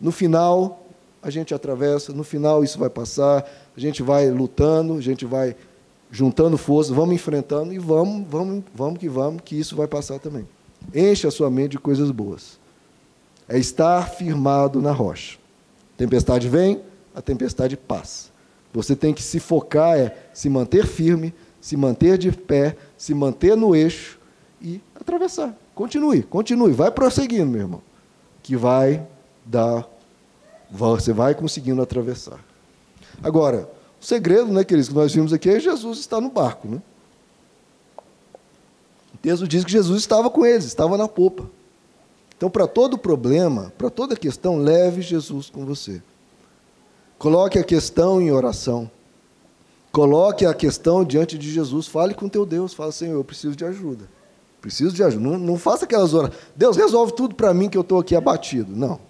No 0.00 0.10
final, 0.10 0.86
a 1.22 1.28
gente 1.28 1.52
atravessa, 1.52 2.12
no 2.12 2.24
final 2.24 2.64
isso 2.64 2.78
vai 2.78 2.88
passar, 2.88 3.44
a 3.76 3.80
gente 3.80 4.02
vai 4.02 4.30
lutando, 4.30 4.94
a 4.94 5.00
gente 5.00 5.26
vai 5.26 5.56
juntando 6.10 6.56
forças, 6.56 6.94
vamos 6.94 7.14
enfrentando 7.14 7.72
e 7.72 7.78
vamos, 7.78 8.26
vamos, 8.28 8.64
vamos 8.74 8.98
que 8.98 9.08
vamos, 9.08 9.42
que 9.44 9.58
isso 9.58 9.76
vai 9.76 9.86
passar 9.86 10.18
também. 10.18 10.46
Enche 10.94 11.26
a 11.26 11.30
sua 11.30 11.50
mente 11.50 11.72
de 11.72 11.78
coisas 11.78 12.10
boas. 12.10 12.58
É 13.48 13.58
estar 13.58 14.08
firmado 14.08 14.80
na 14.80 14.92
rocha. 14.92 15.36
Tempestade 15.96 16.48
vem, 16.48 16.80
a 17.14 17.20
tempestade 17.20 17.76
passa. 17.76 18.35
Você 18.76 18.94
tem 18.94 19.14
que 19.14 19.22
se 19.22 19.40
focar, 19.40 19.96
é 19.96 20.14
se 20.34 20.50
manter 20.50 20.86
firme, 20.86 21.32
se 21.62 21.78
manter 21.78 22.18
de 22.18 22.30
pé, 22.30 22.76
se 22.94 23.14
manter 23.14 23.56
no 23.56 23.74
eixo 23.74 24.18
e 24.60 24.82
atravessar. 24.94 25.56
Continue, 25.74 26.22
continue, 26.22 26.72
vai 26.72 26.90
prosseguindo, 26.90 27.46
meu 27.46 27.62
irmão, 27.62 27.82
que 28.42 28.54
vai 28.54 29.06
dar, 29.46 29.88
você 30.70 31.10
vai 31.10 31.34
conseguindo 31.34 31.80
atravessar. 31.80 32.38
Agora, 33.22 33.66
o 33.98 34.04
segredo, 34.04 34.52
né, 34.52 34.62
queridos, 34.62 34.90
que 34.90 34.94
nós 34.94 35.10
vimos 35.10 35.32
aqui 35.32 35.48
é 35.48 35.58
Jesus 35.58 35.98
está 35.98 36.20
no 36.20 36.28
barco, 36.28 36.68
né? 36.68 36.82
O 39.14 39.16
texto 39.16 39.48
diz 39.48 39.64
que 39.64 39.72
Jesus 39.72 40.00
estava 40.00 40.28
com 40.28 40.44
eles, 40.44 40.66
estava 40.66 40.98
na 40.98 41.08
popa. 41.08 41.48
Então, 42.36 42.50
para 42.50 42.66
todo 42.66 42.98
problema, 42.98 43.72
para 43.78 43.88
toda 43.88 44.14
questão, 44.14 44.58
leve 44.58 45.00
Jesus 45.00 45.48
com 45.48 45.64
você. 45.64 46.02
Coloque 47.18 47.58
a 47.58 47.64
questão 47.64 48.20
em 48.20 48.30
oração. 48.30 48.90
Coloque 49.90 50.44
a 50.44 50.52
questão 50.52 51.04
diante 51.04 51.38
de 51.38 51.50
Jesus. 51.50 51.86
Fale 51.86 52.14
com 52.14 52.28
teu 52.28 52.44
Deus. 52.44 52.74
Fala, 52.74 52.92
Senhor, 52.92 53.14
eu 53.14 53.24
preciso 53.24 53.56
de 53.56 53.64
ajuda. 53.64 54.08
Preciso 54.60 54.94
de 54.94 55.02
ajuda. 55.02 55.22
Não, 55.22 55.38
não 55.38 55.58
faça 55.58 55.84
aquelas 55.84 56.12
orações. 56.12 56.38
Deus 56.54 56.76
resolve 56.76 57.12
tudo 57.14 57.34
para 57.34 57.54
mim 57.54 57.68
que 57.68 57.78
eu 57.78 57.82
estou 57.82 57.98
aqui 57.98 58.14
abatido. 58.14 58.74
Não. 58.74 59.00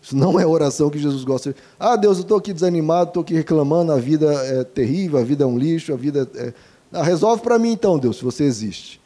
Isso 0.00 0.16
não 0.16 0.38
é 0.38 0.46
oração 0.46 0.90
que 0.90 0.98
Jesus 0.98 1.24
gosta. 1.24 1.54
Ah, 1.78 1.96
Deus, 1.96 2.18
eu 2.18 2.22
estou 2.22 2.38
aqui 2.38 2.52
desanimado, 2.52 3.10
estou 3.10 3.22
aqui 3.22 3.34
reclamando, 3.34 3.92
a 3.92 3.98
vida 3.98 4.32
é 4.32 4.64
terrível, 4.64 5.18
a 5.18 5.24
vida 5.24 5.44
é 5.44 5.46
um 5.46 5.58
lixo, 5.58 5.92
a 5.92 5.96
vida 5.96 6.28
é. 6.36 6.52
Ah, 6.92 7.02
resolve 7.02 7.42
para 7.42 7.58
mim 7.58 7.72
então, 7.72 7.98
Deus, 7.98 8.18
se 8.18 8.24
você 8.24 8.44
existe. 8.44 9.00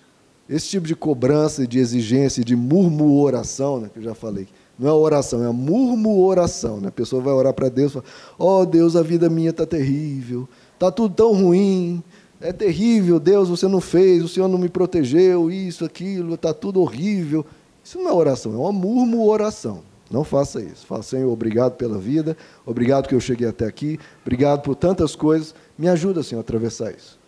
Esse 0.49 0.69
tipo 0.69 0.87
de 0.87 0.95
cobrança, 0.95 1.67
de 1.67 1.79
exigência, 1.79 2.45
de 2.45 2.55
murmuração, 2.55 3.81
né, 3.81 3.91
que 3.93 3.99
eu 3.99 4.03
já 4.03 4.15
falei, 4.15 4.47
não 4.83 4.91
é 4.91 4.93
oração, 4.93 5.45
é 5.45 5.53
murmuração. 5.53 6.80
Né? 6.80 6.89
A 6.89 6.93
pessoa 6.93 7.22
vai 7.22 7.33
orar 7.33 7.55
para 7.55 7.68
Deus 7.68 7.93
e 7.93 7.95
fala: 7.95 8.05
Oh 8.37 8.66
Deus, 8.66 8.97
a 8.97 9.03
vida 9.03 9.30
minha 9.30 9.51
está 9.51 9.64
terrível, 9.64 10.49
está 10.74 10.91
tudo 10.91 11.14
tão 11.14 11.33
ruim, 11.33 12.03
é 12.41 12.53
terrível, 12.53 13.20
Deus, 13.20 13.49
você 13.49 13.68
não 13.68 13.80
fez, 13.80 14.24
o 14.24 14.28
Senhor 14.28 14.49
não 14.49 14.59
me 14.59 14.68
protegeu, 14.68 15.49
isso, 15.49 15.85
aquilo, 15.85 16.35
está 16.35 16.53
tudo 16.53 16.80
horrível. 16.80 17.47
Isso 17.85 17.99
não 17.99 18.11
é 18.11 18.12
oração, 18.12 18.53
é 18.55 18.57
uma 18.57 18.72
murmuração. 18.72 19.83
Não 20.11 20.24
faça 20.24 20.61
isso. 20.61 20.85
Fala, 20.85 21.03
Senhor, 21.03 21.33
obrigado 21.33 21.74
pela 21.76 21.99
vida, 21.99 22.37
obrigado 22.66 23.09
que 23.09 23.14
eu 23.14 23.20
cheguei 23.20 23.47
até 23.47 23.64
aqui, 23.64 23.99
obrigado 24.22 24.62
por 24.62 24.74
tantas 24.74 25.14
coisas. 25.14 25.55
Me 25.78 25.89
ajuda, 25.89 26.24
Senhor, 26.24 26.41
a 26.41 26.43
atravessar 26.43 26.93
isso. 26.93 27.18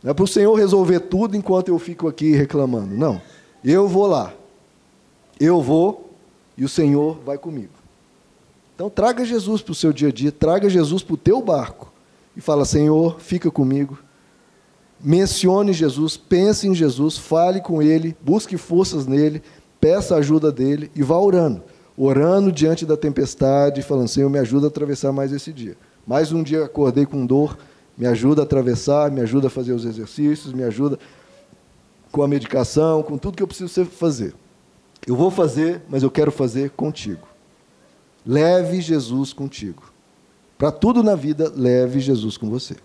Não 0.00 0.12
é 0.12 0.14
para 0.14 0.24
o 0.24 0.28
Senhor 0.28 0.54
resolver 0.54 1.00
tudo 1.00 1.36
enquanto 1.36 1.68
eu 1.68 1.78
fico 1.78 2.06
aqui 2.06 2.30
reclamando. 2.36 2.94
Não. 2.94 3.20
Eu 3.64 3.88
vou 3.88 4.06
lá. 4.06 4.32
Eu 5.40 5.60
vou 5.60 6.13
e 6.56 6.64
o 6.64 6.68
Senhor 6.68 7.18
vai 7.24 7.38
comigo. 7.38 7.72
Então 8.74 8.90
traga 8.90 9.24
Jesus 9.24 9.62
para 9.62 9.72
o 9.72 9.74
seu 9.74 9.92
dia 9.92 10.08
a 10.08 10.12
dia, 10.12 10.32
traga 10.32 10.68
Jesus 10.68 11.02
para 11.02 11.14
o 11.14 11.18
teu 11.18 11.40
barco 11.40 11.92
e 12.36 12.40
fala: 12.40 12.64
Senhor, 12.64 13.20
fica 13.20 13.50
comigo. 13.50 13.98
Mencione 15.00 15.72
Jesus, 15.72 16.16
pense 16.16 16.66
em 16.66 16.74
Jesus, 16.74 17.18
fale 17.18 17.60
com 17.60 17.82
Ele, 17.82 18.16
busque 18.22 18.56
forças 18.56 19.06
nele, 19.06 19.42
peça 19.80 20.14
a 20.14 20.18
ajuda 20.18 20.50
dele 20.50 20.90
e 20.94 21.02
vá 21.02 21.18
orando. 21.18 21.62
Orando 21.96 22.50
diante 22.50 22.84
da 22.84 22.96
tempestade, 22.96 23.82
falando: 23.82 24.08
Senhor, 24.08 24.28
me 24.28 24.38
ajuda 24.38 24.66
a 24.66 24.68
atravessar 24.68 25.12
mais 25.12 25.32
esse 25.32 25.52
dia. 25.52 25.76
Mais 26.06 26.32
um 26.32 26.42
dia 26.42 26.64
acordei 26.64 27.06
com 27.06 27.24
dor, 27.24 27.56
me 27.96 28.06
ajuda 28.06 28.42
a 28.42 28.44
atravessar, 28.44 29.10
me 29.10 29.20
ajuda 29.20 29.46
a 29.46 29.50
fazer 29.50 29.72
os 29.72 29.84
exercícios, 29.84 30.52
me 30.52 30.64
ajuda. 30.64 30.98
com 32.10 32.22
a 32.22 32.28
medicação, 32.28 33.02
com 33.02 33.18
tudo 33.18 33.36
que 33.36 33.42
eu 33.42 33.46
preciso 33.46 33.84
fazer. 33.86 34.34
Eu 35.06 35.16
vou 35.16 35.30
fazer, 35.30 35.82
mas 35.88 36.02
eu 36.02 36.10
quero 36.10 36.32
fazer 36.32 36.70
contigo. 36.70 37.28
Leve 38.24 38.80
Jesus 38.80 39.32
contigo. 39.32 39.92
Para 40.56 40.72
tudo 40.72 41.02
na 41.02 41.14
vida, 41.14 41.52
leve 41.54 42.00
Jesus 42.00 42.36
com 42.36 42.48
você. 42.48 42.76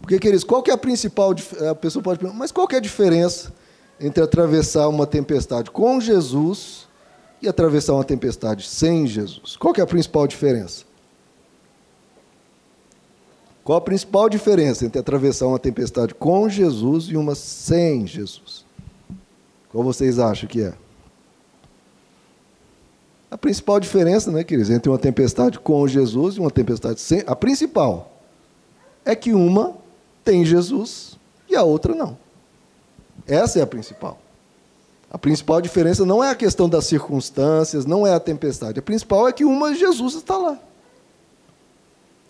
Porque, 0.00 0.18
queridos, 0.18 0.44
qual 0.44 0.62
que 0.62 0.70
é 0.70 0.74
a 0.74 0.78
principal. 0.78 1.34
A 1.70 1.74
pessoa 1.74 2.02
pode 2.02 2.18
perguntar, 2.18 2.38
mas 2.38 2.52
qual 2.52 2.66
que 2.66 2.74
é 2.74 2.78
a 2.78 2.82
diferença 2.82 3.52
entre 3.98 4.22
atravessar 4.22 4.88
uma 4.88 5.06
tempestade 5.06 5.70
com 5.70 6.00
Jesus 6.00 6.86
e 7.40 7.48
atravessar 7.48 7.94
uma 7.94 8.04
tempestade 8.04 8.66
sem 8.66 9.06
Jesus? 9.06 9.56
Qual 9.56 9.72
que 9.72 9.80
é 9.80 9.84
a 9.84 9.86
principal 9.86 10.26
diferença? 10.26 10.84
Qual 13.64 13.78
a 13.78 13.80
principal 13.80 14.28
diferença 14.28 14.84
entre 14.84 15.00
atravessar 15.00 15.46
uma 15.46 15.58
tempestade 15.58 16.14
com 16.14 16.48
Jesus 16.48 17.06
e 17.06 17.16
uma 17.16 17.34
sem 17.34 18.06
Jesus? 18.06 18.64
Qual 19.70 19.82
vocês 19.82 20.18
acham 20.18 20.48
que 20.48 20.62
é? 20.62 20.74
A 23.36 23.38
principal 23.38 23.78
diferença, 23.78 24.32
né, 24.32 24.42
queridos, 24.42 24.70
entre 24.70 24.88
uma 24.88 24.96
tempestade 24.96 25.58
com 25.58 25.86
Jesus 25.86 26.36
e 26.36 26.40
uma 26.40 26.50
tempestade 26.50 26.98
sem. 26.98 27.22
A 27.26 27.36
principal 27.36 28.10
é 29.04 29.14
que 29.14 29.34
uma 29.34 29.74
tem 30.24 30.42
Jesus 30.42 31.18
e 31.46 31.54
a 31.54 31.62
outra 31.62 31.94
não. 31.94 32.16
Essa 33.26 33.58
é 33.58 33.62
a 33.62 33.66
principal. 33.66 34.18
A 35.10 35.18
principal 35.18 35.60
diferença 35.60 36.06
não 36.06 36.24
é 36.24 36.30
a 36.30 36.34
questão 36.34 36.66
das 36.66 36.86
circunstâncias, 36.86 37.84
não 37.84 38.06
é 38.06 38.14
a 38.14 38.18
tempestade. 38.18 38.78
A 38.78 38.82
principal 38.82 39.28
é 39.28 39.32
que 39.32 39.44
uma 39.44 39.74
Jesus 39.74 40.14
está 40.14 40.38
lá. 40.38 40.58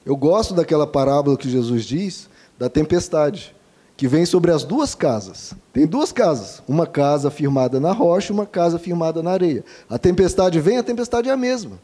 Eu 0.04 0.16
gosto 0.16 0.54
daquela 0.54 0.88
parábola 0.88 1.36
que 1.36 1.48
Jesus 1.48 1.84
diz 1.84 2.28
da 2.58 2.68
tempestade, 2.68 3.54
que 3.96 4.06
vem 4.06 4.26
sobre 4.26 4.50
as 4.50 4.62
duas 4.62 4.94
casas. 4.94 5.54
Tem 5.72 5.86
duas 5.86 6.12
casas, 6.12 6.62
uma 6.68 6.86
casa 6.86 7.30
firmada 7.30 7.80
na 7.80 7.92
rocha 7.92 8.32
uma 8.32 8.44
casa 8.44 8.78
firmada 8.78 9.22
na 9.22 9.30
areia. 9.30 9.64
A 9.88 9.98
tempestade 9.98 10.60
vem, 10.60 10.78
a 10.78 10.82
tempestade 10.82 11.28
é 11.28 11.32
a 11.32 11.36
mesma. 11.36 11.78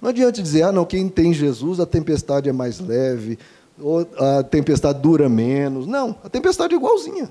Não 0.00 0.10
adianta 0.10 0.40
dizer, 0.40 0.62
ah, 0.62 0.72
não, 0.72 0.84
quem 0.84 1.08
tem 1.08 1.32
Jesus, 1.32 1.80
a 1.80 1.86
tempestade 1.86 2.48
é 2.48 2.52
mais 2.52 2.78
leve, 2.78 3.38
ou 3.80 4.06
a 4.18 4.42
tempestade 4.42 5.00
dura 5.00 5.28
menos. 5.28 5.86
Não, 5.86 6.14
a 6.22 6.28
tempestade 6.28 6.74
é 6.74 6.76
igualzinha. 6.76 7.28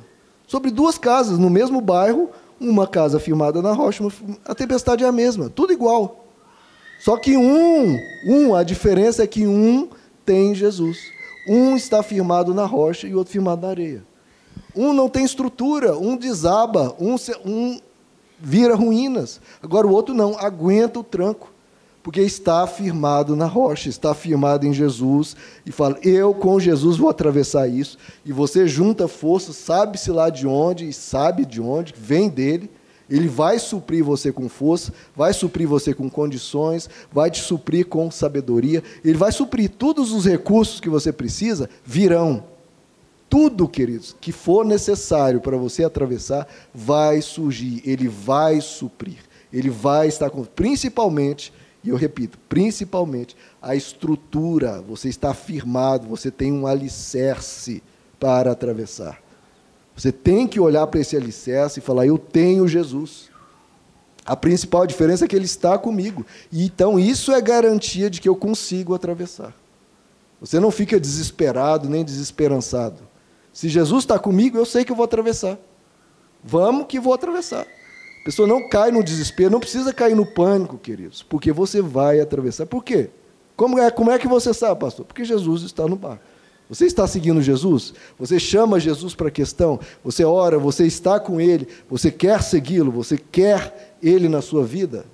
Sobre 0.47 0.71
duas 0.71 0.97
casas, 0.97 1.37
no 1.37 1.49
mesmo 1.49 1.79
bairro, 1.79 2.29
uma 2.59 2.87
casa 2.87 3.19
firmada 3.19 3.61
na 3.61 3.71
rocha, 3.73 4.03
a 4.45 4.53
tempestade 4.53 5.03
é 5.03 5.07
a 5.07 5.11
mesma, 5.11 5.49
tudo 5.49 5.71
igual. 5.71 6.25
Só 6.99 7.17
que 7.17 7.37
um, 7.37 7.97
um, 8.25 8.55
a 8.55 8.63
diferença 8.63 9.23
é 9.23 9.27
que 9.27 9.45
um 9.45 9.89
tem 10.25 10.55
Jesus. 10.55 10.97
Um 11.47 11.75
está 11.75 12.01
firmado 12.01 12.53
na 12.53 12.65
rocha 12.65 13.07
e 13.07 13.13
o 13.13 13.17
outro 13.17 13.33
firmado 13.33 13.61
na 13.61 13.69
areia. 13.69 14.03
Um 14.75 14.93
não 14.93 15.09
tem 15.09 15.23
estrutura, 15.23 15.97
um 15.97 16.15
desaba, 16.15 16.95
um, 16.99 17.15
um 17.45 17.79
vira 18.39 18.75
ruínas. 18.75 19.39
Agora 19.61 19.87
o 19.87 19.91
outro 19.91 20.13
não, 20.13 20.37
aguenta 20.37 20.99
o 20.99 21.03
tranco 21.03 21.53
porque 22.03 22.19
está 22.19 22.67
firmado 22.67 23.33
na 23.33 23.45
rocha, 23.45 23.87
está 23.87 24.13
firmado 24.13 24.67
em 24.67 24.73
Jesus 24.73 25.37
e 25.65 25.71
fala: 25.71 25.97
Eu 26.03 26.33
com 26.33 26.59
Jesus 26.59 26.97
vou 26.97 27.09
atravessar 27.09 27.67
isso. 27.67 27.97
E 28.25 28.33
você 28.33 28.67
junta 28.67 29.07
força, 29.07 29.53
sabe-se 29.53 30.11
lá 30.11 30.29
de 30.29 30.45
onde, 30.45 30.87
e 30.87 30.93
sabe 30.93 31.45
de 31.45 31.61
onde, 31.61 31.93
vem 31.97 32.29
dele. 32.29 32.69
Ele 33.13 33.27
vai 33.27 33.59
suprir 33.59 34.03
você 34.03 34.31
com 34.31 34.49
força, 34.49 34.91
vai 35.15 35.31
suprir 35.33 35.67
você 35.67 35.93
com 35.93 36.09
condições, 36.09 36.89
vai 37.11 37.29
te 37.29 37.39
suprir 37.39 37.85
com 37.85 38.09
sabedoria. 38.09 38.83
Ele 39.05 39.19
vai 39.19 39.31
suprir 39.31 39.69
todos 39.69 40.11
os 40.11 40.25
recursos 40.25 40.79
que 40.79 40.89
você 40.89 41.13
precisa, 41.13 41.69
virão. 41.85 42.43
Tudo, 43.29 43.67
queridos, 43.67 44.15
que 44.19 44.31
for 44.31 44.65
necessário 44.65 45.39
para 45.39 45.55
você 45.57 45.83
atravessar, 45.83 46.47
vai 46.73 47.21
surgir. 47.21 47.83
Ele 47.85 48.07
vai 48.07 48.59
suprir. 48.61 49.19
Ele 49.53 49.69
vai 49.69 50.07
estar 50.07 50.31
com, 50.31 50.43
principalmente 50.43 51.53
e 51.83 51.89
eu 51.89 51.95
repito, 51.95 52.39
principalmente 52.49 53.35
a 53.61 53.75
estrutura, 53.75 54.81
você 54.81 55.07
está 55.07 55.35
firmado, 55.35 56.07
você 56.07 56.31
tem 56.31 56.51
um 56.51 56.65
alicerce 56.65 57.83
para 58.19 58.51
atravessar. 58.51 59.22
Você 59.95 60.11
tem 60.11 60.47
que 60.47 60.59
olhar 60.59 60.87
para 60.87 60.99
esse 60.99 61.15
alicerce 61.15 61.79
e 61.79 61.83
falar: 61.83 62.05
Eu 62.05 62.17
tenho 62.17 62.67
Jesus. 62.67 63.31
A 64.25 64.35
principal 64.35 64.87
diferença 64.87 65.25
é 65.25 65.27
que 65.27 65.35
Ele 65.35 65.45
está 65.45 65.77
comigo. 65.77 66.25
E 66.51 66.65
então 66.65 66.97
isso 66.97 67.31
é 67.31 67.41
garantia 67.41 68.09
de 68.09 68.21
que 68.21 68.29
eu 68.29 68.35
consigo 68.35 68.93
atravessar. 68.93 69.53
Você 70.39 70.59
não 70.59 70.71
fica 70.71 70.99
desesperado 70.99 71.89
nem 71.89 72.03
desesperançado. 72.03 72.99
Se 73.51 73.69
Jesus 73.69 74.03
está 74.03 74.17
comigo, 74.17 74.57
eu 74.57 74.65
sei 74.65 74.83
que 74.83 74.91
eu 74.91 74.95
vou 74.95 75.05
atravessar. 75.05 75.57
Vamos 76.43 76.87
que 76.87 76.99
vou 76.99 77.13
atravessar. 77.13 77.61
A 77.61 78.25
pessoa 78.25 78.47
não 78.47 78.67
cai 78.69 78.91
no 78.91 79.03
desespero, 79.03 79.51
não 79.51 79.59
precisa 79.59 79.93
cair 79.93 80.15
no 80.15 80.25
pânico, 80.25 80.77
queridos, 80.77 81.21
porque 81.21 81.51
você 81.51 81.81
vai 81.81 82.19
atravessar. 82.19 82.65
Por 82.65 82.83
quê? 82.83 83.09
Como 83.55 83.77
é, 83.77 83.91
como 83.91 84.11
é 84.11 84.17
que 84.17 84.27
você 84.27 84.53
sabe, 84.53 84.79
pastor? 84.79 85.05
Porque 85.05 85.23
Jesus 85.23 85.63
está 85.63 85.87
no 85.87 85.95
barco. 85.95 86.23
Você 86.73 86.87
está 86.87 87.05
seguindo 87.05 87.39
Jesus? 87.39 87.93
Você 88.17 88.39
chama 88.39 88.79
Jesus 88.79 89.13
para 89.13 89.27
a 89.27 89.31
questão? 89.31 89.79
Você 90.03 90.25
ora, 90.25 90.57
você 90.57 90.87
está 90.87 91.19
com 91.19 91.39
Ele, 91.39 91.67
você 91.87 92.09
quer 92.09 92.41
segui-lo, 92.41 92.91
você 92.91 93.15
quer 93.15 93.95
Ele 94.01 94.27
na 94.27 94.41
sua 94.41 94.65
vida? 94.65 95.05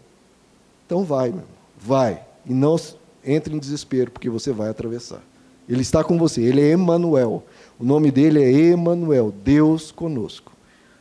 Então 0.86 1.04
vai, 1.04 1.32
meu, 1.32 1.44
vai. 1.78 2.22
E 2.46 2.54
não 2.54 2.78
entre 3.26 3.54
em 3.54 3.60
desespero, 3.60 4.10
porque 4.10 4.30
você 4.30 4.54
vai 4.54 4.70
atravessar. 4.70 5.22
Ele 5.68 5.82
está 5.82 6.02
com 6.02 6.18
você, 6.18 6.42
Ele 6.42 6.62
é 6.62 6.70
Emanuel. 6.70 7.44
O 7.78 7.84
nome 7.84 8.10
dele 8.10 8.42
é 8.42 8.50
Emanuel, 8.50 9.34
Deus 9.44 9.92
conosco. 9.92 10.54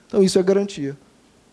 Então 0.09 0.25
isso 0.25 0.41
é 0.41 0.43
garantia. 0.43 0.99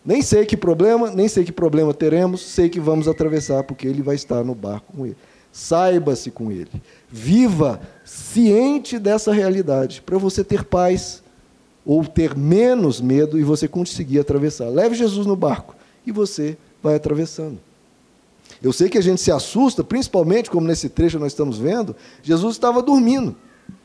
Nem 0.04 0.20
sei 0.20 0.44
que 0.44 0.56
problema, 0.56 1.12
nem 1.12 1.28
sei 1.28 1.44
que 1.44 1.52
problema 1.52 1.94
teremos, 1.94 2.40
sei 2.40 2.68
que 2.68 2.80
vamos 2.80 3.06
atravessar, 3.06 3.62
porque 3.62 3.86
ele 3.86 4.02
vai 4.02 4.16
estar 4.16 4.42
no 4.42 4.54
barco 4.54 4.92
com 4.96 5.06
ele. 5.06 5.16
Saiba-se 5.56 6.30
com 6.30 6.52
ele. 6.52 6.68
Viva 7.10 7.80
ciente 8.04 8.98
dessa 8.98 9.32
realidade, 9.32 10.02
para 10.02 10.18
você 10.18 10.44
ter 10.44 10.64
paz 10.64 11.22
ou 11.82 12.04
ter 12.04 12.36
menos 12.36 13.00
medo 13.00 13.38
e 13.38 13.42
você 13.42 13.66
conseguir 13.66 14.18
atravessar. 14.18 14.68
Leve 14.68 14.94
Jesus 14.94 15.26
no 15.26 15.34
barco 15.34 15.74
e 16.06 16.12
você 16.12 16.58
vai 16.82 16.94
atravessando. 16.94 17.58
Eu 18.62 18.70
sei 18.70 18.90
que 18.90 18.98
a 18.98 19.00
gente 19.00 19.18
se 19.22 19.32
assusta, 19.32 19.82
principalmente 19.82 20.50
como 20.50 20.66
nesse 20.66 20.90
trecho 20.90 21.18
nós 21.18 21.32
estamos 21.32 21.56
vendo, 21.56 21.96
Jesus 22.22 22.56
estava 22.56 22.82
dormindo. 22.82 23.34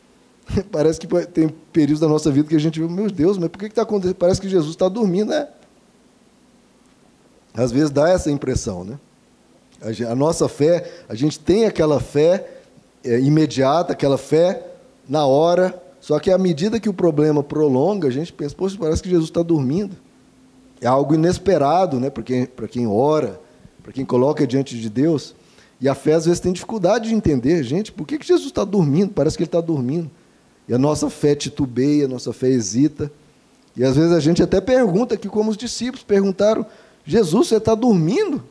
Parece 0.74 0.99
que 0.99 1.07
tem 1.28 1.47
períodos 1.72 2.01
da 2.01 2.07
nossa 2.09 2.30
vida 2.30 2.49
que 2.49 2.55
a 2.55 2.59
gente 2.59 2.82
vê, 2.82 2.86
meu 2.86 3.09
Deus, 3.09 3.38
mas 3.38 3.47
por 3.47 3.59
que 3.59 3.67
está 3.67 3.84
acontecendo? 3.84 4.15
Parece 4.15 4.41
que 4.41 4.49
Jesus 4.49 4.72
está 4.72 4.89
dormindo, 4.89 5.30
né? 5.30 5.47
Às 7.53 7.72
vezes 7.72 7.89
dá 7.89 8.09
essa 8.09 8.30
impressão, 8.30 8.84
né? 8.84 8.99
A, 9.82 10.15
nossa 10.15 10.47
fé, 10.47 10.89
a 11.09 11.15
gente 11.15 11.39
tem 11.39 11.65
aquela 11.65 11.99
fé 11.99 12.47
é, 13.03 13.19
imediata, 13.19 13.93
aquela 13.93 14.17
fé 14.17 14.63
na 15.09 15.25
hora, 15.25 15.82
só 15.99 16.19
que 16.19 16.29
à 16.29 16.38
medida 16.38 16.79
que 16.79 16.88
o 16.88 16.93
problema 16.93 17.41
prolonga, 17.41 18.07
a 18.07 18.11
gente 18.11 18.32
pensa, 18.32 18.55
poxa, 18.55 18.77
parece 18.79 19.01
que 19.01 19.09
Jesus 19.09 19.29
está 19.29 19.41
dormindo. 19.41 19.95
É 20.79 20.88
algo 20.88 21.15
inesperado, 21.15 21.99
né? 21.99 22.09
Para 22.09 22.23
quem, 22.23 22.47
quem 22.69 22.88
ora, 22.88 23.39
para 23.84 23.91
quem 23.91 24.05
coloca 24.05 24.45
diante 24.45 24.79
de 24.79 24.89
Deus. 24.89 25.36
E 25.79 25.89
a 25.89 25.95
fé 25.95 26.13
às 26.13 26.25
vezes 26.25 26.39
tem 26.39 26.53
dificuldade 26.53 27.09
de 27.09 27.15
entender, 27.15 27.63
gente, 27.63 27.91
por 27.91 28.05
que, 28.05 28.19
que 28.19 28.25
Jesus 28.25 28.47
está 28.47 28.63
dormindo? 28.63 29.11
Parece 29.13 29.36
que 29.36 29.43
ele 29.43 29.47
está 29.47 29.61
dormindo. 29.61 30.09
E 30.67 30.73
a 30.73 30.77
nossa 30.77 31.09
fé 31.09 31.34
titubeia, 31.34 32.05
a 32.05 32.07
nossa 32.07 32.32
fé 32.32 32.49
hesita. 32.49 33.11
E 33.75 33.84
às 33.84 33.95
vezes 33.95 34.11
a 34.11 34.19
gente 34.19 34.43
até 34.43 34.61
pergunta 34.61 35.15
aqui, 35.15 35.27
como 35.27 35.49
os 35.49 35.57
discípulos 35.57 36.03
perguntaram 36.03 36.65
Jesus, 37.05 37.47
você 37.47 37.57
está 37.57 37.73
dormindo? 37.73 38.43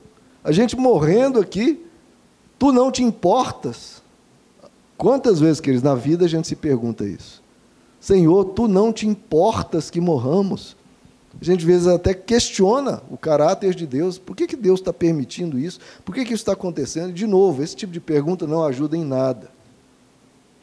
A 0.42 0.52
gente 0.52 0.76
morrendo 0.76 1.38
aqui, 1.38 1.84
tu 2.58 2.72
não 2.72 2.90
te 2.90 3.02
importas? 3.02 4.02
Quantas 4.96 5.40
vezes, 5.40 5.60
queridos, 5.60 5.82
na 5.82 5.94
vida 5.94 6.24
a 6.24 6.28
gente 6.28 6.48
se 6.48 6.56
pergunta 6.56 7.04
isso? 7.04 7.42
Senhor, 8.00 8.44
tu 8.44 8.66
não 8.66 8.92
te 8.92 9.06
importas 9.06 9.90
que 9.90 10.00
morramos? 10.00 10.76
A 11.40 11.44
gente 11.44 11.60
às 11.60 11.64
vezes 11.64 11.86
até 11.86 12.12
questiona 12.12 13.02
o 13.10 13.16
caráter 13.16 13.74
de 13.74 13.86
Deus. 13.86 14.18
Por 14.18 14.34
que, 14.34 14.46
que 14.46 14.56
Deus 14.56 14.80
está 14.80 14.92
permitindo 14.92 15.58
isso? 15.58 15.78
Por 16.04 16.14
que, 16.14 16.24
que 16.24 16.32
isso 16.32 16.42
está 16.42 16.52
acontecendo? 16.52 17.12
De 17.12 17.26
novo, 17.26 17.62
esse 17.62 17.76
tipo 17.76 17.92
de 17.92 18.00
pergunta 18.00 18.46
não 18.46 18.64
ajuda 18.64 18.96
em 18.96 19.04
nada. 19.04 19.50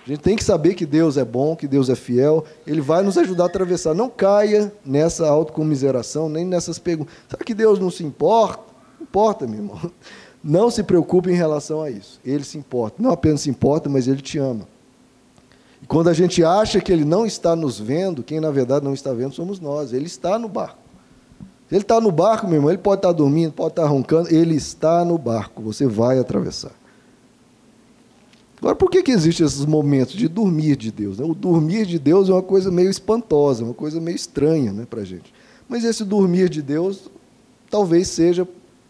A 0.05 0.09
gente 0.09 0.21
tem 0.21 0.35
que 0.35 0.43
saber 0.43 0.73
que 0.73 0.85
Deus 0.85 1.17
é 1.17 1.25
bom, 1.25 1.55
que 1.55 1.67
Deus 1.67 1.89
é 1.89 1.95
fiel, 1.95 2.45
Ele 2.65 2.79
vai 2.81 3.03
nos 3.03 3.17
ajudar 3.17 3.43
a 3.43 3.47
atravessar. 3.47 3.93
Não 3.93 4.09
caia 4.09 4.73
nessa 4.85 5.27
autocomiseração, 5.27 6.29
nem 6.29 6.45
nessas 6.45 6.79
perguntas. 6.79 7.13
Será 7.29 7.43
que 7.43 7.53
Deus 7.53 7.77
não 7.79 7.91
se 7.91 8.03
importa? 8.03 8.76
Importa, 9.01 9.47
meu 9.47 9.59
irmão. 9.59 9.91
Não 10.43 10.69
se 10.69 10.83
preocupe 10.83 11.29
em 11.29 11.35
relação 11.35 11.81
a 11.81 11.89
isso. 11.89 12.19
Ele 12.23 12.43
se 12.43 12.57
importa. 12.57 13.01
Não 13.01 13.11
apenas 13.11 13.41
se 13.41 13.49
importa, 13.49 13.89
mas 13.89 14.07
Ele 14.07 14.21
te 14.21 14.37
ama. 14.37 14.67
E 15.81 15.85
quando 15.85 16.09
a 16.09 16.13
gente 16.13 16.43
acha 16.43 16.79
que 16.79 16.91
Ele 16.91 17.03
não 17.03 17.25
está 17.25 17.55
nos 17.55 17.79
vendo, 17.79 18.23
quem 18.23 18.39
na 18.39 18.51
verdade 18.51 18.85
não 18.85 18.93
está 18.93 19.11
vendo 19.13 19.33
somos 19.33 19.59
nós. 19.59 19.93
Ele 19.93 20.05
está 20.05 20.39
no 20.39 20.47
barco. 20.47 20.79
Ele 21.69 21.81
está 21.81 21.99
no 21.99 22.11
barco, 22.11 22.47
meu 22.47 22.55
irmão, 22.55 22.69
Ele 22.69 22.77
pode 22.77 22.99
estar 22.99 23.11
dormindo, 23.11 23.51
pode 23.51 23.71
estar 23.71 23.85
roncando, 23.85 24.33
Ele 24.33 24.55
está 24.55 25.03
no 25.03 25.17
barco. 25.17 25.61
Você 25.61 25.85
vai 25.85 26.17
atravessar. 26.17 26.71
Agora, 28.59 28.75
por 28.75 28.89
que, 28.89 29.03
que 29.03 29.11
existem 29.11 29.45
esses 29.45 29.65
momentos 29.65 30.15
de 30.15 30.27
dormir 30.27 30.75
de 30.75 30.91
Deus? 30.91 31.19
Né? 31.19 31.25
O 31.25 31.35
dormir 31.35 31.85
de 31.85 31.99
Deus 31.99 32.29
é 32.29 32.31
uma 32.31 32.41
coisa 32.41 32.71
meio 32.71 32.89
espantosa, 32.89 33.63
uma 33.63 33.73
coisa 33.73 33.99
meio 33.99 34.15
estranha 34.15 34.71
né, 34.71 34.87
para 34.89 35.01
a 35.01 35.05
gente. 35.05 35.31
Mas 35.69 35.83
esse 35.83 36.03
dormir 36.03 36.49
de 36.49 36.61
Deus 36.61 37.09
talvez 37.69 38.07
seja 38.07 38.47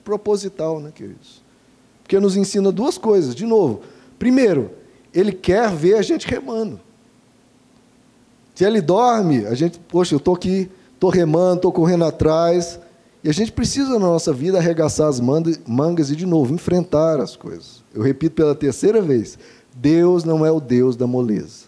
proposital, 0.07 0.79
né, 0.79 0.89
queridos? 0.95 1.43
Porque 2.01 2.17
nos 2.17 2.37
ensina 2.37 2.71
duas 2.71 2.97
coisas. 2.97 3.35
De 3.35 3.45
novo, 3.45 3.81
primeiro, 4.17 4.71
ele 5.13 5.33
quer 5.33 5.69
ver 5.69 5.95
a 5.95 6.01
gente 6.01 6.25
remando. 6.25 6.79
Se 8.55 8.63
ele 8.63 8.79
dorme, 8.79 9.45
a 9.45 9.53
gente, 9.53 9.77
poxa, 9.77 10.15
eu 10.15 10.17
estou 10.17 10.33
aqui, 10.33 10.71
estou 10.93 11.09
remando, 11.09 11.57
estou 11.57 11.73
correndo 11.73 12.05
atrás. 12.05 12.79
E 13.21 13.29
a 13.29 13.33
gente 13.33 13.51
precisa, 13.51 13.99
na 13.99 13.99
nossa 13.99 14.31
vida, 14.31 14.57
arregaçar 14.57 15.09
as 15.09 15.19
mangas 15.19 16.09
e, 16.09 16.15
de 16.15 16.25
novo, 16.25 16.53
enfrentar 16.53 17.19
as 17.19 17.35
coisas. 17.35 17.83
Eu 17.93 18.01
repito 18.01 18.35
pela 18.35 18.55
terceira 18.55 19.01
vez: 19.01 19.37
Deus 19.75 20.23
não 20.23 20.45
é 20.45 20.51
o 20.51 20.61
Deus 20.61 20.95
da 20.95 21.05
moleza. 21.05 21.65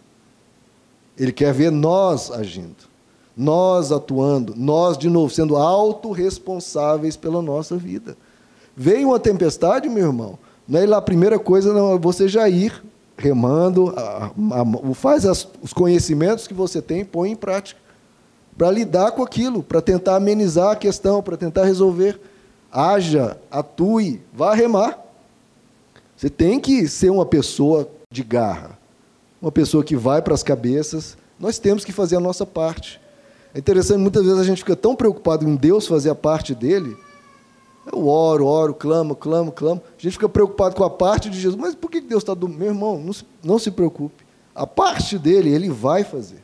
Ele 1.18 1.34
quer 1.34 1.54
ver 1.54 1.72
nós 1.72 2.32
agindo, 2.32 2.88
nós 3.36 3.92
atuando, 3.92 4.54
nós, 4.56 4.98
de 4.98 5.10
novo, 5.10 5.34
sendo 5.34 5.58
autorresponsáveis 5.58 7.18
pela 7.18 7.42
nossa 7.42 7.76
vida. 7.76 8.16
Veio 8.82 9.10
uma 9.10 9.20
tempestade, 9.20 9.90
meu 9.90 10.08
irmão, 10.08 10.40
não 10.66 10.80
é 10.80 10.86
lá 10.86 11.00
a 11.00 11.02
primeira 11.02 11.38
coisa, 11.38 11.70
é 11.78 11.98
você 11.98 12.30
já 12.30 12.48
ir 12.48 12.82
remando, 13.18 13.94
a, 13.98 14.28
a, 14.28 14.94
faz 14.94 15.26
as, 15.26 15.46
os 15.62 15.74
conhecimentos 15.74 16.48
que 16.48 16.54
você 16.54 16.82
tem, 16.82 17.04
põe 17.04 17.32
em 17.32 17.36
prática. 17.36 17.78
Para 18.58 18.72
lidar 18.72 19.12
com 19.12 19.22
aquilo, 19.22 19.62
para 19.62 19.82
tentar 19.82 20.16
amenizar 20.16 20.72
a 20.72 20.76
questão, 20.78 21.22
para 21.22 21.36
tentar 21.36 21.66
resolver. 21.66 22.22
Haja, 22.72 23.38
atue, 23.52 24.22
vá 24.32 24.54
remar. 24.54 24.98
Você 26.16 26.30
tem 26.30 26.58
que 26.58 26.88
ser 26.88 27.10
uma 27.10 27.26
pessoa 27.26 27.90
de 28.10 28.24
garra, 28.24 28.80
uma 29.42 29.52
pessoa 29.52 29.84
que 29.84 29.98
vai 29.98 30.22
para 30.22 30.34
as 30.34 30.42
cabeças. 30.42 31.18
Nós 31.38 31.60
temos 31.60 31.84
que 31.84 31.92
fazer 31.92 32.16
a 32.16 32.22
nossa 32.22 32.46
parte. 32.46 33.02
É 33.54 33.60
interessante, 33.60 34.00
muitas 34.00 34.24
vezes 34.24 34.40
a 34.40 34.46
gente 34.46 34.60
fica 34.60 34.78
tão 34.78 34.96
preocupado 34.96 35.46
em 35.46 35.58
Deus 35.58 35.86
fazer 35.86 36.10
a 36.10 36.16
parte 36.16 36.56
dele, 36.56 36.96
eu 37.92 38.08
oro, 38.08 38.46
oro, 38.46 38.74
clamo, 38.74 39.16
clamo, 39.16 39.52
clamo. 39.52 39.82
A 39.98 40.02
gente 40.02 40.14
fica 40.14 40.30
preocupado 40.30 40.76
com 40.76 40.84
a 40.84 40.90
parte 40.90 41.30
de 41.30 41.40
Jesus. 41.40 41.60
Mas 41.60 41.76
por 41.76 41.90
que 41.90 42.00
Deus 42.00 42.24
está 42.24 42.34
do. 42.34 42.48
Meu 42.48 42.68
irmão, 42.68 43.00
não 43.00 43.14
se, 43.14 43.26
não 43.44 43.60
se 43.60 43.72
preocupe. 43.72 44.24
A 44.54 44.68
parte 44.68 45.18
dele, 45.18 45.50
ele 45.50 45.70
vai 45.70 46.04
fazer. 46.04 46.44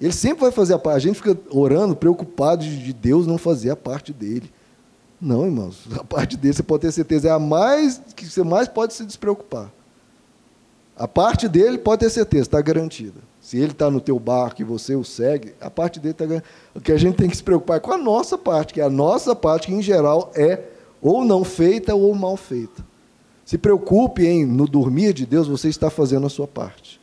Ele 0.00 0.12
sempre 0.12 0.42
vai 0.42 0.50
fazer 0.50 0.74
a 0.74 0.78
parte. 0.78 0.96
A 0.96 1.00
gente 1.00 1.16
fica 1.16 1.38
orando, 1.50 1.94
preocupado 1.94 2.64
de 2.64 2.92
Deus 2.92 3.26
não 3.26 3.36
fazer 3.36 3.70
a 3.70 3.76
parte 3.76 4.12
dele. 4.12 4.50
Não, 5.20 5.44
irmãos. 5.44 5.86
A 5.98 6.02
parte 6.02 6.36
dele, 6.36 6.54
você 6.54 6.62
pode 6.62 6.80
ter 6.80 6.92
certeza, 6.92 7.28
é 7.28 7.30
a 7.30 7.38
mais 7.38 8.00
que 8.16 8.24
você 8.24 8.42
mais 8.42 8.68
pode 8.68 8.94
se 8.94 9.04
despreocupar. 9.04 9.70
A 10.96 11.06
parte 11.06 11.46
dele, 11.46 11.76
pode 11.76 12.00
ter 12.00 12.10
certeza, 12.10 12.44
está 12.44 12.60
garantida. 12.62 13.20
Se 13.40 13.56
ele 13.56 13.72
está 13.72 13.90
no 13.90 14.00
teu 14.00 14.18
barco 14.18 14.60
e 14.60 14.64
você 14.64 14.94
o 14.94 15.02
segue, 15.02 15.54
a 15.60 15.70
parte 15.70 15.98
dele 15.98 16.12
está 16.12 16.26
ganhando. 16.26 16.44
O 16.74 16.80
que 16.80 16.92
a 16.92 16.98
gente 16.98 17.16
tem 17.16 17.28
que 17.28 17.36
se 17.36 17.42
preocupar 17.42 17.78
é 17.78 17.80
com 17.80 17.92
a 17.92 17.98
nossa 17.98 18.36
parte, 18.36 18.74
que 18.74 18.80
é 18.80 18.84
a 18.84 18.90
nossa 18.90 19.34
parte, 19.34 19.68
que 19.68 19.74
em 19.74 19.82
geral 19.82 20.30
é 20.34 20.64
ou 21.00 21.24
não 21.24 21.42
feita 21.42 21.94
ou 21.94 22.14
mal 22.14 22.36
feita. 22.36 22.84
Se 23.44 23.56
preocupe 23.56 24.24
em 24.26 24.44
no 24.44 24.68
dormir 24.68 25.12
de 25.12 25.24
Deus, 25.24 25.48
você 25.48 25.68
está 25.68 25.90
fazendo 25.90 26.26
a 26.26 26.30
sua 26.30 26.46
parte. 26.46 27.00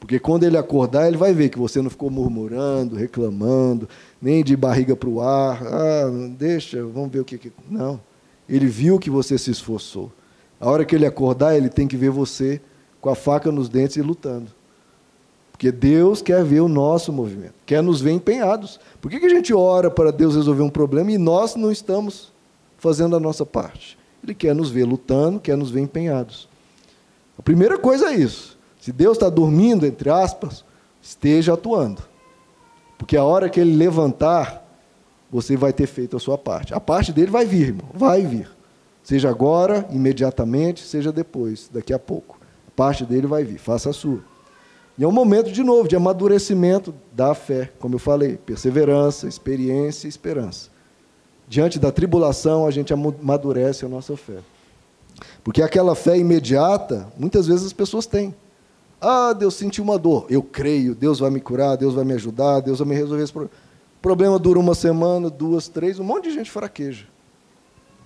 Porque 0.00 0.18
quando 0.18 0.44
ele 0.44 0.56
acordar, 0.56 1.06
ele 1.06 1.16
vai 1.16 1.34
ver 1.34 1.48
que 1.48 1.58
você 1.58 1.82
não 1.82 1.90
ficou 1.90 2.08
murmurando, 2.10 2.96
reclamando, 2.96 3.88
nem 4.20 4.42
de 4.42 4.56
barriga 4.56 4.96
para 4.96 5.08
o 5.08 5.20
ar. 5.20 5.62
Ah, 5.66 6.10
deixa, 6.36 6.82
vamos 6.84 7.10
ver 7.10 7.20
o 7.20 7.24
que, 7.24 7.36
que. 7.36 7.52
Não. 7.70 8.00
Ele 8.48 8.66
viu 8.66 8.98
que 8.98 9.10
você 9.10 9.36
se 9.36 9.50
esforçou. 9.50 10.10
A 10.60 10.70
hora 10.70 10.84
que 10.84 10.94
ele 10.94 11.06
acordar, 11.06 11.56
ele 11.56 11.68
tem 11.68 11.86
que 11.86 11.96
ver 11.96 12.10
você 12.10 12.60
com 13.00 13.10
a 13.10 13.14
faca 13.14 13.52
nos 13.52 13.68
dentes 13.68 13.96
e 13.96 14.02
lutando. 14.02 14.57
Porque 15.58 15.72
Deus 15.72 16.22
quer 16.22 16.44
ver 16.44 16.60
o 16.60 16.68
nosso 16.68 17.12
movimento, 17.12 17.54
quer 17.66 17.82
nos 17.82 18.00
ver 18.00 18.12
empenhados. 18.12 18.78
Por 19.00 19.10
que, 19.10 19.18
que 19.18 19.26
a 19.26 19.28
gente 19.28 19.52
ora 19.52 19.90
para 19.90 20.12
Deus 20.12 20.36
resolver 20.36 20.62
um 20.62 20.70
problema 20.70 21.10
e 21.10 21.18
nós 21.18 21.56
não 21.56 21.72
estamos 21.72 22.32
fazendo 22.76 23.16
a 23.16 23.20
nossa 23.20 23.44
parte? 23.44 23.98
Ele 24.22 24.36
quer 24.36 24.54
nos 24.54 24.70
ver 24.70 24.84
lutando, 24.84 25.40
quer 25.40 25.56
nos 25.56 25.72
ver 25.72 25.80
empenhados. 25.80 26.48
A 27.36 27.42
primeira 27.42 27.76
coisa 27.76 28.12
é 28.12 28.14
isso. 28.14 28.56
Se 28.80 28.92
Deus 28.92 29.16
está 29.16 29.28
dormindo, 29.28 29.84
entre 29.84 30.08
aspas, 30.08 30.64
esteja 31.02 31.54
atuando. 31.54 32.02
Porque 32.96 33.16
a 33.16 33.24
hora 33.24 33.50
que 33.50 33.58
ele 33.58 33.74
levantar, 33.74 34.64
você 35.28 35.56
vai 35.56 35.72
ter 35.72 35.88
feito 35.88 36.16
a 36.16 36.20
sua 36.20 36.38
parte. 36.38 36.72
A 36.72 36.78
parte 36.78 37.12
dele 37.12 37.32
vai 37.32 37.44
vir, 37.44 37.66
irmão, 37.70 37.88
vai 37.92 38.22
vir. 38.22 38.48
Seja 39.02 39.28
agora, 39.28 39.88
imediatamente, 39.90 40.86
seja 40.86 41.10
depois, 41.10 41.68
daqui 41.72 41.92
a 41.92 41.98
pouco. 41.98 42.38
A 42.68 42.70
parte 42.70 43.04
dele 43.04 43.26
vai 43.26 43.42
vir, 43.42 43.58
faça 43.58 43.90
a 43.90 43.92
sua. 43.92 44.20
E 44.98 45.04
é 45.04 45.06
um 45.06 45.12
momento, 45.12 45.52
de 45.52 45.62
novo, 45.62 45.88
de 45.88 45.94
amadurecimento 45.94 46.92
da 47.12 47.32
fé, 47.32 47.70
como 47.78 47.94
eu 47.94 47.98
falei, 48.00 48.36
perseverança, 48.36 49.28
experiência 49.28 50.08
e 50.08 50.10
esperança. 50.10 50.70
Diante 51.48 51.78
da 51.78 51.92
tribulação, 51.92 52.66
a 52.66 52.70
gente 52.72 52.92
amadurece 52.92 53.84
a 53.84 53.88
nossa 53.88 54.16
fé. 54.16 54.38
Porque 55.44 55.62
aquela 55.62 55.94
fé 55.94 56.18
imediata, 56.18 57.06
muitas 57.16 57.46
vezes 57.46 57.66
as 57.66 57.72
pessoas 57.72 58.06
têm. 58.06 58.34
Ah, 59.00 59.32
Deus 59.32 59.54
sentiu 59.54 59.84
uma 59.84 59.96
dor. 59.96 60.26
Eu 60.28 60.42
creio, 60.42 60.96
Deus 60.96 61.20
vai 61.20 61.30
me 61.30 61.40
curar, 61.40 61.76
Deus 61.76 61.94
vai 61.94 62.04
me 62.04 62.14
ajudar, 62.14 62.60
Deus 62.60 62.80
vai 62.80 62.88
me 62.88 62.94
resolver 62.96 63.22
esse 63.22 63.32
problema. 63.32 63.54
O 63.98 64.02
problema 64.02 64.38
dura 64.38 64.58
uma 64.58 64.74
semana, 64.74 65.30
duas, 65.30 65.68
três, 65.68 66.00
um 66.00 66.04
monte 66.04 66.24
de 66.24 66.34
gente 66.34 66.50
fraqueja. 66.50 67.06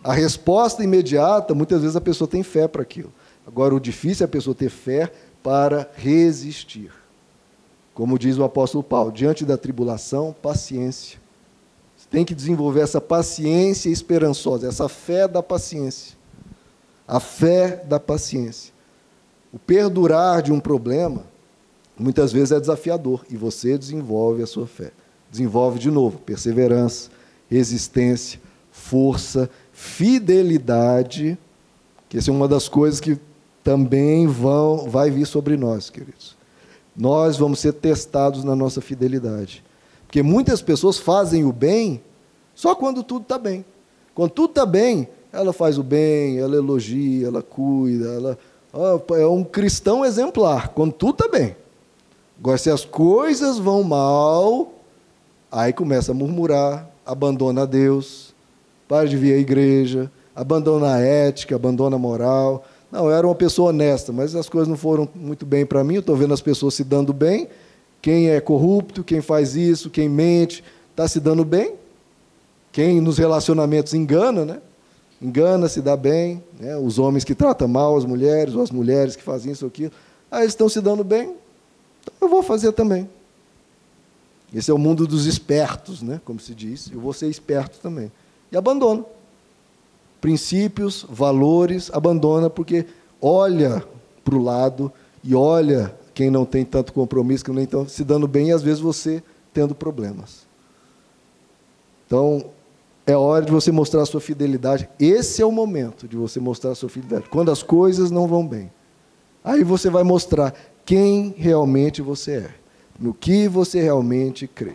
A 0.05 0.13
resposta 0.13 0.85
imediata, 0.85 1.55
muitas 1.55 1.81
vezes 1.81 1.97
a 1.97 2.01
pessoa 2.01 2.29
tem 2.29 2.43
fé 2.43 2.69
para 2.69 2.83
aquilo. 2.83 3.13
Agora, 3.47 3.75
o 3.75 3.81
difícil 3.81 4.25
é 4.25 4.27
a 4.27 4.29
pessoa 4.29 4.55
ter 4.55 4.69
fé 4.69 5.11
para 5.43 5.91
resistir. 5.95 6.93
Como 7.95 8.19
diz 8.19 8.39
o 8.39 8.45
apóstolo 8.45 8.83
Paulo, 8.83 9.13
diante 9.13 9.45
da 9.45 9.57
tribulação, 9.57 10.35
paciência. 10.41 11.19
Você 11.97 12.07
tem 12.11 12.25
que 12.25 12.35
desenvolver 12.35 12.81
essa 12.81 13.01
paciência 13.01 13.91
esperançosa, 13.91 14.69
essa 14.69 14.89
fé 14.89 15.29
da 15.29 15.43
paciência. 15.43 16.17
A 17.07 17.21
fé 17.21 17.77
da 17.85 18.01
paciência. 18.01 18.73
O 19.53 19.59
perdurar 19.59 20.41
de 20.41 20.53
um 20.53 20.59
problema, 20.59 21.23
muitas 21.99 22.33
vezes 22.33 22.53
é 22.53 22.61
desafiador, 22.61 23.25
e 23.29 23.37
você 23.37 23.77
desenvolve 23.77 24.43
a 24.43 24.47
sua 24.47 24.67
fé. 24.67 24.93
Desenvolve 25.31 25.79
de 25.79 25.91
novo 25.91 26.19
perseverança, 26.19 27.11
resistência, 27.51 28.41
força, 28.71 29.51
fidelidade, 29.73 31.37
que 32.09 32.17
essa 32.17 32.31
é 32.31 32.35
uma 32.35 32.49
das 32.49 32.69
coisas 32.69 32.99
que 33.01 33.19
também 33.63 34.27
vão, 34.27 34.89
vai 34.89 35.11
vir 35.11 35.27
sobre 35.27 35.57
nós, 35.57 35.91
queridos. 35.91 36.37
Nós 36.97 37.37
vamos 37.37 37.61
ser 37.61 37.73
testados 37.73 38.45
na 38.45 38.55
nossa 38.55 38.81
fidelidade. 38.81 39.65
Porque 40.07 40.23
muitas 40.23 40.61
pessoas 40.61 40.99
fazem 40.99 41.45
o 41.45 41.53
bem 41.53 42.03
só 42.55 42.75
quando 42.75 43.03
tudo 43.03 43.23
está 43.23 43.39
bem. 43.39 43.65
Quando 44.15 44.31
tudo 44.31 44.51
está 44.51 44.67
bem, 44.67 45.09
ela 45.33 45.53
faz 45.53 45.79
o 45.79 45.83
bem, 45.83 46.39
ela 46.39 46.57
elogia, 46.57 47.27
ela 47.27 47.43
cuida, 47.43 48.09
ela 48.09 48.39
é 49.19 49.27
um 49.27 49.45
cristão 49.45 50.05
exemplar, 50.05 50.69
quando 50.69 50.93
tudo 50.93 51.25
está 51.25 51.29
bem. 51.29 51.57
Agora, 52.39 52.59
se 52.59 52.71
as 52.71 52.85
coisas 52.85 53.59
vão 53.59 53.83
mal, 53.83 54.73
aí 55.51 55.73
começa 55.73 56.13
a 56.13 56.15
murmurar, 56.15 56.89
abandona 57.05 57.67
Deus, 57.67 58.35
para 58.89 59.07
de 59.07 59.17
vir 59.17 59.35
à 59.35 59.39
igreja, 59.39 60.11
abandona 60.35 60.95
a 60.95 61.01
ética, 61.01 61.55
abandona 61.55 61.97
a 61.97 61.99
moral, 61.99 62.65
não, 62.93 63.07
eu 63.07 63.13
era 63.13 63.27
uma 63.27 63.35
pessoa 63.35 63.71
honesta, 63.71 64.13
mas 64.13 64.37
as 64.37 64.51
coisas 64.51 64.69
não 64.69 64.77
foram 64.77 65.09
muito 65.15 65.47
bem 65.47 65.65
para 65.65 65.83
mim. 65.83 65.95
Eu 65.95 66.01
estou 66.01 66.15
vendo 66.15 66.35
as 66.35 66.43
pessoas 66.43 66.75
se 66.75 66.85
dando 66.85 67.11
bem. 67.15 67.49
Quem 68.03 68.29
é 68.29 68.39
corrupto, 68.39 69.03
quem 69.03 69.23
faz 69.23 69.57
isso, 69.57 69.89
quem 69.89 70.11
mente, 70.11 70.63
está 70.91 71.09
se 71.09 71.19
dando 71.19 71.43
bem. 71.43 71.75
Quem 72.71 73.01
nos 73.01 73.17
relacionamentos 73.17 73.95
engana, 73.95 74.45
né? 74.45 74.61
Engana, 75.23 75.71
se 75.71 75.81
dá 75.81 75.97
bem. 75.97 76.45
Né? 76.61 76.77
Os 76.77 76.99
homens 76.99 77.25
que 77.25 77.35
tratam 77.35 77.67
mal 77.67 77.97
as 77.97 78.05
mulheres, 78.05 78.55
ou 78.55 78.63
as 78.63 78.71
mulheres 78.71 79.17
que 79.17 79.23
fazem 79.23 79.53
isso 79.53 79.65
ou 79.65 79.69
aquilo. 79.71 79.93
Ah, 80.31 80.41
eles 80.41 80.53
estão 80.53 80.69
se 80.69 80.81
dando 80.83 81.03
bem. 81.03 81.35
Então 82.03 82.15
eu 82.21 82.29
vou 82.29 82.43
fazer 82.43 82.73
também. 82.73 83.09
Esse 84.55 84.71
é 84.71 84.75
o 84.75 84.79
mundo 84.79 85.07
dos 85.07 85.25
espertos, 85.25 86.03
né? 86.03 86.21
como 86.27 86.39
se 86.39 86.55
diz. 86.55 86.91
Eu 86.93 87.01
vou 87.01 87.15
ser 87.15 87.29
esperto 87.29 87.79
também. 87.81 88.13
E 88.51 88.57
abandono 88.57 89.07
princípios, 90.23 91.05
valores, 91.11 91.91
abandona 91.93 92.49
porque 92.49 92.87
olha 93.21 93.85
para 94.25 94.37
o 94.37 94.43
lado 94.43 94.91
e 95.23 95.35
olha 95.35 95.95
quem 96.15 96.31
não 96.31 96.45
tem 96.45 96.65
tanto 96.65 96.93
compromisso, 96.93 97.45
que 97.45 97.51
não 97.51 97.61
está 97.61 97.85
se 97.87 98.05
dando 98.05 98.29
bem, 98.29 98.49
e 98.49 98.53
às 98.53 98.63
vezes 98.63 98.79
você 98.79 99.21
tendo 99.53 99.75
problemas. 99.75 100.47
Então, 102.07 102.45
é 103.05 103.17
hora 103.17 103.45
de 103.45 103.51
você 103.51 103.73
mostrar 103.73 104.03
a 104.03 104.07
sua 104.07 104.21
fidelidade. 104.21 104.89
Esse 105.01 105.43
é 105.43 105.47
o 105.47 105.51
momento 105.51 106.07
de 106.07 106.17
você 106.17 106.39
mostrar 106.39 106.71
a 106.71 106.75
sua 106.75 106.89
fidelidade. 106.89 107.29
Quando 107.29 107.51
as 107.51 107.63
coisas 107.63 108.11
não 108.11 108.29
vão 108.29 108.47
bem. 108.47 108.71
Aí 109.43 109.65
você 109.65 109.91
vai 109.91 110.05
mostrar 110.05 110.55
quem 110.85 111.35
realmente 111.37 112.01
você 112.01 112.33
é. 112.33 112.55
No 113.01 113.13
que 113.13 113.49
você 113.49 113.83
realmente 113.83 114.47
crê. 114.47 114.75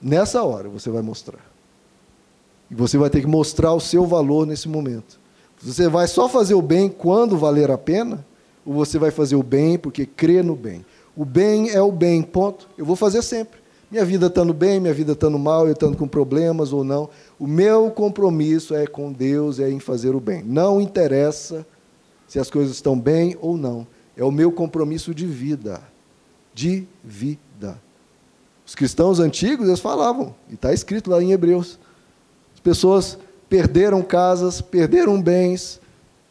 Nessa 0.00 0.42
hora 0.42 0.68
você 0.68 0.88
vai 0.88 1.02
mostrar. 1.02 1.53
E 2.70 2.74
você 2.74 2.96
vai 2.98 3.10
ter 3.10 3.20
que 3.20 3.26
mostrar 3.26 3.72
o 3.72 3.80
seu 3.80 4.06
valor 4.06 4.46
nesse 4.46 4.68
momento. 4.68 5.20
Você 5.62 5.88
vai 5.88 6.06
só 6.06 6.28
fazer 6.28 6.54
o 6.54 6.62
bem 6.62 6.88
quando 6.88 7.38
valer 7.38 7.70
a 7.70 7.78
pena? 7.78 8.24
Ou 8.64 8.74
você 8.74 8.98
vai 8.98 9.10
fazer 9.10 9.36
o 9.36 9.42
bem 9.42 9.78
porque 9.78 10.06
crê 10.06 10.42
no 10.42 10.56
bem? 10.56 10.84
O 11.16 11.24
bem 11.24 11.70
é 11.70 11.80
o 11.80 11.92
bem, 11.92 12.22
ponto. 12.22 12.68
Eu 12.76 12.84
vou 12.84 12.96
fazer 12.96 13.22
sempre. 13.22 13.64
Minha 13.90 14.04
vida 14.04 14.26
estando 14.26 14.52
bem, 14.52 14.80
minha 14.80 14.92
vida 14.92 15.12
estando 15.12 15.38
mal, 15.38 15.66
eu 15.66 15.72
estando 15.72 15.96
com 15.96 16.08
problemas 16.08 16.72
ou 16.72 16.82
não. 16.82 17.08
O 17.38 17.46
meu 17.46 17.90
compromisso 17.90 18.74
é 18.74 18.86
com 18.86 19.12
Deus, 19.12 19.60
é 19.60 19.70
em 19.70 19.78
fazer 19.78 20.14
o 20.14 20.20
bem. 20.20 20.42
Não 20.42 20.80
interessa 20.80 21.64
se 22.26 22.38
as 22.38 22.50
coisas 22.50 22.74
estão 22.74 22.98
bem 22.98 23.36
ou 23.40 23.56
não. 23.56 23.86
É 24.16 24.24
o 24.24 24.32
meu 24.32 24.50
compromisso 24.50 25.14
de 25.14 25.26
vida. 25.26 25.80
De 26.52 26.86
vida. 27.04 27.80
Os 28.66 28.74
cristãos 28.74 29.20
antigos, 29.20 29.68
eles 29.68 29.80
falavam, 29.80 30.34
e 30.50 30.54
está 30.54 30.72
escrito 30.72 31.10
lá 31.10 31.22
em 31.22 31.32
Hebreus. 31.32 31.78
As 32.64 32.70
pessoas 32.70 33.18
perderam 33.46 34.00
casas, 34.00 34.62
perderam 34.62 35.20
bens, 35.20 35.78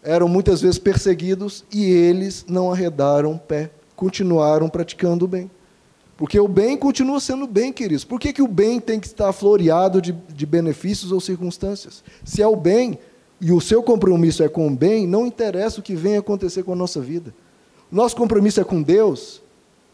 eram 0.01 0.27
muitas 0.27 0.61
vezes 0.61 0.79
perseguidos 0.79 1.63
e 1.71 1.85
eles 1.85 2.43
não 2.49 2.71
arredaram 2.71 3.37
pé, 3.37 3.69
continuaram 3.95 4.67
praticando 4.67 5.25
o 5.25 5.27
bem. 5.27 5.51
Porque 6.17 6.39
o 6.39 6.47
bem 6.47 6.75
continua 6.75 7.19
sendo 7.19 7.45
bem, 7.45 7.71
queridos. 7.71 8.03
Por 8.03 8.19
que, 8.19 8.33
que 8.33 8.41
o 8.41 8.47
bem 8.47 8.79
tem 8.79 8.99
que 8.99 9.05
estar 9.05 9.31
floreado 9.31 10.01
de, 10.01 10.11
de 10.11 10.45
benefícios 10.47 11.11
ou 11.11 11.21
circunstâncias? 11.21 12.03
Se 12.25 12.41
é 12.41 12.47
o 12.47 12.55
bem 12.55 12.97
e 13.39 13.51
o 13.51 13.61
seu 13.61 13.83
compromisso 13.83 14.41
é 14.41 14.49
com 14.49 14.65
o 14.65 14.75
bem, 14.75 15.05
não 15.05 15.27
interessa 15.27 15.81
o 15.81 15.83
que 15.83 15.93
venha 15.93 16.17
acontecer 16.17 16.63
com 16.63 16.73
a 16.73 16.75
nossa 16.75 16.99
vida. 16.99 17.31
Nosso 17.91 18.15
compromisso 18.15 18.59
é 18.59 18.63
com 18.63 18.81
Deus, 18.81 19.39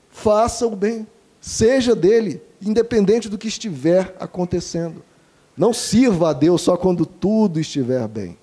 faça 0.09 0.65
o 0.65 0.73
bem, 0.73 1.05
seja 1.41 1.93
dele, 1.93 2.41
independente 2.61 3.27
do 3.27 3.37
que 3.37 3.49
estiver 3.49 4.15
acontecendo. 4.21 5.03
Não 5.57 5.73
sirva 5.73 6.29
a 6.29 6.33
Deus 6.33 6.61
só 6.61 6.77
quando 6.77 7.05
tudo 7.05 7.59
estiver 7.59 8.07
bem. 8.07 8.37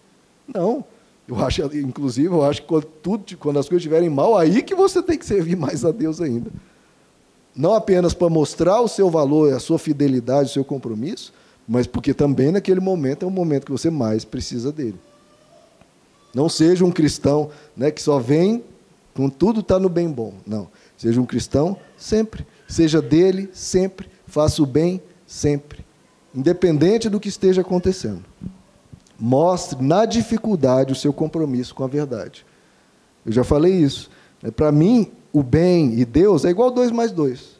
Não. 0.52 0.84
Eu 1.26 1.44
acho, 1.44 1.62
inclusive, 1.76 2.28
eu 2.28 2.44
acho 2.44 2.62
que 2.62 2.68
quando, 2.68 2.84
tudo, 2.84 3.36
quando 3.38 3.58
as 3.58 3.68
coisas 3.68 3.82
estiverem 3.82 4.08
mal, 4.08 4.36
aí 4.38 4.62
que 4.62 4.74
você 4.74 5.02
tem 5.02 5.18
que 5.18 5.26
servir 5.26 5.56
mais 5.56 5.84
a 5.84 5.90
Deus 5.90 6.20
ainda 6.20 6.50
não 7.56 7.74
apenas 7.74 8.12
para 8.12 8.28
mostrar 8.28 8.80
o 8.82 8.88
seu 8.88 9.08
valor, 9.08 9.52
a 9.54 9.58
sua 9.58 9.78
fidelidade, 9.78 10.50
o 10.50 10.52
seu 10.52 10.64
compromisso, 10.64 11.32
mas 11.66 11.86
porque 11.86 12.12
também 12.12 12.52
naquele 12.52 12.80
momento 12.80 13.24
é 13.24 13.26
o 13.26 13.30
momento 13.30 13.64
que 13.64 13.72
você 13.72 13.88
mais 13.88 14.24
precisa 14.24 14.70
dele. 14.70 15.00
Não 16.34 16.50
seja 16.50 16.84
um 16.84 16.92
cristão 16.92 17.50
né, 17.74 17.90
que 17.90 18.02
só 18.02 18.18
vem 18.18 18.62
com 19.14 19.30
tudo 19.30 19.60
está 19.60 19.78
no 19.78 19.88
bem 19.88 20.10
bom. 20.10 20.34
Não. 20.46 20.68
Seja 20.98 21.18
um 21.18 21.24
cristão 21.24 21.78
sempre. 21.96 22.46
Seja 22.68 23.00
dele 23.00 23.48
sempre. 23.54 24.10
Faça 24.26 24.62
o 24.62 24.66
bem 24.66 25.00
sempre. 25.26 25.85
Independente 26.36 27.08
do 27.08 27.18
que 27.18 27.28
esteja 27.28 27.62
acontecendo. 27.62 28.24
Mostre 29.18 29.82
na 29.82 30.04
dificuldade 30.04 30.92
o 30.92 30.96
seu 30.96 31.12
compromisso 31.12 31.74
com 31.74 31.82
a 31.82 31.86
verdade. 31.86 32.44
Eu 33.24 33.32
já 33.32 33.42
falei 33.42 33.72
isso. 33.72 34.10
Para 34.54 34.70
mim, 34.70 35.10
o 35.32 35.42
bem 35.42 35.98
e 35.98 36.04
Deus 36.04 36.44
é 36.44 36.50
igual 36.50 36.70
2 36.70 36.90
mais 36.90 37.10
2. 37.10 37.56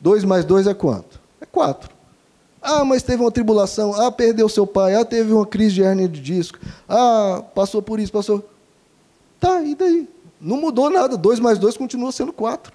2 0.00 0.24
mais 0.24 0.44
2 0.44 0.66
é 0.66 0.74
quanto? 0.74 1.18
É 1.40 1.46
4. 1.46 1.90
Ah, 2.62 2.84
mas 2.84 3.02
teve 3.02 3.22
uma 3.22 3.30
tribulação. 3.30 3.94
Ah, 3.94 4.12
perdeu 4.12 4.48
seu 4.48 4.66
pai. 4.66 4.94
Ah, 4.94 5.04
teve 5.04 5.32
uma 5.32 5.46
crise 5.46 5.76
de 5.76 5.82
hernia 5.82 6.08
de 6.08 6.20
disco. 6.20 6.58
Ah, 6.86 7.42
passou 7.54 7.80
por 7.80 7.98
isso, 7.98 8.12
passou. 8.12 8.44
Tá, 9.38 9.62
e 9.62 9.74
daí? 9.74 10.06
Não 10.38 10.58
mudou 10.58 10.90
nada. 10.90 11.16
2 11.16 11.40
mais 11.40 11.58
2 11.58 11.76
continua 11.78 12.12
sendo 12.12 12.32
4. 12.32 12.72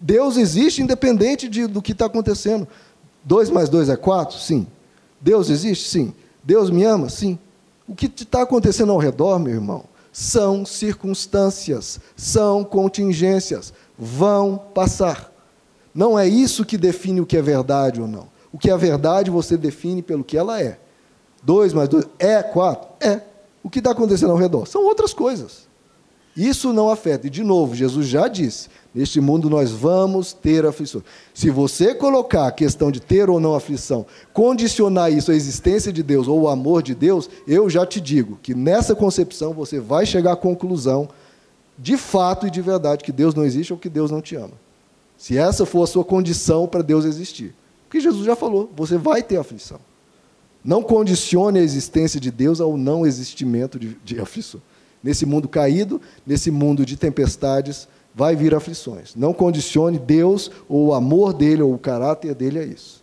Deus 0.00 0.36
existe 0.36 0.82
independente 0.82 1.48
de, 1.48 1.68
do 1.68 1.80
que 1.80 1.92
está 1.92 2.06
acontecendo. 2.06 2.66
2 3.24 3.50
mais 3.50 3.68
2 3.68 3.88
é 3.88 3.96
4? 3.96 4.38
Sim. 4.38 4.66
Deus 5.20 5.50
existe? 5.50 5.88
Sim. 5.88 6.14
Deus 6.42 6.70
me 6.70 6.84
ama? 6.84 7.08
Sim. 7.08 7.38
O 7.86 7.94
que 7.94 8.06
está 8.06 8.42
acontecendo 8.42 8.92
ao 8.92 8.98
redor, 8.98 9.38
meu 9.38 9.54
irmão, 9.54 9.84
são 10.12 10.66
circunstâncias, 10.66 12.00
são 12.16 12.64
contingências, 12.64 13.72
vão 13.98 14.60
passar. 14.74 15.32
Não 15.94 16.18
é 16.18 16.26
isso 16.26 16.64
que 16.64 16.76
define 16.76 17.20
o 17.20 17.26
que 17.26 17.36
é 17.36 17.42
verdade 17.42 18.00
ou 18.00 18.08
não. 18.08 18.28
O 18.52 18.58
que 18.58 18.70
é 18.70 18.76
verdade 18.76 19.30
você 19.30 19.56
define 19.56 20.02
pelo 20.02 20.24
que 20.24 20.36
ela 20.36 20.60
é. 20.60 20.78
Dois 21.42 21.72
mais 21.72 21.88
dois 21.88 22.06
é 22.18 22.42
quatro? 22.42 22.88
É. 23.00 23.20
O 23.62 23.70
que 23.70 23.78
está 23.78 23.92
acontecendo 23.92 24.30
ao 24.30 24.36
redor? 24.36 24.66
São 24.66 24.84
outras 24.84 25.14
coisas. 25.14 25.68
Isso 26.36 26.72
não 26.72 26.90
afeta. 26.90 27.26
E, 27.26 27.30
de 27.30 27.42
novo, 27.42 27.74
Jesus 27.74 28.06
já 28.06 28.28
disse: 28.28 28.68
neste 28.94 29.20
mundo 29.20 29.48
nós 29.48 29.70
vamos 29.70 30.32
ter 30.32 30.66
aflição. 30.66 31.02
Se 31.32 31.50
você 31.50 31.94
colocar 31.94 32.46
a 32.46 32.52
questão 32.52 32.90
de 32.90 33.00
ter 33.00 33.30
ou 33.30 33.40
não 33.40 33.54
aflição, 33.54 34.04
condicionar 34.32 35.12
isso 35.12 35.30
à 35.30 35.34
existência 35.34 35.92
de 35.92 36.02
Deus 36.02 36.28
ou 36.28 36.46
ao 36.46 36.52
amor 36.52 36.82
de 36.82 36.94
Deus, 36.94 37.28
eu 37.46 37.70
já 37.70 37.86
te 37.86 38.00
digo 38.00 38.38
que 38.42 38.54
nessa 38.54 38.94
concepção 38.94 39.52
você 39.52 39.80
vai 39.80 40.04
chegar 40.04 40.32
à 40.32 40.36
conclusão, 40.36 41.08
de 41.78 41.96
fato 41.96 42.46
e 42.46 42.50
de 42.50 42.60
verdade, 42.60 43.04
que 43.04 43.12
Deus 43.12 43.34
não 43.34 43.44
existe 43.44 43.72
ou 43.72 43.78
que 43.78 43.88
Deus 43.88 44.10
não 44.10 44.20
te 44.20 44.36
ama. 44.36 44.52
Se 45.16 45.38
essa 45.38 45.64
for 45.64 45.84
a 45.84 45.86
sua 45.86 46.04
condição 46.04 46.66
para 46.66 46.82
Deus 46.82 47.04
existir. 47.04 47.54
Porque 47.92 48.00
Jesus 48.00 48.24
já 48.24 48.34
falou: 48.34 48.70
você 48.74 48.96
vai 48.96 49.22
ter 49.22 49.36
aflição. 49.36 49.78
Não 50.64 50.82
condicione 50.82 51.58
a 51.58 51.62
existência 51.62 52.20
de 52.20 52.30
Deus 52.30 52.60
ao 52.60 52.76
não 52.76 53.06
existimento 53.06 53.78
de, 53.78 53.96
de 54.04 54.20
aflição. 54.20 54.60
Nesse 55.02 55.26
mundo 55.26 55.48
caído, 55.48 56.00
nesse 56.24 56.50
mundo 56.50 56.86
de 56.86 56.96
tempestades, 56.96 57.88
vai 58.14 58.36
vir 58.36 58.54
aflições. 58.54 59.14
Não 59.14 59.32
condicione 59.32 59.98
Deus 59.98 60.50
ou 60.68 60.88
o 60.88 60.94
amor 60.94 61.32
dele 61.32 61.62
ou 61.62 61.74
o 61.74 61.78
caráter 61.78 62.34
dele 62.34 62.58
a 62.58 62.64
isso. 62.64 63.02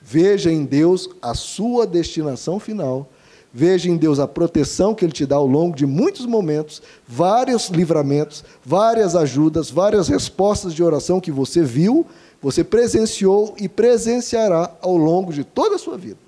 Veja 0.00 0.50
em 0.50 0.64
Deus 0.64 1.08
a 1.20 1.34
sua 1.34 1.86
destinação 1.86 2.58
final. 2.58 3.08
Veja 3.52 3.90
em 3.90 3.96
Deus 3.96 4.18
a 4.18 4.28
proteção 4.28 4.94
que 4.94 5.04
Ele 5.04 5.12
te 5.12 5.24
dá 5.24 5.36
ao 5.36 5.46
longo 5.46 5.74
de 5.74 5.86
muitos 5.86 6.26
momentos, 6.26 6.82
vários 7.06 7.68
livramentos, 7.68 8.44
várias 8.64 9.16
ajudas, 9.16 9.70
várias 9.70 10.08
respostas 10.08 10.74
de 10.74 10.82
oração 10.82 11.20
que 11.20 11.32
você 11.32 11.62
viu, 11.62 12.06
você 12.40 12.62
presenciou 12.62 13.54
e 13.58 13.68
presenciará 13.68 14.70
ao 14.80 14.96
longo 14.96 15.32
de 15.32 15.44
toda 15.44 15.76
a 15.76 15.78
sua 15.78 15.96
vida. 15.96 16.18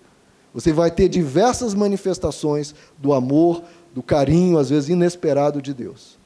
Você 0.52 0.72
vai 0.72 0.90
ter 0.90 1.08
diversas 1.08 1.74
manifestações 1.74 2.74
do 2.98 3.12
amor, 3.12 3.62
do 3.94 4.02
carinho, 4.02 4.58
às 4.58 4.70
vezes 4.70 4.88
inesperado 4.88 5.62
de 5.62 5.72
Deus. 5.72 6.19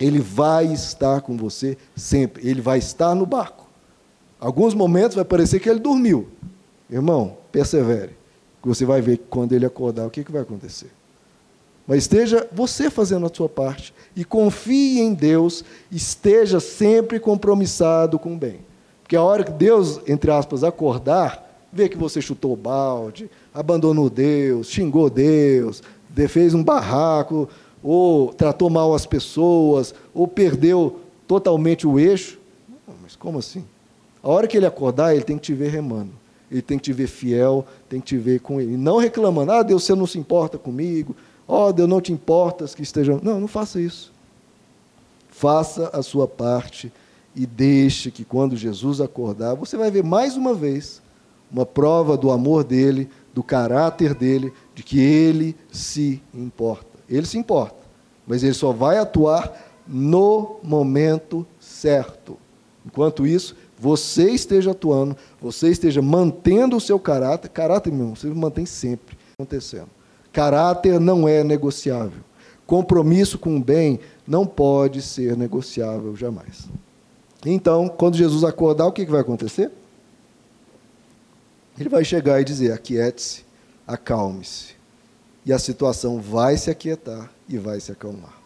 Ele 0.00 0.18
vai 0.18 0.66
estar 0.66 1.20
com 1.20 1.36
você 1.36 1.76
sempre. 1.94 2.48
Ele 2.48 2.62
vai 2.62 2.78
estar 2.78 3.14
no 3.14 3.26
barco. 3.26 3.68
Alguns 4.40 4.72
momentos 4.72 5.14
vai 5.14 5.24
parecer 5.24 5.60
que 5.60 5.68
ele 5.68 5.78
dormiu. 5.78 6.28
Irmão, 6.90 7.36
persevere. 7.52 8.18
Você 8.62 8.84
vai 8.84 9.00
ver 9.02 9.18
que 9.18 9.24
quando 9.28 9.52
ele 9.52 9.66
acordar, 9.66 10.06
o 10.06 10.10
que, 10.10 10.24
que 10.24 10.32
vai 10.32 10.42
acontecer. 10.42 10.90
Mas 11.86 11.98
esteja 11.98 12.48
você 12.52 12.88
fazendo 12.88 13.26
a 13.26 13.34
sua 13.34 13.48
parte 13.48 13.92
e 14.14 14.24
confie 14.24 15.00
em 15.00 15.12
Deus, 15.12 15.64
esteja 15.90 16.60
sempre 16.60 17.18
compromissado 17.18 18.18
com 18.18 18.34
o 18.34 18.38
bem. 18.38 18.60
Porque 19.02 19.16
a 19.16 19.22
hora 19.22 19.42
que 19.42 19.50
Deus, 19.50 20.00
entre 20.06 20.30
aspas, 20.30 20.62
acordar, 20.62 21.66
vê 21.72 21.88
que 21.88 21.96
você 21.96 22.20
chutou 22.20 22.52
o 22.52 22.56
balde, 22.56 23.30
abandonou 23.52 24.08
Deus, 24.08 24.68
xingou 24.68 25.10
Deus, 25.10 25.82
fez 26.28 26.54
um 26.54 26.62
barraco, 26.62 27.48
ou 27.82 28.32
tratou 28.32 28.68
mal 28.68 28.94
as 28.94 29.06
pessoas, 29.06 29.94
ou 30.14 30.28
perdeu 30.28 31.00
totalmente 31.26 31.86
o 31.86 31.98
eixo. 31.98 32.38
Mas 33.02 33.16
como 33.16 33.38
assim? 33.38 33.64
A 34.22 34.28
hora 34.28 34.46
que 34.46 34.56
ele 34.56 34.66
acordar, 34.66 35.14
ele 35.14 35.24
tem 35.24 35.36
que 35.36 35.44
te 35.44 35.54
ver 35.54 35.70
remando. 35.70 36.12
Ele 36.50 36.62
tem 36.62 36.78
que 36.78 36.84
te 36.84 36.92
ver 36.92 37.06
fiel, 37.06 37.64
tem 37.88 38.00
que 38.00 38.06
te 38.06 38.16
ver 38.16 38.40
com 38.40 38.60
ele. 38.60 38.76
Não 38.76 38.98
reclamando, 38.98 39.52
ah, 39.52 39.62
Deus, 39.62 39.84
você 39.84 39.94
não 39.94 40.06
se 40.06 40.18
importa 40.18 40.58
comigo. 40.58 41.14
Oh, 41.46 41.72
Deus, 41.72 41.88
não 41.88 42.00
te 42.00 42.12
importas 42.12 42.74
que 42.74 42.82
estejam. 42.82 43.20
Não, 43.22 43.40
não 43.40 43.48
faça 43.48 43.80
isso. 43.80 44.12
Faça 45.28 45.88
a 45.92 46.02
sua 46.02 46.26
parte 46.26 46.92
e 47.34 47.46
deixe 47.46 48.10
que 48.10 48.24
quando 48.24 48.56
Jesus 48.56 49.00
acordar, 49.00 49.54
você 49.54 49.76
vai 49.76 49.90
ver 49.90 50.02
mais 50.02 50.36
uma 50.36 50.52
vez 50.52 51.00
uma 51.50 51.66
prova 51.66 52.16
do 52.16 52.30
amor 52.30 52.62
dele, 52.62 53.08
do 53.34 53.42
caráter 53.42 54.14
dele, 54.14 54.52
de 54.74 54.82
que 54.82 55.00
ele 55.00 55.56
se 55.70 56.22
importa. 56.32 56.89
Ele 57.10 57.26
se 57.26 57.36
importa, 57.36 57.76
mas 58.26 58.42
ele 58.42 58.54
só 58.54 58.72
vai 58.72 58.98
atuar 58.98 59.52
no 59.86 60.56
momento 60.62 61.44
certo. 61.58 62.38
Enquanto 62.86 63.26
isso, 63.26 63.56
você 63.78 64.30
esteja 64.30 64.70
atuando, 64.70 65.16
você 65.40 65.68
esteja 65.68 66.00
mantendo 66.00 66.76
o 66.76 66.80
seu 66.80 66.98
caráter. 66.98 67.48
Caráter, 67.48 67.90
meu 67.90 68.02
irmão, 68.02 68.16
você 68.16 68.28
mantém 68.28 68.64
sempre 68.64 69.18
acontecendo. 69.38 69.88
Caráter 70.32 71.00
não 71.00 71.26
é 71.26 71.42
negociável. 71.42 72.22
Compromisso 72.66 73.38
com 73.38 73.56
o 73.56 73.60
bem 73.60 73.98
não 74.26 74.46
pode 74.46 75.02
ser 75.02 75.36
negociável 75.36 76.14
jamais. 76.14 76.68
Então, 77.44 77.88
quando 77.88 78.16
Jesus 78.16 78.44
acordar, 78.44 78.86
o 78.86 78.92
que 78.92 79.04
vai 79.06 79.22
acontecer? 79.22 79.72
Ele 81.78 81.88
vai 81.88 82.04
chegar 82.04 82.40
e 82.40 82.44
dizer: 82.44 82.72
aquiete-se 82.72 83.50
acalme-se. 83.90 84.79
E 85.44 85.52
a 85.52 85.58
situação 85.58 86.20
vai 86.20 86.56
se 86.56 86.70
aquietar 86.70 87.30
e 87.48 87.58
vai 87.58 87.80
se 87.80 87.90
acalmar. 87.90 88.38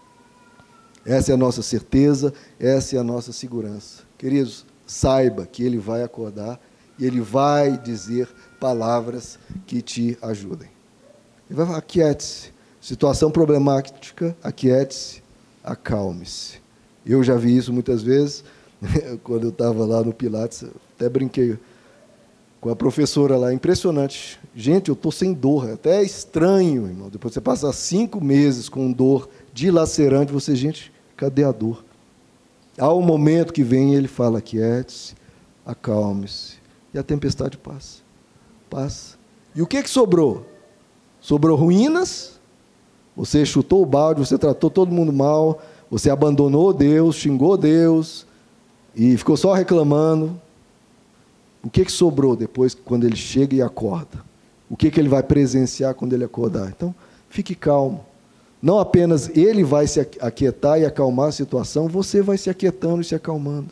Essa 1.05 1.33
é 1.33 1.35
a 1.35 1.39
nossa 1.39 1.61
certeza, 1.63 2.33
essa 2.59 2.97
é 2.97 2.99
a 2.99 3.05
nossa 3.05 3.33
segurança. 3.33 4.03
Queridos, 4.17 4.65
saiba 4.87 5.47
que 5.47 5.63
Ele 5.63 5.77
vai 5.79 6.03
acordar 6.03 6.59
e 6.99 7.05
Ele 7.05 7.21
vai 7.21 7.77
dizer 7.77 8.29
palavras 8.59 9.39
que 9.67 9.83
te 9.83 10.17
ajudem. 10.23 10.71
Ele 11.49 11.57
vai 11.57 11.67
falar: 11.67 11.79
aquiete-se. 11.79 12.55
Situação 12.81 13.31
problemática, 13.31 14.37
aquiete-se, 14.43 15.23
acalme-se. 15.63 16.61
Eu 17.05 17.23
já 17.23 17.35
vi 17.35 17.57
isso 17.57 17.73
muitas 17.73 18.03
vezes, 18.03 18.45
quando 19.25 19.45
eu 19.45 19.51
estava 19.51 19.85
lá 19.87 20.03
no 20.03 20.13
Pilates, 20.13 20.65
até 20.95 21.09
brinquei 21.09 21.59
com 22.65 22.71
a 22.71 22.75
professora 22.75 23.37
lá, 23.37 23.53
impressionante. 23.53 24.41
Gente, 24.57 24.89
eu 24.89 24.95
estou 24.95 25.13
sem 25.13 25.35
dor, 25.35 25.69
é 25.69 25.75
até 25.75 26.03
estranho, 26.03 26.87
irmão. 26.87 27.11
Depois 27.11 27.35
você 27.35 27.41
passa 27.43 27.71
cinco 27.75 28.25
meses 28.25 28.71
com 28.71 28.91
dor 28.91 29.29
dilacerante, 29.53 30.33
você, 30.33 30.57
gente, 30.57 30.91
cadê 31.15 31.45
a 31.45 31.53
dor? 31.53 31.85
Há 32.79 32.91
um 32.91 33.03
momento 33.03 33.53
que 33.53 33.63
vem 33.63 33.95
ele 33.95 34.09
fala, 34.09 34.39
aquiete-se, 34.39 35.15
acalme-se, 35.67 36.55
e 36.95 36.99
a 36.99 37.03
tempestade 37.03 37.59
passa. 37.59 37.99
Passa. 38.71 39.19
E 39.55 39.61
o 39.61 39.67
que, 39.67 39.83
que 39.83 39.91
sobrou? 39.91 40.47
Sobrou 41.21 41.59
ruínas, 41.59 42.41
você 43.15 43.45
chutou 43.45 43.83
o 43.83 43.87
balde, 43.87 44.21
você 44.21 44.39
tratou 44.39 44.71
todo 44.71 44.91
mundo 44.91 45.13
mal, 45.13 45.61
você 45.91 46.09
abandonou 46.09 46.73
Deus, 46.73 47.17
xingou 47.17 47.59
Deus 47.59 48.27
e 48.97 49.19
ficou 49.19 49.37
só 49.37 49.53
reclamando. 49.53 50.41
O 51.65 51.71
que, 51.71 51.85
que 51.85 51.93
sobrou 51.93 52.37
depois, 52.37 52.75
quando 52.75 53.05
ele 53.05 53.17
chega 53.17 53.57
e 53.57 53.63
acorda? 53.63 54.23
O 54.69 54.77
que, 54.77 54.91
que 54.91 55.01
ele 55.01 55.09
vai 55.09 55.23
presenciar 55.23 55.95
quando 55.95 56.13
ele 56.13 56.25
acordar? 56.25 56.69
Então, 56.69 56.95
fique 57.29 57.55
calmo. 57.55 58.05
Não 58.63 58.79
apenas 58.79 59.29
ele 59.37 59.65
vai 59.65 59.87
se 59.87 60.01
aquietar 60.21 60.81
e 60.81 60.85
acalmar 60.87 61.29
a 61.29 61.33
situação, 61.33 61.89
você 61.89 62.23
vai 62.23 62.39
se 62.39 62.51
aquietando 62.51 63.01
e 63.01 63.05
se 63.05 63.15
acalmando. 63.15 63.69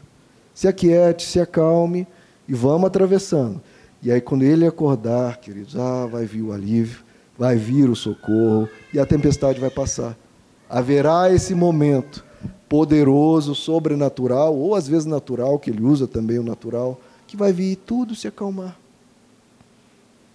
Se 0.55 0.69
aquiete, 0.69 1.27
se 1.27 1.41
acalme 1.41 2.07
e 2.49 2.55
vamos 2.55 2.87
atravessando. 2.87 3.61
E 4.03 4.11
aí, 4.11 4.21
quando 4.21 4.43
ele 4.43 4.67
acordar, 4.67 5.39
queridos, 5.39 5.77
ah, 5.77 6.07
vai 6.07 6.27
vir 6.27 6.43
o 6.43 6.53
alívio 6.53 7.05
vai 7.43 7.57
vir 7.57 7.89
o 7.89 7.97
socorro 7.97 8.69
e 8.93 8.99
a 8.99 9.07
tempestade 9.07 9.61
vai 9.61 9.71
passar. 9.71 10.17
Haverá 10.69 11.33
esse 11.33 11.55
momento 11.55 12.25
poderoso, 12.69 13.55
sobrenatural, 13.55 14.57
ou 14.57 14.75
às 14.75 14.89
vezes 14.89 15.07
natural, 15.07 15.59
que 15.59 15.71
ele 15.71 15.83
usa 15.83 16.07
também 16.07 16.39
o 16.39 16.43
natural, 16.43 17.01
que 17.33 17.37
vai 17.37 17.51
vir 17.51 17.77
tudo 17.77 18.15
se 18.15 18.29
acalmar. 18.29 18.77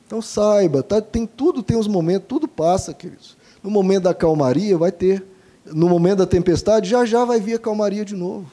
Então 0.07 0.19
saiba, 0.19 0.81
tá, 0.81 0.99
tem 0.99 1.27
tudo, 1.27 1.61
tem 1.61 1.77
os 1.77 1.87
momentos, 1.87 2.27
tudo 2.27 2.47
passa, 2.47 2.91
queridos. 2.91 3.37
No 3.61 3.69
momento 3.69 4.05
da 4.05 4.15
calmaria 4.15 4.75
vai 4.75 4.91
ter, 4.91 5.23
no 5.63 5.87
momento 5.87 6.17
da 6.19 6.25
tempestade 6.25 6.89
já 6.89 7.05
já 7.05 7.23
vai 7.23 7.39
vir 7.39 7.53
a 7.53 7.59
calmaria 7.59 8.03
de 8.03 8.15
novo. 8.15 8.51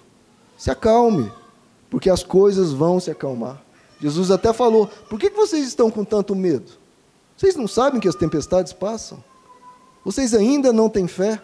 Se 0.59 0.71
acalme, 0.71 1.33
porque 1.89 2.11
as 2.11 2.23
coisas 2.23 2.71
vão 2.71 3.01
se 3.01 3.11
acalmar. 3.11 3.63
Jesus 3.99 4.31
até 4.31 4.53
falou: 4.53 4.91
por 5.09 5.19
que 5.19 5.31
vocês 5.31 5.67
estão 5.67 5.91
com 5.91 6.05
tanto 6.05 6.37
medo? 6.37 6.71
Vocês 7.39 7.57
não 7.57 7.67
sabem 7.67 7.99
que 7.99 8.09
as 8.09 8.15
tempestades 8.15 8.75
passam? 8.75 9.25
Vocês 10.05 10.35
ainda 10.35 10.71
não 10.71 10.91
têm 10.91 11.09
fé? 11.09 11.41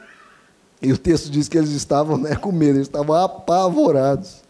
E 0.83 0.93
o 0.93 0.99
texto 0.99 1.31
diz 1.31 1.49
que 1.49 1.57
eles 1.57 1.71
estavam 1.71 2.19
né, 2.19 2.37
com 2.37 2.53
medo, 2.53 2.77
eles 2.77 2.89
estavam 2.89 3.17
apavorados. 3.17 4.50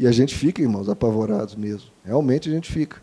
E 0.00 0.06
a 0.06 0.12
gente 0.12 0.34
fica, 0.34 0.62
irmãos, 0.62 0.88
apavorados 0.88 1.54
mesmo. 1.54 1.90
Realmente 2.02 2.48
a 2.48 2.52
gente 2.52 2.72
fica. 2.72 2.96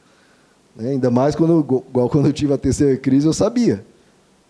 Né? 0.75 0.89
Ainda 0.89 1.11
mais 1.11 1.35
quando, 1.35 1.59
igual 1.59 2.09
quando 2.09 2.25
eu 2.25 2.33
tive 2.33 2.53
a 2.53 2.57
terceira 2.57 2.97
crise, 2.97 3.27
eu 3.27 3.33
sabia. 3.33 3.85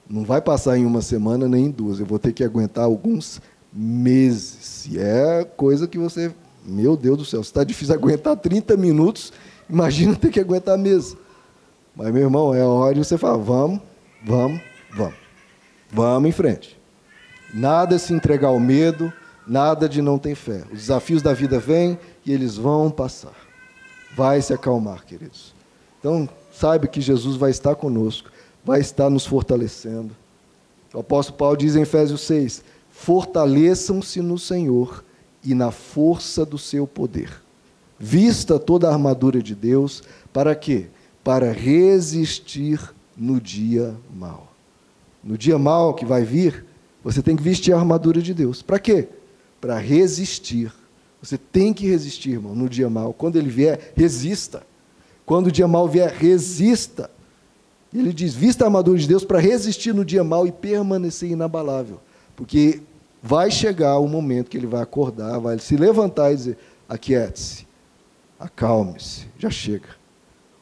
Não 0.10 0.24
vai 0.24 0.40
passar 0.40 0.78
em 0.78 0.86
uma 0.86 1.02
semana 1.02 1.46
nem 1.46 1.66
em 1.66 1.70
duas. 1.70 2.00
Eu 2.00 2.06
vou 2.06 2.18
ter 2.18 2.32
que 2.32 2.46
aguentar 2.46 2.86
alguns 2.86 3.42
meses. 3.74 4.86
E 4.86 4.98
é 4.98 5.46
coisa 5.58 5.90
que 5.90 5.98
você. 5.98 6.32
Meu 6.66 6.96
Deus 6.96 7.18
do 7.18 7.26
céu, 7.26 7.42
está 7.42 7.66
difícil 7.66 7.94
aguentar 7.94 8.38
30 8.38 8.78
minutos, 8.78 9.34
imagina 9.70 10.16
ter 10.16 10.30
que 10.30 10.40
aguentar 10.40 10.78
meses. 10.78 11.18
Mas, 11.94 12.14
meu 12.14 12.24
irmão, 12.24 12.56
é 12.56 12.64
hora 12.64 12.96
de 12.96 13.04
você 13.04 13.18
falar: 13.18 13.36
vamos, 13.36 13.82
vamos, 14.26 14.62
vamos. 14.96 15.16
Vamos 15.92 16.30
em 16.30 16.32
frente. 16.32 16.80
Nada 17.54 18.00
se 18.00 18.14
entregar 18.14 18.48
ao 18.48 18.60
medo, 18.60 19.12
nada 19.46 19.90
de 19.90 20.02
não 20.02 20.18
ter 20.18 20.36
fé. 20.36 20.64
Os 20.72 20.80
desafios 20.80 21.22
da 21.22 21.34
vida 21.34 21.60
vêm 21.60 22.00
e 22.28 22.34
eles 22.34 22.58
vão 22.58 22.92
passar. 22.92 23.34
Vai 24.16 24.42
se 24.42 24.54
acalmar, 24.54 25.06
queridos. 25.06 25.56
Então, 26.00 26.28
saiba 26.54 26.86
que 26.86 27.00
Jesus 27.00 27.38
vai 27.38 27.50
estar 27.50 27.76
conosco, 27.76 28.30
vai 28.64 28.82
estar 28.82 29.10
nos 29.10 29.26
fortalecendo. 29.26 30.14
O 30.94 31.00
apóstolo 31.00 31.38
Paulo 31.38 31.58
diz 31.58 31.76
em 31.76 31.82
Efésios 31.82 32.22
6: 32.22 32.64
Fortaleçam-se 32.92 34.22
no 34.22 34.38
Senhor 34.38 35.04
e 35.44 35.56
na 35.56 35.72
força 35.72 36.46
do 36.46 36.58
seu 36.58 36.86
poder. 36.86 37.32
Vista 37.98 38.60
toda 38.60 38.90
a 38.90 38.92
armadura 38.92 39.42
de 39.42 39.56
Deus, 39.56 40.04
para 40.34 40.54
que, 40.54 40.88
para 41.24 41.52
resistir 41.52 42.94
no 43.16 43.40
dia 43.40 43.96
mal. 44.14 44.52
No 45.24 45.38
dia 45.38 45.58
mal 45.58 45.94
que 45.94 46.06
vai 46.06 46.24
vir, 46.24 46.66
você 47.04 47.22
tem 47.22 47.36
que 47.36 47.44
vestir 47.44 47.74
a 47.74 47.78
armadura 47.78 48.22
de 48.22 48.34
Deus. 48.34 48.62
Para 48.62 48.80
quê? 48.80 49.08
Para 49.62 49.78
resistir. 49.78 50.72
Você 51.22 51.38
tem 51.38 51.74
que 51.74 51.88
resistir, 51.88 52.32
irmão, 52.32 52.56
no 52.56 52.70
dia 52.70 52.90
mal. 52.90 53.14
Quando 53.14 53.38
ele 53.38 53.50
vier, 53.50 53.94
resista. 53.96 54.64
Quando 55.26 55.48
o 55.48 55.52
dia 55.52 55.68
mal 55.68 55.88
vier, 55.88 56.12
resista. 56.12 57.10
Ele 57.94 58.14
diz: 58.14 58.34
vista 58.34 58.64
a 58.64 58.68
armadura 58.68 58.98
de 58.98 59.08
Deus 59.08 59.26
para 59.26 59.40
resistir 59.40 59.94
no 59.94 60.06
dia 60.06 60.24
mal 60.24 60.46
e 60.46 60.52
permanecer 60.52 61.32
inabalável. 61.32 62.00
Porque 62.36 62.82
vai 63.22 63.50
chegar 63.50 63.98
o 63.98 64.08
momento 64.08 64.50
que 64.50 64.58
ele 64.58 64.68
vai 64.68 64.82
acordar, 64.82 65.40
vai 65.40 65.58
se 65.60 65.76
levantar 65.76 66.32
e 66.32 66.36
dizer: 66.36 66.58
aquiete-se, 66.88 67.68
acalme-se, 68.40 69.26
já 69.38 69.50
chega. 69.50 69.90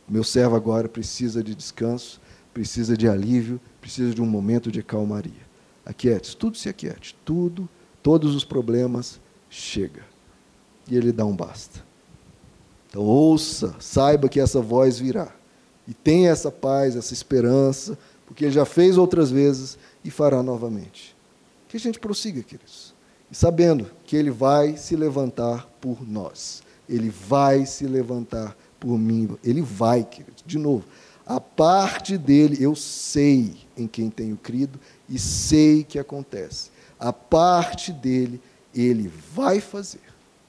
Meu 0.07 0.23
servo 0.23 0.55
agora 0.55 0.87
precisa 0.87 1.43
de 1.43 1.55
descanso, 1.55 2.21
precisa 2.53 2.95
de 2.95 3.07
alívio, 3.07 3.59
precisa 3.81 4.13
de 4.13 4.21
um 4.21 4.25
momento 4.25 4.71
de 4.71 4.81
calmaria. 4.81 5.45
Aquiete, 5.85 6.35
tudo 6.37 6.57
se 6.57 6.69
aquiete, 6.69 7.15
tudo, 7.25 7.67
todos 8.01 8.35
os 8.35 8.45
problemas 8.45 9.19
chega. 9.49 10.14
E 10.89 10.95
ele 10.95 11.11
dá 11.11 11.25
um 11.25 11.35
basta. 11.35 11.83
Então 12.89 13.03
ouça, 13.03 13.75
saiba 13.79 14.29
que 14.29 14.39
essa 14.39 14.61
voz 14.61 14.99
virá. 14.99 15.33
E 15.87 15.93
tenha 15.93 16.31
essa 16.31 16.51
paz, 16.51 16.95
essa 16.95 17.13
esperança, 17.13 17.97
porque 18.25 18.45
ele 18.45 18.53
já 18.53 18.65
fez 18.65 18.97
outras 18.97 19.29
vezes 19.29 19.77
e 20.03 20.09
fará 20.09 20.41
novamente. 20.41 21.15
Que 21.67 21.77
a 21.77 21.79
gente 21.79 21.99
prossiga, 21.99 22.41
queridos. 22.41 22.93
E 23.29 23.35
sabendo 23.35 23.91
que 24.05 24.15
ele 24.15 24.31
vai 24.31 24.77
se 24.77 24.95
levantar 24.95 25.67
por 25.81 26.07
nós. 26.07 26.63
Ele 26.87 27.09
vai 27.09 27.65
se 27.65 27.85
levantar 27.85 28.55
por 28.79 28.97
mim. 28.97 29.35
Ele 29.43 29.61
vai, 29.61 30.03
querido. 30.03 30.37
De 30.45 30.57
novo, 30.57 30.85
a 31.25 31.39
parte 31.39 32.17
dele, 32.17 32.63
eu 32.63 32.75
sei 32.75 33.55
em 33.75 33.87
quem 33.87 34.09
tenho 34.09 34.37
crido 34.37 34.79
e 35.09 35.17
sei 35.17 35.83
que 35.83 35.97
acontece. 35.97 36.69
A 36.99 37.11
parte 37.11 37.91
dele, 37.91 38.39
ele 38.73 39.11
vai 39.33 39.59
fazer. 39.59 40.04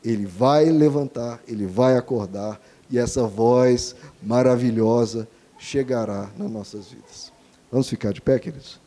Ele 0.07 0.24
vai 0.24 0.66
levantar, 0.66 1.40
ele 1.48 1.66
vai 1.66 1.96
acordar 1.96 2.61
e 2.88 2.96
essa 2.96 3.24
voz 3.24 3.96
maravilhosa 4.22 5.26
chegará 5.59 6.30
nas 6.38 6.48
nossas 6.48 6.88
vidas. 6.88 7.32
Vamos 7.72 7.88
ficar 7.88 8.12
de 8.12 8.20
pé, 8.20 8.38
queridos? 8.38 8.80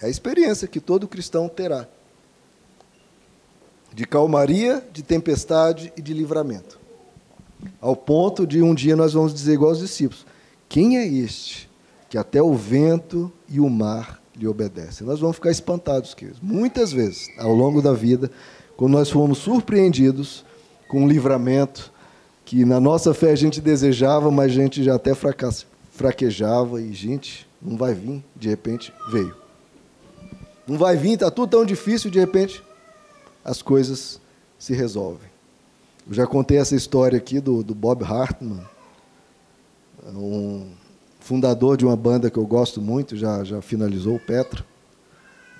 É 0.00 0.06
a 0.06 0.08
experiência 0.08 0.68
que 0.68 0.78
todo 0.78 1.08
cristão 1.08 1.48
terá 1.48 1.88
de 3.92 4.06
calmaria, 4.06 4.86
de 4.92 5.02
tempestade 5.02 5.92
e 5.96 6.00
de 6.00 6.14
livramento. 6.14 6.78
Ao 7.80 7.96
ponto 7.96 8.46
de 8.46 8.62
um 8.62 8.72
dia 8.72 8.94
nós 8.94 9.14
vamos 9.14 9.34
dizer 9.34 9.54
igual 9.54 9.70
aos 9.70 9.80
discípulos: 9.80 10.24
Quem 10.68 10.98
é 10.98 11.04
este 11.04 11.68
que 12.08 12.16
até 12.16 12.40
o 12.40 12.54
vento 12.54 13.32
e 13.48 13.58
o 13.58 13.68
mar 13.68 14.17
lhe 14.38 14.46
obedecem? 14.46 15.06
Nós 15.06 15.20
vamos 15.20 15.36
ficar 15.36 15.50
espantados, 15.50 16.14
queridos. 16.14 16.40
Muitas 16.40 16.92
vezes, 16.92 17.28
ao 17.38 17.52
longo 17.52 17.82
da 17.82 17.92
vida, 17.92 18.30
quando 18.76 18.92
nós 18.92 19.10
fomos 19.10 19.38
surpreendidos 19.38 20.44
com 20.88 21.02
um 21.02 21.08
livramento 21.08 21.92
que 22.44 22.64
na 22.64 22.80
nossa 22.80 23.12
fé 23.12 23.32
a 23.32 23.36
gente 23.36 23.60
desejava, 23.60 24.30
mas 24.30 24.52
a 24.52 24.54
gente 24.54 24.82
já 24.82 24.94
até 24.94 25.12
fraquejava 25.92 26.80
e, 26.80 26.94
gente, 26.94 27.46
não 27.60 27.76
vai 27.76 27.92
vir, 27.92 28.24
de 28.34 28.48
repente 28.48 28.92
veio. 29.10 29.36
Não 30.66 30.78
vai 30.78 30.96
vir, 30.96 31.14
está 31.14 31.30
tudo 31.30 31.50
tão 31.50 31.64
difícil, 31.64 32.10
de 32.10 32.18
repente 32.18 32.62
as 33.44 33.60
coisas 33.60 34.20
se 34.58 34.74
resolvem. 34.74 35.28
Eu 36.08 36.14
já 36.14 36.26
contei 36.26 36.58
essa 36.58 36.74
história 36.74 37.18
aqui 37.18 37.40
do, 37.40 37.62
do 37.62 37.74
Bob 37.74 38.02
Hartman, 38.02 38.64
um 40.06 40.70
fundador 41.28 41.76
de 41.76 41.84
uma 41.84 41.94
banda 41.94 42.30
que 42.30 42.38
eu 42.38 42.46
gosto 42.46 42.80
muito, 42.80 43.14
já, 43.14 43.44
já 43.44 43.60
finalizou 43.60 44.16
o 44.16 44.18
Petra, 44.18 44.64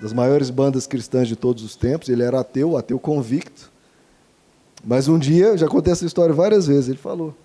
das 0.01 0.11
maiores 0.11 0.49
bandas 0.49 0.87
cristãs 0.87 1.27
de 1.27 1.35
todos 1.35 1.63
os 1.63 1.75
tempos. 1.75 2.09
Ele 2.09 2.23
era 2.23 2.39
ateu, 2.39 2.75
ateu 2.75 2.97
convicto. 2.97 3.71
Mas 4.83 5.07
um 5.07 5.19
dia, 5.19 5.55
já 5.55 5.67
contei 5.67 5.93
essa 5.93 6.07
história 6.07 6.33
várias 6.33 6.65
vezes, 6.65 6.89
ele 6.89 6.97
falou. 6.97 7.35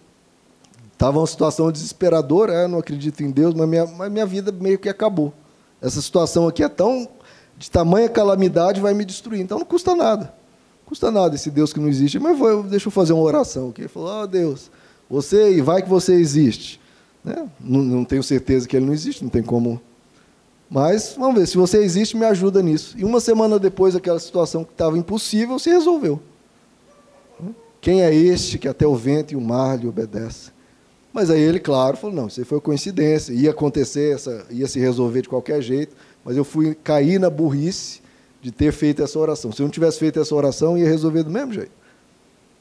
Estava 0.90 1.18
uma 1.18 1.26
situação 1.26 1.70
desesperadora, 1.70 2.54
eu 2.54 2.68
não 2.68 2.78
acredito 2.78 3.22
em 3.22 3.30
Deus, 3.30 3.52
mas 3.52 3.68
minha, 3.68 3.84
mas 3.84 4.10
minha 4.10 4.24
vida 4.24 4.50
meio 4.50 4.78
que 4.78 4.88
acabou. 4.88 5.30
Essa 5.82 6.00
situação 6.00 6.48
aqui 6.48 6.62
é 6.62 6.68
tão 6.68 7.06
de 7.58 7.70
tamanha 7.70 8.08
calamidade 8.08 8.80
vai 8.80 8.94
me 8.94 9.04
destruir. 9.04 9.42
Então 9.42 9.58
não 9.58 9.66
custa 9.66 9.94
nada. 9.94 10.32
Não 10.80 10.86
custa 10.86 11.10
nada 11.10 11.34
esse 11.34 11.50
Deus 11.50 11.74
que 11.74 11.80
não 11.80 11.88
existe. 11.88 12.18
Mas 12.18 12.38
vou, 12.38 12.62
deixa 12.62 12.88
eu 12.88 12.92
fazer 12.92 13.12
uma 13.12 13.22
oração. 13.22 13.74
Ele 13.76 13.86
falou: 13.86 14.08
Ó 14.08 14.22
oh, 14.22 14.26
Deus, 14.26 14.70
você 15.10 15.52
e 15.52 15.60
vai 15.60 15.82
que 15.82 15.88
você 15.90 16.14
existe. 16.14 16.80
Né? 17.24 17.48
Não, 17.60 17.82
não 17.82 18.04
tenho 18.04 18.22
certeza 18.22 18.68
que 18.68 18.76
ele 18.76 18.86
não 18.86 18.92
existe, 18.92 19.22
não 19.22 19.30
tem 19.30 19.42
como. 19.42 19.80
Mas 20.68 21.14
vamos 21.18 21.40
ver, 21.40 21.46
se 21.46 21.56
você 21.56 21.78
existe, 21.78 22.16
me 22.16 22.24
ajuda 22.24 22.62
nisso. 22.62 22.96
E 22.98 23.04
uma 23.04 23.20
semana 23.20 23.58
depois, 23.58 23.96
aquela 23.96 24.18
situação 24.18 24.64
que 24.64 24.72
estava 24.72 24.98
impossível 24.98 25.58
se 25.58 25.70
resolveu. 25.70 26.20
Quem 27.80 28.02
é 28.02 28.14
este 28.14 28.58
que 28.58 28.66
até 28.66 28.86
o 28.86 28.96
vento 28.96 29.32
e 29.32 29.36
o 29.36 29.40
mar 29.40 29.78
lhe 29.78 29.86
obedecem? 29.86 30.52
Mas 31.12 31.30
aí 31.30 31.40
ele, 31.40 31.60
claro, 31.60 31.96
falou: 31.96 32.16
não, 32.16 32.26
isso 32.26 32.40
aí 32.40 32.44
foi 32.44 32.60
coincidência, 32.60 33.32
ia 33.32 33.50
acontecer, 33.50 34.14
essa, 34.14 34.46
ia 34.50 34.66
se 34.66 34.80
resolver 34.80 35.22
de 35.22 35.28
qualquer 35.28 35.62
jeito, 35.62 35.94
mas 36.24 36.36
eu 36.36 36.44
fui 36.44 36.74
cair 36.74 37.20
na 37.20 37.30
burrice 37.30 38.00
de 38.42 38.50
ter 38.50 38.72
feito 38.72 39.02
essa 39.02 39.18
oração. 39.18 39.52
Se 39.52 39.62
eu 39.62 39.64
não 39.64 39.70
tivesse 39.70 39.98
feito 39.98 40.18
essa 40.18 40.34
oração, 40.34 40.76
ia 40.76 40.88
resolver 40.88 41.22
do 41.22 41.30
mesmo 41.30 41.52
jeito. 41.52 41.70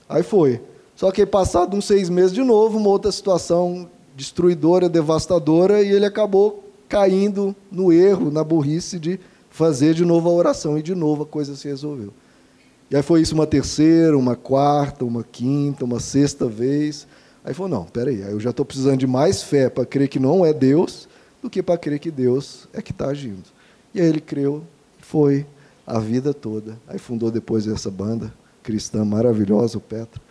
Aí 0.07 0.21
foi. 0.21 0.61
Só 0.95 1.11
que 1.11 1.25
passado 1.25 1.75
uns 1.75 1.85
seis 1.85 2.09
meses 2.09 2.31
de 2.31 2.43
novo, 2.43 2.77
uma 2.77 2.89
outra 2.89 3.11
situação 3.11 3.89
destruidora, 4.15 4.89
devastadora, 4.89 5.81
e 5.81 5.91
ele 5.91 6.05
acabou 6.05 6.63
caindo 6.87 7.55
no 7.71 7.91
erro, 7.91 8.29
na 8.31 8.43
burrice 8.43 8.99
de 8.99 9.19
fazer 9.49 9.93
de 9.93 10.05
novo 10.05 10.29
a 10.29 10.33
oração, 10.33 10.77
e 10.77 10.83
de 10.83 10.95
novo 10.95 11.23
a 11.23 11.25
coisa 11.25 11.55
se 11.55 11.67
resolveu. 11.67 12.13
E 12.89 12.95
aí 12.95 13.01
foi 13.01 13.21
isso 13.21 13.33
uma 13.33 13.47
terceira, 13.47 14.17
uma 14.17 14.35
quarta, 14.35 15.03
uma 15.03 15.23
quinta, 15.23 15.83
uma 15.85 15.99
sexta 15.99 16.47
vez. 16.47 17.07
Aí 17.43 17.53
falou, 17.53 17.69
não, 17.69 17.85
peraí, 17.85 18.21
eu 18.21 18.39
já 18.39 18.51
estou 18.51 18.65
precisando 18.65 18.97
de 18.97 19.07
mais 19.07 19.41
fé 19.41 19.69
para 19.69 19.85
crer 19.85 20.07
que 20.07 20.19
não 20.19 20.45
é 20.45 20.53
Deus 20.53 21.07
do 21.41 21.49
que 21.49 21.63
para 21.63 21.77
crer 21.77 21.99
que 21.99 22.11
Deus 22.11 22.67
é 22.71 22.81
que 22.81 22.91
está 22.91 23.07
agindo. 23.07 23.43
E 23.93 23.99
aí 23.99 24.07
ele 24.07 24.21
creu, 24.21 24.63
foi 24.99 25.45
a 25.85 25.99
vida 25.99 26.33
toda. 26.33 26.77
Aí 26.87 26.97
fundou 26.97 27.29
depois 27.29 27.67
essa 27.67 27.91
banda 27.91 28.33
cristã 28.61 29.03
maravilhosa, 29.03 29.77
o 29.77 29.81
Petra. 29.81 30.21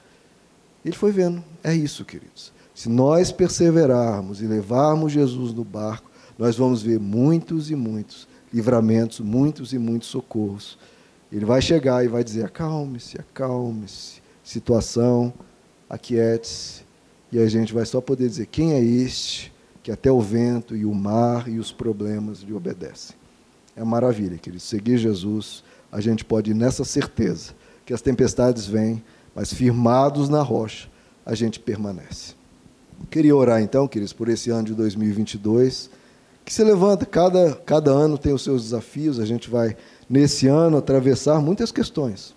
Ele 0.84 0.96
foi 0.96 1.12
vendo, 1.12 1.44
é 1.62 1.74
isso, 1.74 2.04
queridos. 2.04 2.52
Se 2.74 2.88
nós 2.88 3.30
perseverarmos 3.30 4.40
e 4.40 4.46
levarmos 4.46 5.12
Jesus 5.12 5.52
no 5.52 5.64
barco, 5.64 6.10
nós 6.38 6.56
vamos 6.56 6.82
ver 6.82 6.98
muitos 6.98 7.70
e 7.70 7.76
muitos 7.76 8.26
livramentos, 8.52 9.20
muitos 9.20 9.72
e 9.72 9.78
muitos 9.78 10.08
socorros. 10.08 10.78
Ele 11.30 11.44
vai 11.44 11.62
chegar 11.62 12.04
e 12.04 12.08
vai 12.08 12.24
dizer: 12.24 12.44
acalme-se, 12.44 13.18
acalme-se, 13.18 14.22
situação, 14.42 15.32
aquiete-se. 15.88 16.82
E 17.30 17.38
a 17.38 17.48
gente 17.48 17.72
vai 17.72 17.86
só 17.86 18.00
poder 18.00 18.28
dizer: 18.28 18.46
quem 18.46 18.72
é 18.72 18.80
este 18.80 19.52
que 19.82 19.90
até 19.90 20.10
o 20.10 20.20
vento 20.20 20.76
e 20.76 20.84
o 20.84 20.94
mar 20.94 21.48
e 21.48 21.58
os 21.58 21.72
problemas 21.72 22.40
lhe 22.40 22.52
obedecem? 22.52 23.16
É 23.74 23.82
maravilha, 23.82 24.36
queridos. 24.36 24.64
Seguir 24.64 24.98
Jesus, 24.98 25.64
a 25.90 26.00
gente 26.00 26.24
pode 26.24 26.50
ir 26.50 26.54
nessa 26.54 26.84
certeza 26.84 27.54
que 27.86 27.94
as 27.94 28.02
tempestades 28.02 28.66
vêm, 28.66 29.02
mas 29.34 29.52
firmados 29.52 30.28
na 30.28 30.42
rocha, 30.42 30.88
a 31.24 31.34
gente 31.34 31.58
permanece. 31.58 32.41
Queria 33.10 33.34
orar 33.34 33.62
então, 33.62 33.86
queridos, 33.86 34.12
por 34.12 34.28
esse 34.28 34.50
ano 34.50 34.64
de 34.64 34.74
2022, 34.74 35.90
que 36.44 36.52
se 36.52 36.64
levanta, 36.64 37.06
cada, 37.06 37.54
cada 37.54 37.90
ano 37.90 38.18
tem 38.18 38.32
os 38.32 38.42
seus 38.42 38.62
desafios, 38.62 39.20
a 39.20 39.26
gente 39.26 39.48
vai, 39.48 39.76
nesse 40.08 40.46
ano, 40.48 40.76
atravessar 40.76 41.40
muitas 41.40 41.70
questões, 41.70 42.34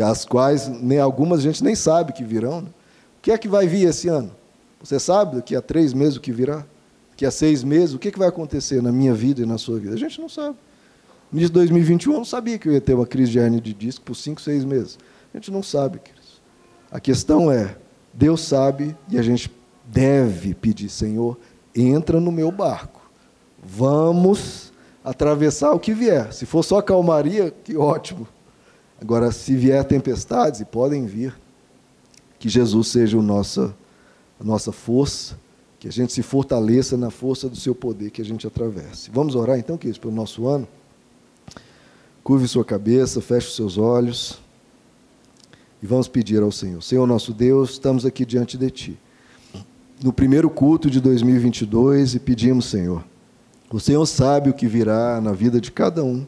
as 0.00 0.24
quais 0.24 0.68
nem 0.68 0.98
algumas 0.98 1.40
a 1.40 1.42
gente 1.42 1.64
nem 1.64 1.74
sabe 1.74 2.12
que 2.12 2.22
virão. 2.22 2.60
Né? 2.60 2.68
O 3.18 3.22
que 3.22 3.32
é 3.32 3.38
que 3.38 3.48
vai 3.48 3.66
vir 3.66 3.88
esse 3.88 4.08
ano? 4.08 4.30
Você 4.80 5.00
sabe 5.00 5.36
daqui 5.36 5.56
a 5.56 5.62
três 5.62 5.92
meses 5.94 6.16
o 6.16 6.20
que 6.20 6.30
virá? 6.30 6.64
Daqui 7.10 7.24
a 7.24 7.30
seis 7.30 7.64
meses, 7.64 7.94
o 7.94 7.98
que, 7.98 8.08
é 8.08 8.10
que 8.10 8.18
vai 8.18 8.28
acontecer 8.28 8.82
na 8.82 8.92
minha 8.92 9.14
vida 9.14 9.40
e 9.40 9.46
na 9.46 9.56
sua 9.56 9.78
vida? 9.78 9.94
A 9.94 9.98
gente 9.98 10.20
não 10.20 10.28
sabe. 10.28 10.56
No 11.32 11.38
início 11.38 11.48
de 11.48 11.54
2021, 11.54 12.12
eu 12.12 12.18
não 12.18 12.24
sabia 12.24 12.58
que 12.58 12.68
eu 12.68 12.72
ia 12.72 12.80
ter 12.80 12.94
uma 12.94 13.06
crise 13.06 13.32
de 13.32 13.38
hernia 13.38 13.60
de 13.60 13.72
disco 13.72 14.04
por 14.04 14.14
cinco, 14.14 14.40
seis 14.40 14.64
meses. 14.64 14.98
A 15.32 15.38
gente 15.38 15.50
não 15.50 15.62
sabe, 15.62 15.98
queridos. 15.98 16.40
A 16.90 17.00
questão 17.00 17.50
é, 17.50 17.74
Deus 18.12 18.42
sabe 18.42 18.94
e 19.08 19.18
a 19.18 19.22
gente 19.22 19.50
deve 19.86 20.54
pedir, 20.54 20.88
Senhor, 20.88 21.38
entra 21.74 22.20
no 22.20 22.32
meu 22.32 22.50
barco. 22.50 23.00
Vamos 23.62 24.72
atravessar 25.04 25.72
o 25.72 25.80
que 25.80 25.92
vier. 25.92 26.32
Se 26.32 26.46
for 26.46 26.62
só 26.62 26.82
calmaria, 26.82 27.50
que 27.50 27.76
ótimo. 27.76 28.26
Agora, 29.00 29.30
se 29.30 29.54
vier 29.54 29.84
tempestades, 29.84 30.60
e 30.60 30.64
podem 30.64 31.06
vir, 31.06 31.34
que 32.38 32.48
Jesus 32.48 32.88
seja 32.88 33.16
o 33.16 33.22
nossa, 33.22 33.74
a 34.40 34.44
nossa 34.44 34.72
força, 34.72 35.38
que 35.78 35.86
a 35.86 35.92
gente 35.92 36.12
se 36.12 36.22
fortaleça 36.22 36.96
na 36.96 37.10
força 37.10 37.48
do 37.48 37.56
seu 37.56 37.74
poder, 37.74 38.10
que 38.10 38.22
a 38.22 38.24
gente 38.24 38.46
atravesse. 38.46 39.10
Vamos 39.10 39.34
orar 39.34 39.58
então, 39.58 39.76
queridos, 39.76 39.98
pelo 39.98 40.14
nosso 40.14 40.46
ano? 40.46 40.66
Curve 42.24 42.48
sua 42.48 42.64
cabeça, 42.64 43.20
feche 43.20 43.48
os 43.48 43.54
seus 43.54 43.78
olhos 43.78 44.40
e 45.80 45.86
vamos 45.86 46.08
pedir 46.08 46.42
ao 46.42 46.50
Senhor. 46.50 46.82
Senhor 46.82 47.06
nosso 47.06 47.32
Deus, 47.32 47.72
estamos 47.72 48.04
aqui 48.04 48.24
diante 48.24 48.56
de 48.58 48.70
Ti 48.70 48.98
no 50.02 50.12
primeiro 50.12 50.50
culto 50.50 50.90
de 50.90 51.00
2022 51.00 52.14
e 52.14 52.20
pedimos, 52.20 52.66
Senhor, 52.66 53.04
o 53.70 53.80
Senhor 53.80 54.04
sabe 54.06 54.50
o 54.50 54.54
que 54.54 54.66
virá 54.66 55.20
na 55.20 55.32
vida 55.32 55.60
de 55.60 55.72
cada 55.72 56.04
um 56.04 56.26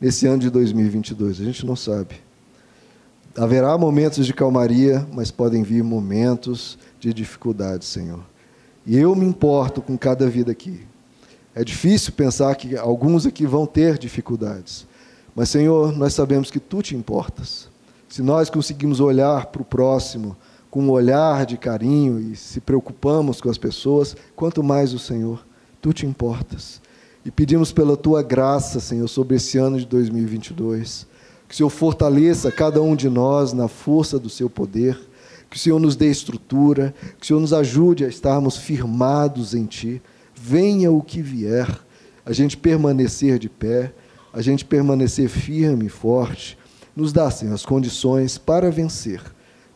nesse 0.00 0.26
ano 0.26 0.38
de 0.38 0.50
2022, 0.50 1.40
a 1.40 1.44
gente 1.44 1.64
não 1.64 1.76
sabe. 1.76 2.16
Haverá 3.36 3.76
momentos 3.76 4.26
de 4.26 4.32
calmaria, 4.32 5.06
mas 5.12 5.30
podem 5.30 5.62
vir 5.62 5.82
momentos 5.82 6.78
de 6.98 7.12
dificuldade, 7.12 7.84
Senhor. 7.84 8.20
E 8.86 8.96
eu 8.96 9.14
me 9.14 9.26
importo 9.26 9.82
com 9.82 9.96
cada 9.96 10.28
vida 10.28 10.52
aqui. 10.52 10.80
É 11.54 11.64
difícil 11.64 12.12
pensar 12.12 12.54
que 12.54 12.76
alguns 12.76 13.26
aqui 13.26 13.46
vão 13.46 13.66
ter 13.66 13.98
dificuldades, 13.98 14.86
mas, 15.34 15.50
Senhor, 15.50 15.96
nós 15.96 16.14
sabemos 16.14 16.50
que 16.50 16.58
Tu 16.58 16.82
te 16.82 16.96
importas. 16.96 17.68
Se 18.08 18.22
nós 18.22 18.48
conseguimos 18.48 19.00
olhar 19.00 19.46
para 19.46 19.60
o 19.60 19.64
próximo, 19.64 20.34
com 20.76 20.82
um 20.82 20.90
olhar 20.90 21.46
de 21.46 21.56
carinho 21.56 22.20
e 22.20 22.36
se 22.36 22.60
preocupamos 22.60 23.40
com 23.40 23.48
as 23.48 23.56
pessoas, 23.56 24.14
quanto 24.34 24.62
mais 24.62 24.92
o 24.92 24.98
Senhor, 24.98 25.42
tu 25.80 25.90
te 25.90 26.04
importas. 26.04 26.82
E 27.24 27.30
pedimos 27.30 27.72
pela 27.72 27.96
tua 27.96 28.22
graça, 28.22 28.78
Senhor, 28.78 29.08
sobre 29.08 29.36
esse 29.36 29.56
ano 29.56 29.78
de 29.78 29.86
2022, 29.86 31.06
que 31.48 31.54
o 31.54 31.56
Senhor 31.56 31.70
fortaleça 31.70 32.52
cada 32.52 32.82
um 32.82 32.94
de 32.94 33.08
nós 33.08 33.54
na 33.54 33.68
força 33.68 34.18
do 34.18 34.28
seu 34.28 34.50
poder, 34.50 35.00
que 35.48 35.56
o 35.56 35.58
Senhor 35.58 35.80
nos 35.80 35.96
dê 35.96 36.10
estrutura, 36.10 36.94
que 37.18 37.24
o 37.24 37.26
Senhor 37.26 37.40
nos 37.40 37.54
ajude 37.54 38.04
a 38.04 38.08
estarmos 38.08 38.58
firmados 38.58 39.54
em 39.54 39.64
ti. 39.64 40.02
Venha 40.34 40.92
o 40.92 41.00
que 41.00 41.22
vier, 41.22 41.74
a 42.22 42.34
gente 42.34 42.54
permanecer 42.54 43.38
de 43.38 43.48
pé, 43.48 43.94
a 44.30 44.42
gente 44.42 44.62
permanecer 44.62 45.30
firme 45.30 45.86
e 45.86 45.88
forte. 45.88 46.58
Nos 46.94 47.14
dá, 47.14 47.30
Senhor, 47.30 47.54
as 47.54 47.64
condições 47.64 48.36
para 48.36 48.70
vencer 48.70 49.22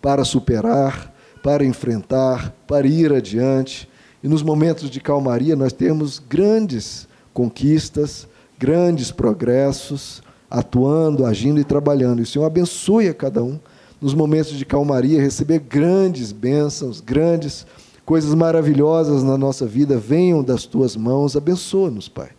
para 0.00 0.24
superar, 0.24 1.14
para 1.42 1.64
enfrentar, 1.64 2.54
para 2.66 2.86
ir 2.86 3.12
adiante. 3.12 3.88
E 4.22 4.28
nos 4.28 4.42
momentos 4.42 4.90
de 4.90 5.00
calmaria 5.00 5.56
nós 5.56 5.72
temos 5.72 6.18
grandes 6.18 7.08
conquistas, 7.32 8.26
grandes 8.58 9.10
progressos, 9.10 10.22
atuando, 10.50 11.24
agindo 11.24 11.60
e 11.60 11.64
trabalhando. 11.64 12.20
E 12.20 12.22
o 12.22 12.26
Senhor 12.26 12.44
abençoe 12.44 13.08
a 13.08 13.14
cada 13.14 13.42
um 13.42 13.58
nos 14.00 14.14
momentos 14.14 14.56
de 14.56 14.64
calmaria, 14.64 15.20
receber 15.20 15.58
grandes 15.58 16.32
bênçãos, 16.32 17.00
grandes 17.00 17.66
coisas 18.04 18.34
maravilhosas 18.34 19.22
na 19.22 19.36
nossa 19.36 19.66
vida 19.66 19.98
venham 19.98 20.42
das 20.42 20.64
tuas 20.64 20.96
mãos. 20.96 21.36
Abençoa-nos, 21.36 22.08
Pai. 22.08 22.30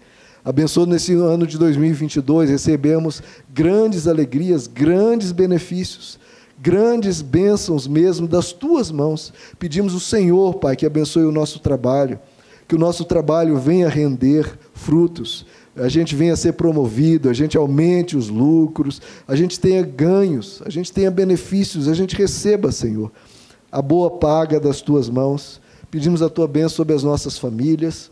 Abençoa 0.43 0.88
nesse 0.88 1.14
ano 1.14 1.45
de 1.45 1.55
2022, 1.59 2.49
recebemos 2.49 3.22
grandes 3.53 4.07
alegrias, 4.07 4.66
grandes 4.66 5.32
benefícios 5.32 6.20
grandes 6.62 7.22
bênçãos 7.22 7.88
mesmo 7.88 8.28
das 8.28 8.53
tuas 8.53 8.91
mãos. 8.91 9.34
Pedimos 9.57 9.93
o 9.95 9.99
Senhor, 9.99 10.55
Pai, 10.55 10.76
que 10.76 10.86
abençoe 10.86 11.26
o 11.26 11.32
nosso 11.32 11.59
trabalho, 11.59 12.20
que 12.68 12.76
o 12.76 12.80
nosso 12.80 13.03
trabalho 13.03 13.57
venha 13.57 13.89
render 13.89 14.59
frutos, 14.74 15.45
a 15.76 15.88
gente 15.88 16.16
venha 16.16 16.36
ser 16.36 16.53
promovido, 16.53 17.30
a 17.30 17.34
gente 17.34 17.57
aumente 17.57 18.18
os 18.18 18.28
lucros, 18.28 19.01
a 19.28 19.36
gente 19.36 19.59
tenha 19.59 19.82
ganhos, 19.82 20.62
a 20.66 20.70
gente 20.70 20.91
tenha 20.91 21.09
benefícios, 21.09 21.88
a 21.88 21.93
gente 21.93 22.16
receba, 22.16 22.72
Senhor, 22.72 23.12
a 23.72 23.82
boa 23.82 24.12
paga 24.12 24.59
das 24.59 24.82
tuas 24.82 25.09
mãos. 25.09 25.62
Pedimos 25.89 26.22
a 26.22 26.30
tua 26.30 26.47
bênção 26.47 26.78
sobre 26.78 26.93
as 26.93 27.03
nossas 27.03 27.38
famílias, 27.38 28.12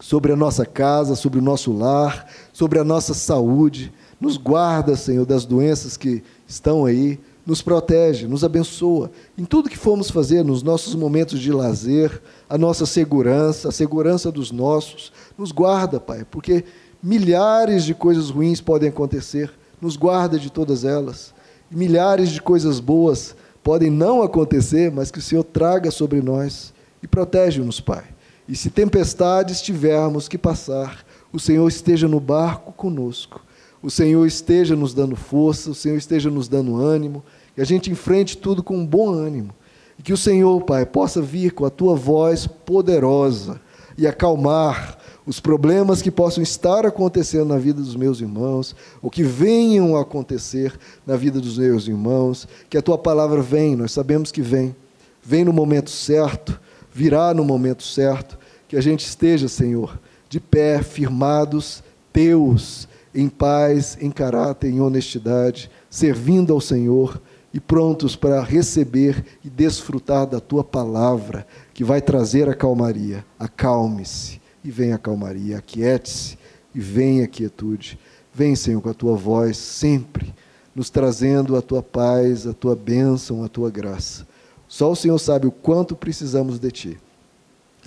sobre 0.00 0.32
a 0.32 0.36
nossa 0.36 0.64
casa, 0.64 1.14
sobre 1.14 1.38
o 1.38 1.42
nosso 1.42 1.72
lar, 1.72 2.26
sobre 2.52 2.78
a 2.78 2.84
nossa 2.84 3.12
saúde. 3.12 3.92
Nos 4.18 4.36
guarda, 4.36 4.96
Senhor, 4.96 5.26
das 5.26 5.44
doenças 5.44 5.96
que 5.96 6.22
estão 6.46 6.86
aí 6.86 7.20
nos 7.48 7.62
protege, 7.62 8.26
nos 8.26 8.44
abençoa. 8.44 9.10
Em 9.38 9.42
tudo 9.42 9.70
que 9.70 9.78
formos 9.78 10.10
fazer, 10.10 10.44
nos 10.44 10.62
nossos 10.62 10.94
momentos 10.94 11.40
de 11.40 11.50
lazer, 11.50 12.20
a 12.46 12.58
nossa 12.58 12.84
segurança, 12.84 13.70
a 13.70 13.72
segurança 13.72 14.30
dos 14.30 14.52
nossos, 14.52 15.10
nos 15.38 15.50
guarda, 15.50 15.98
Pai, 15.98 16.26
porque 16.30 16.62
milhares 17.02 17.84
de 17.84 17.94
coisas 17.94 18.28
ruins 18.28 18.60
podem 18.60 18.90
acontecer, 18.90 19.50
nos 19.80 19.96
guarda 19.96 20.38
de 20.38 20.52
todas 20.52 20.84
elas. 20.84 21.32
E 21.70 21.74
milhares 21.74 22.28
de 22.28 22.42
coisas 22.42 22.80
boas 22.80 23.34
podem 23.64 23.88
não 23.88 24.22
acontecer, 24.22 24.92
mas 24.92 25.10
que 25.10 25.18
o 25.18 25.22
Senhor 25.22 25.42
traga 25.42 25.90
sobre 25.90 26.20
nós 26.20 26.74
e 27.02 27.08
protege-nos, 27.08 27.80
Pai. 27.80 28.04
E 28.46 28.54
se 28.54 28.68
tempestades 28.68 29.62
tivermos 29.62 30.28
que 30.28 30.36
passar, 30.36 31.02
o 31.32 31.40
Senhor 31.40 31.66
esteja 31.66 32.06
no 32.06 32.20
barco 32.20 32.72
conosco. 32.72 33.42
O 33.82 33.90
Senhor 33.90 34.26
esteja 34.26 34.74
nos 34.74 34.92
dando 34.92 35.14
força, 35.14 35.70
o 35.70 35.74
Senhor 35.74 35.96
esteja 35.96 36.30
nos 36.30 36.48
dando 36.48 36.76
ânimo, 36.76 37.22
que 37.58 37.62
a 37.62 37.66
gente 37.66 37.90
enfrente 37.90 38.36
tudo 38.36 38.62
com 38.62 38.86
bom 38.86 39.10
ânimo. 39.10 39.52
E 39.98 40.02
que 40.04 40.12
o 40.12 40.16
Senhor, 40.16 40.62
Pai, 40.62 40.86
possa 40.86 41.20
vir 41.20 41.50
com 41.50 41.64
a 41.64 41.70
tua 41.70 41.96
voz 41.96 42.46
poderosa 42.46 43.60
e 43.96 44.06
acalmar 44.06 44.96
os 45.26 45.40
problemas 45.40 46.00
que 46.00 46.08
possam 46.08 46.40
estar 46.40 46.86
acontecendo 46.86 47.46
na 47.46 47.58
vida 47.58 47.82
dos 47.82 47.96
meus 47.96 48.20
irmãos, 48.20 48.76
ou 49.02 49.10
que 49.10 49.24
venham 49.24 49.96
a 49.96 50.02
acontecer 50.02 50.72
na 51.04 51.16
vida 51.16 51.40
dos 51.40 51.58
meus 51.58 51.88
irmãos, 51.88 52.46
que 52.70 52.78
a 52.78 52.82
tua 52.82 52.96
palavra 52.96 53.42
vem, 53.42 53.74
nós 53.74 53.90
sabemos 53.90 54.30
que 54.30 54.40
vem, 54.40 54.72
vem 55.20 55.44
no 55.44 55.52
momento 55.52 55.90
certo, 55.90 56.60
virá 56.94 57.34
no 57.34 57.44
momento 57.44 57.82
certo, 57.82 58.38
que 58.68 58.76
a 58.76 58.80
gente 58.80 59.04
esteja, 59.04 59.48
Senhor, 59.48 59.98
de 60.28 60.38
pé, 60.38 60.80
firmados, 60.80 61.82
teus, 62.12 62.86
em 63.12 63.28
paz, 63.28 63.98
em 64.00 64.12
caráter, 64.12 64.70
em 64.70 64.80
honestidade, 64.80 65.68
servindo 65.90 66.52
ao 66.52 66.60
Senhor 66.60 67.20
e 67.52 67.58
prontos 67.58 68.14
para 68.14 68.42
receber 68.42 69.24
e 69.44 69.48
desfrutar 69.48 70.26
da 70.26 70.40
tua 70.40 70.62
palavra, 70.62 71.46
que 71.72 71.82
vai 71.82 72.00
trazer 72.00 72.48
a 72.48 72.54
calmaria. 72.54 73.24
Acalme-se 73.38 74.40
e 74.62 74.70
venha 74.70 74.96
a 74.96 74.98
calmaria, 74.98 75.58
aquiete-se 75.58 76.38
e 76.74 76.80
venha 76.80 77.24
a 77.24 77.28
quietude. 77.28 77.98
Vem, 78.32 78.54
Senhor, 78.54 78.80
com 78.80 78.90
a 78.90 78.94
tua 78.94 79.16
voz 79.16 79.56
sempre, 79.56 80.34
nos 80.74 80.90
trazendo 80.90 81.56
a 81.56 81.62
tua 81.62 81.82
paz, 81.82 82.46
a 82.46 82.52
tua 82.52 82.76
bênção, 82.76 83.42
a 83.42 83.48
tua 83.48 83.70
graça. 83.70 84.26
Só 84.68 84.92
o 84.92 84.96
Senhor 84.96 85.18
sabe 85.18 85.46
o 85.46 85.50
quanto 85.50 85.96
precisamos 85.96 86.58
de 86.58 86.70
ti. 86.70 86.98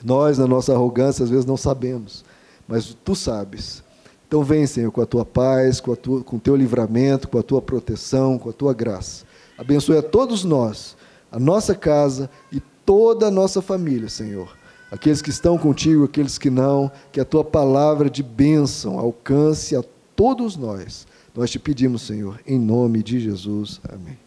Nós, 0.04 0.40
na 0.40 0.48
nossa 0.48 0.74
arrogância, 0.74 1.24
às 1.24 1.30
vezes 1.30 1.46
não 1.46 1.56
sabemos, 1.56 2.26
mas 2.68 2.98
tu 3.06 3.16
sabes. 3.16 3.84
Então 4.28 4.44
vem, 4.44 4.66
Senhor, 4.66 4.92
com 4.92 5.02
a 5.02 5.06
tua 5.06 5.24
paz, 5.24 5.80
com, 5.80 5.96
com 5.96 6.38
o 6.38 6.40
teu 6.40 6.56
livramento, 6.56 7.28
com 7.28 7.38
a 7.38 7.44
tua 7.44 7.62
proteção, 7.62 8.40
com 8.40 8.50
a 8.50 8.54
tua 8.54 8.74
graça. 8.74 9.26
Abençoe 9.62 9.98
a 9.98 10.02
todos 10.02 10.44
nós, 10.44 10.98
a 11.32 11.40
nossa 11.40 11.76
casa 11.76 12.30
e 12.52 12.60
toda 12.86 13.28
a 13.28 13.32
nossa 13.32 13.62
família, 13.62 14.10
Senhor 14.10 14.62
aqueles 14.92 15.22
que 15.22 15.30
estão 15.30 15.58
contigo, 15.58 16.04
aqueles 16.04 16.38
que 16.38 16.50
não, 16.50 16.92
que 17.14 17.22
a 17.22 17.26
tua 17.26 17.46
palavra 17.46 18.10
de 18.10 18.22
bênção 18.22 19.00
alcance 19.00 19.74
a 19.74 19.82
todos 20.16 20.58
nós. 20.58 21.08
Nós 21.34 21.50
te 21.50 21.58
pedimos, 21.58 22.02
Senhor, 22.02 22.38
em 22.46 22.60
nome 22.60 23.02
de 23.02 23.18
Jesus. 23.18 23.80
Amém. 23.88 24.20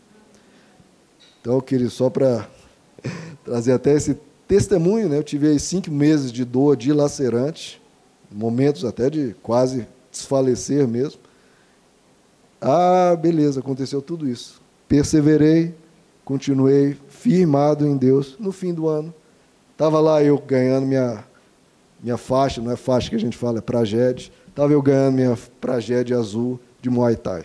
Então, 1.41 1.55
eu 1.55 1.62
queria 1.62 1.91
só 1.91 2.09
para 2.09 2.49
trazer 3.45 3.72
até 3.72 3.93
esse 3.93 4.18
testemunho, 4.49 5.11
né? 5.11 5.18
Eu 5.18 5.22
tive 5.22 5.59
cinco 5.59 5.91
meses 5.91 6.32
de 6.32 6.47
dor 6.47 6.78
dilacerante, 6.78 7.80
momentos 8.32 8.87
até 8.87 9.11
de 9.11 9.37
quase 9.43 9.87
desfalecer 10.11 10.89
mesmo. 10.89 11.20
Ah, 12.59 13.14
beleza, 13.20 13.61
aconteceu 13.61 14.01
tudo 14.01 14.26
isso. 14.26 14.64
Perseverei, 14.95 15.75
continuei 16.25 16.97
firmado 17.09 17.87
em 17.87 17.97
Deus. 17.97 18.37
No 18.39 18.53
fim 18.53 18.73
do 18.73 18.87
ano, 18.87 19.13
Estava 19.75 19.99
lá 19.99 20.23
eu 20.23 20.39
ganhando 20.39 20.87
minha, 20.87 21.25
minha 22.01 22.17
faixa, 22.17 22.61
não 22.61 22.71
é 22.71 22.77
faixa 22.77 23.11
que 23.11 23.17
a 23.17 23.19
gente 23.19 23.37
fala, 23.37 23.59
é 23.59 23.61
pragede. 23.61 24.31
Estava 24.47 24.73
eu 24.73 24.81
ganhando 24.81 25.17
minha 25.17 25.37
pragede 25.61 26.15
azul 26.15 26.61
de 26.81 26.89
Muay 26.89 27.17
Thai. 27.17 27.43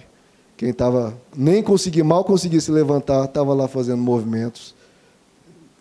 Quem 0.55 0.69
estava, 0.69 1.17
nem 1.35 1.63
consegui, 1.63 2.03
mal 2.03 2.23
conseguia 2.23 2.61
se 2.61 2.69
levantar, 2.69 3.25
estava 3.25 3.51
lá 3.55 3.67
fazendo 3.67 4.03
movimentos 4.03 4.75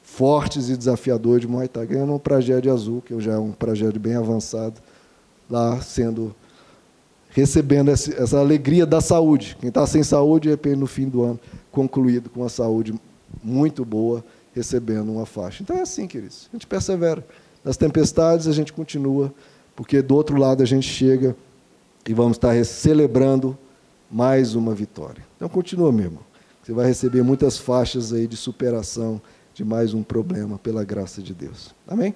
fortes 0.02 0.70
e 0.70 0.76
desafiadores 0.76 1.42
de 1.42 1.48
Muay 1.48 1.68
Thai, 1.68 1.86
ganhando 1.86 2.14
um 2.14 2.18
pragede 2.18 2.70
azul, 2.70 3.02
que 3.02 3.12
eu 3.12 3.20
já 3.20 3.34
é 3.34 3.38
um 3.38 3.52
pragede 3.52 3.98
bem 3.98 4.14
avançado, 4.14 4.80
lá 5.50 5.82
sendo, 5.82 6.34
recebendo 7.38 7.90
essa, 7.90 8.38
alegria 8.38 8.84
da 8.84 9.00
saúde. 9.00 9.56
Quem 9.60 9.68
está 9.68 9.86
sem 9.86 10.02
saúde, 10.02 10.44
de 10.44 10.48
repente, 10.50 10.76
no 10.76 10.86
fim 10.86 11.08
do 11.08 11.22
ano, 11.22 11.40
concluído 11.70 12.28
com 12.28 12.40
uma 12.40 12.48
saúde 12.48 12.92
muito 13.42 13.84
boa, 13.84 14.24
recebendo 14.54 15.12
uma 15.12 15.24
faixa. 15.24 15.62
Então 15.62 15.76
é 15.76 15.82
assim, 15.82 16.06
queridos. 16.06 16.48
A 16.52 16.56
gente 16.56 16.66
persevera. 16.66 17.24
Nas 17.64 17.76
tempestades 17.76 18.48
a 18.48 18.52
gente 18.52 18.72
continua, 18.72 19.32
porque 19.76 20.02
do 20.02 20.14
outro 20.14 20.36
lado 20.36 20.62
a 20.62 20.66
gente 20.66 20.88
chega 20.88 21.36
e 22.08 22.12
vamos 22.12 22.36
estar 22.36 22.64
celebrando 22.64 23.56
mais 24.10 24.54
uma 24.54 24.74
vitória. 24.74 25.24
Então 25.36 25.48
continua, 25.48 25.92
meu 25.92 26.06
irmão. 26.06 26.22
Você 26.62 26.72
vai 26.72 26.86
receber 26.86 27.22
muitas 27.22 27.56
faixas 27.56 28.12
aí 28.12 28.26
de 28.26 28.36
superação 28.36 29.20
de 29.54 29.64
mais 29.64 29.94
um 29.94 30.02
problema 30.02 30.58
pela 30.58 30.84
graça 30.84 31.22
de 31.22 31.34
Deus. 31.34 31.74
Amém? 31.86 32.14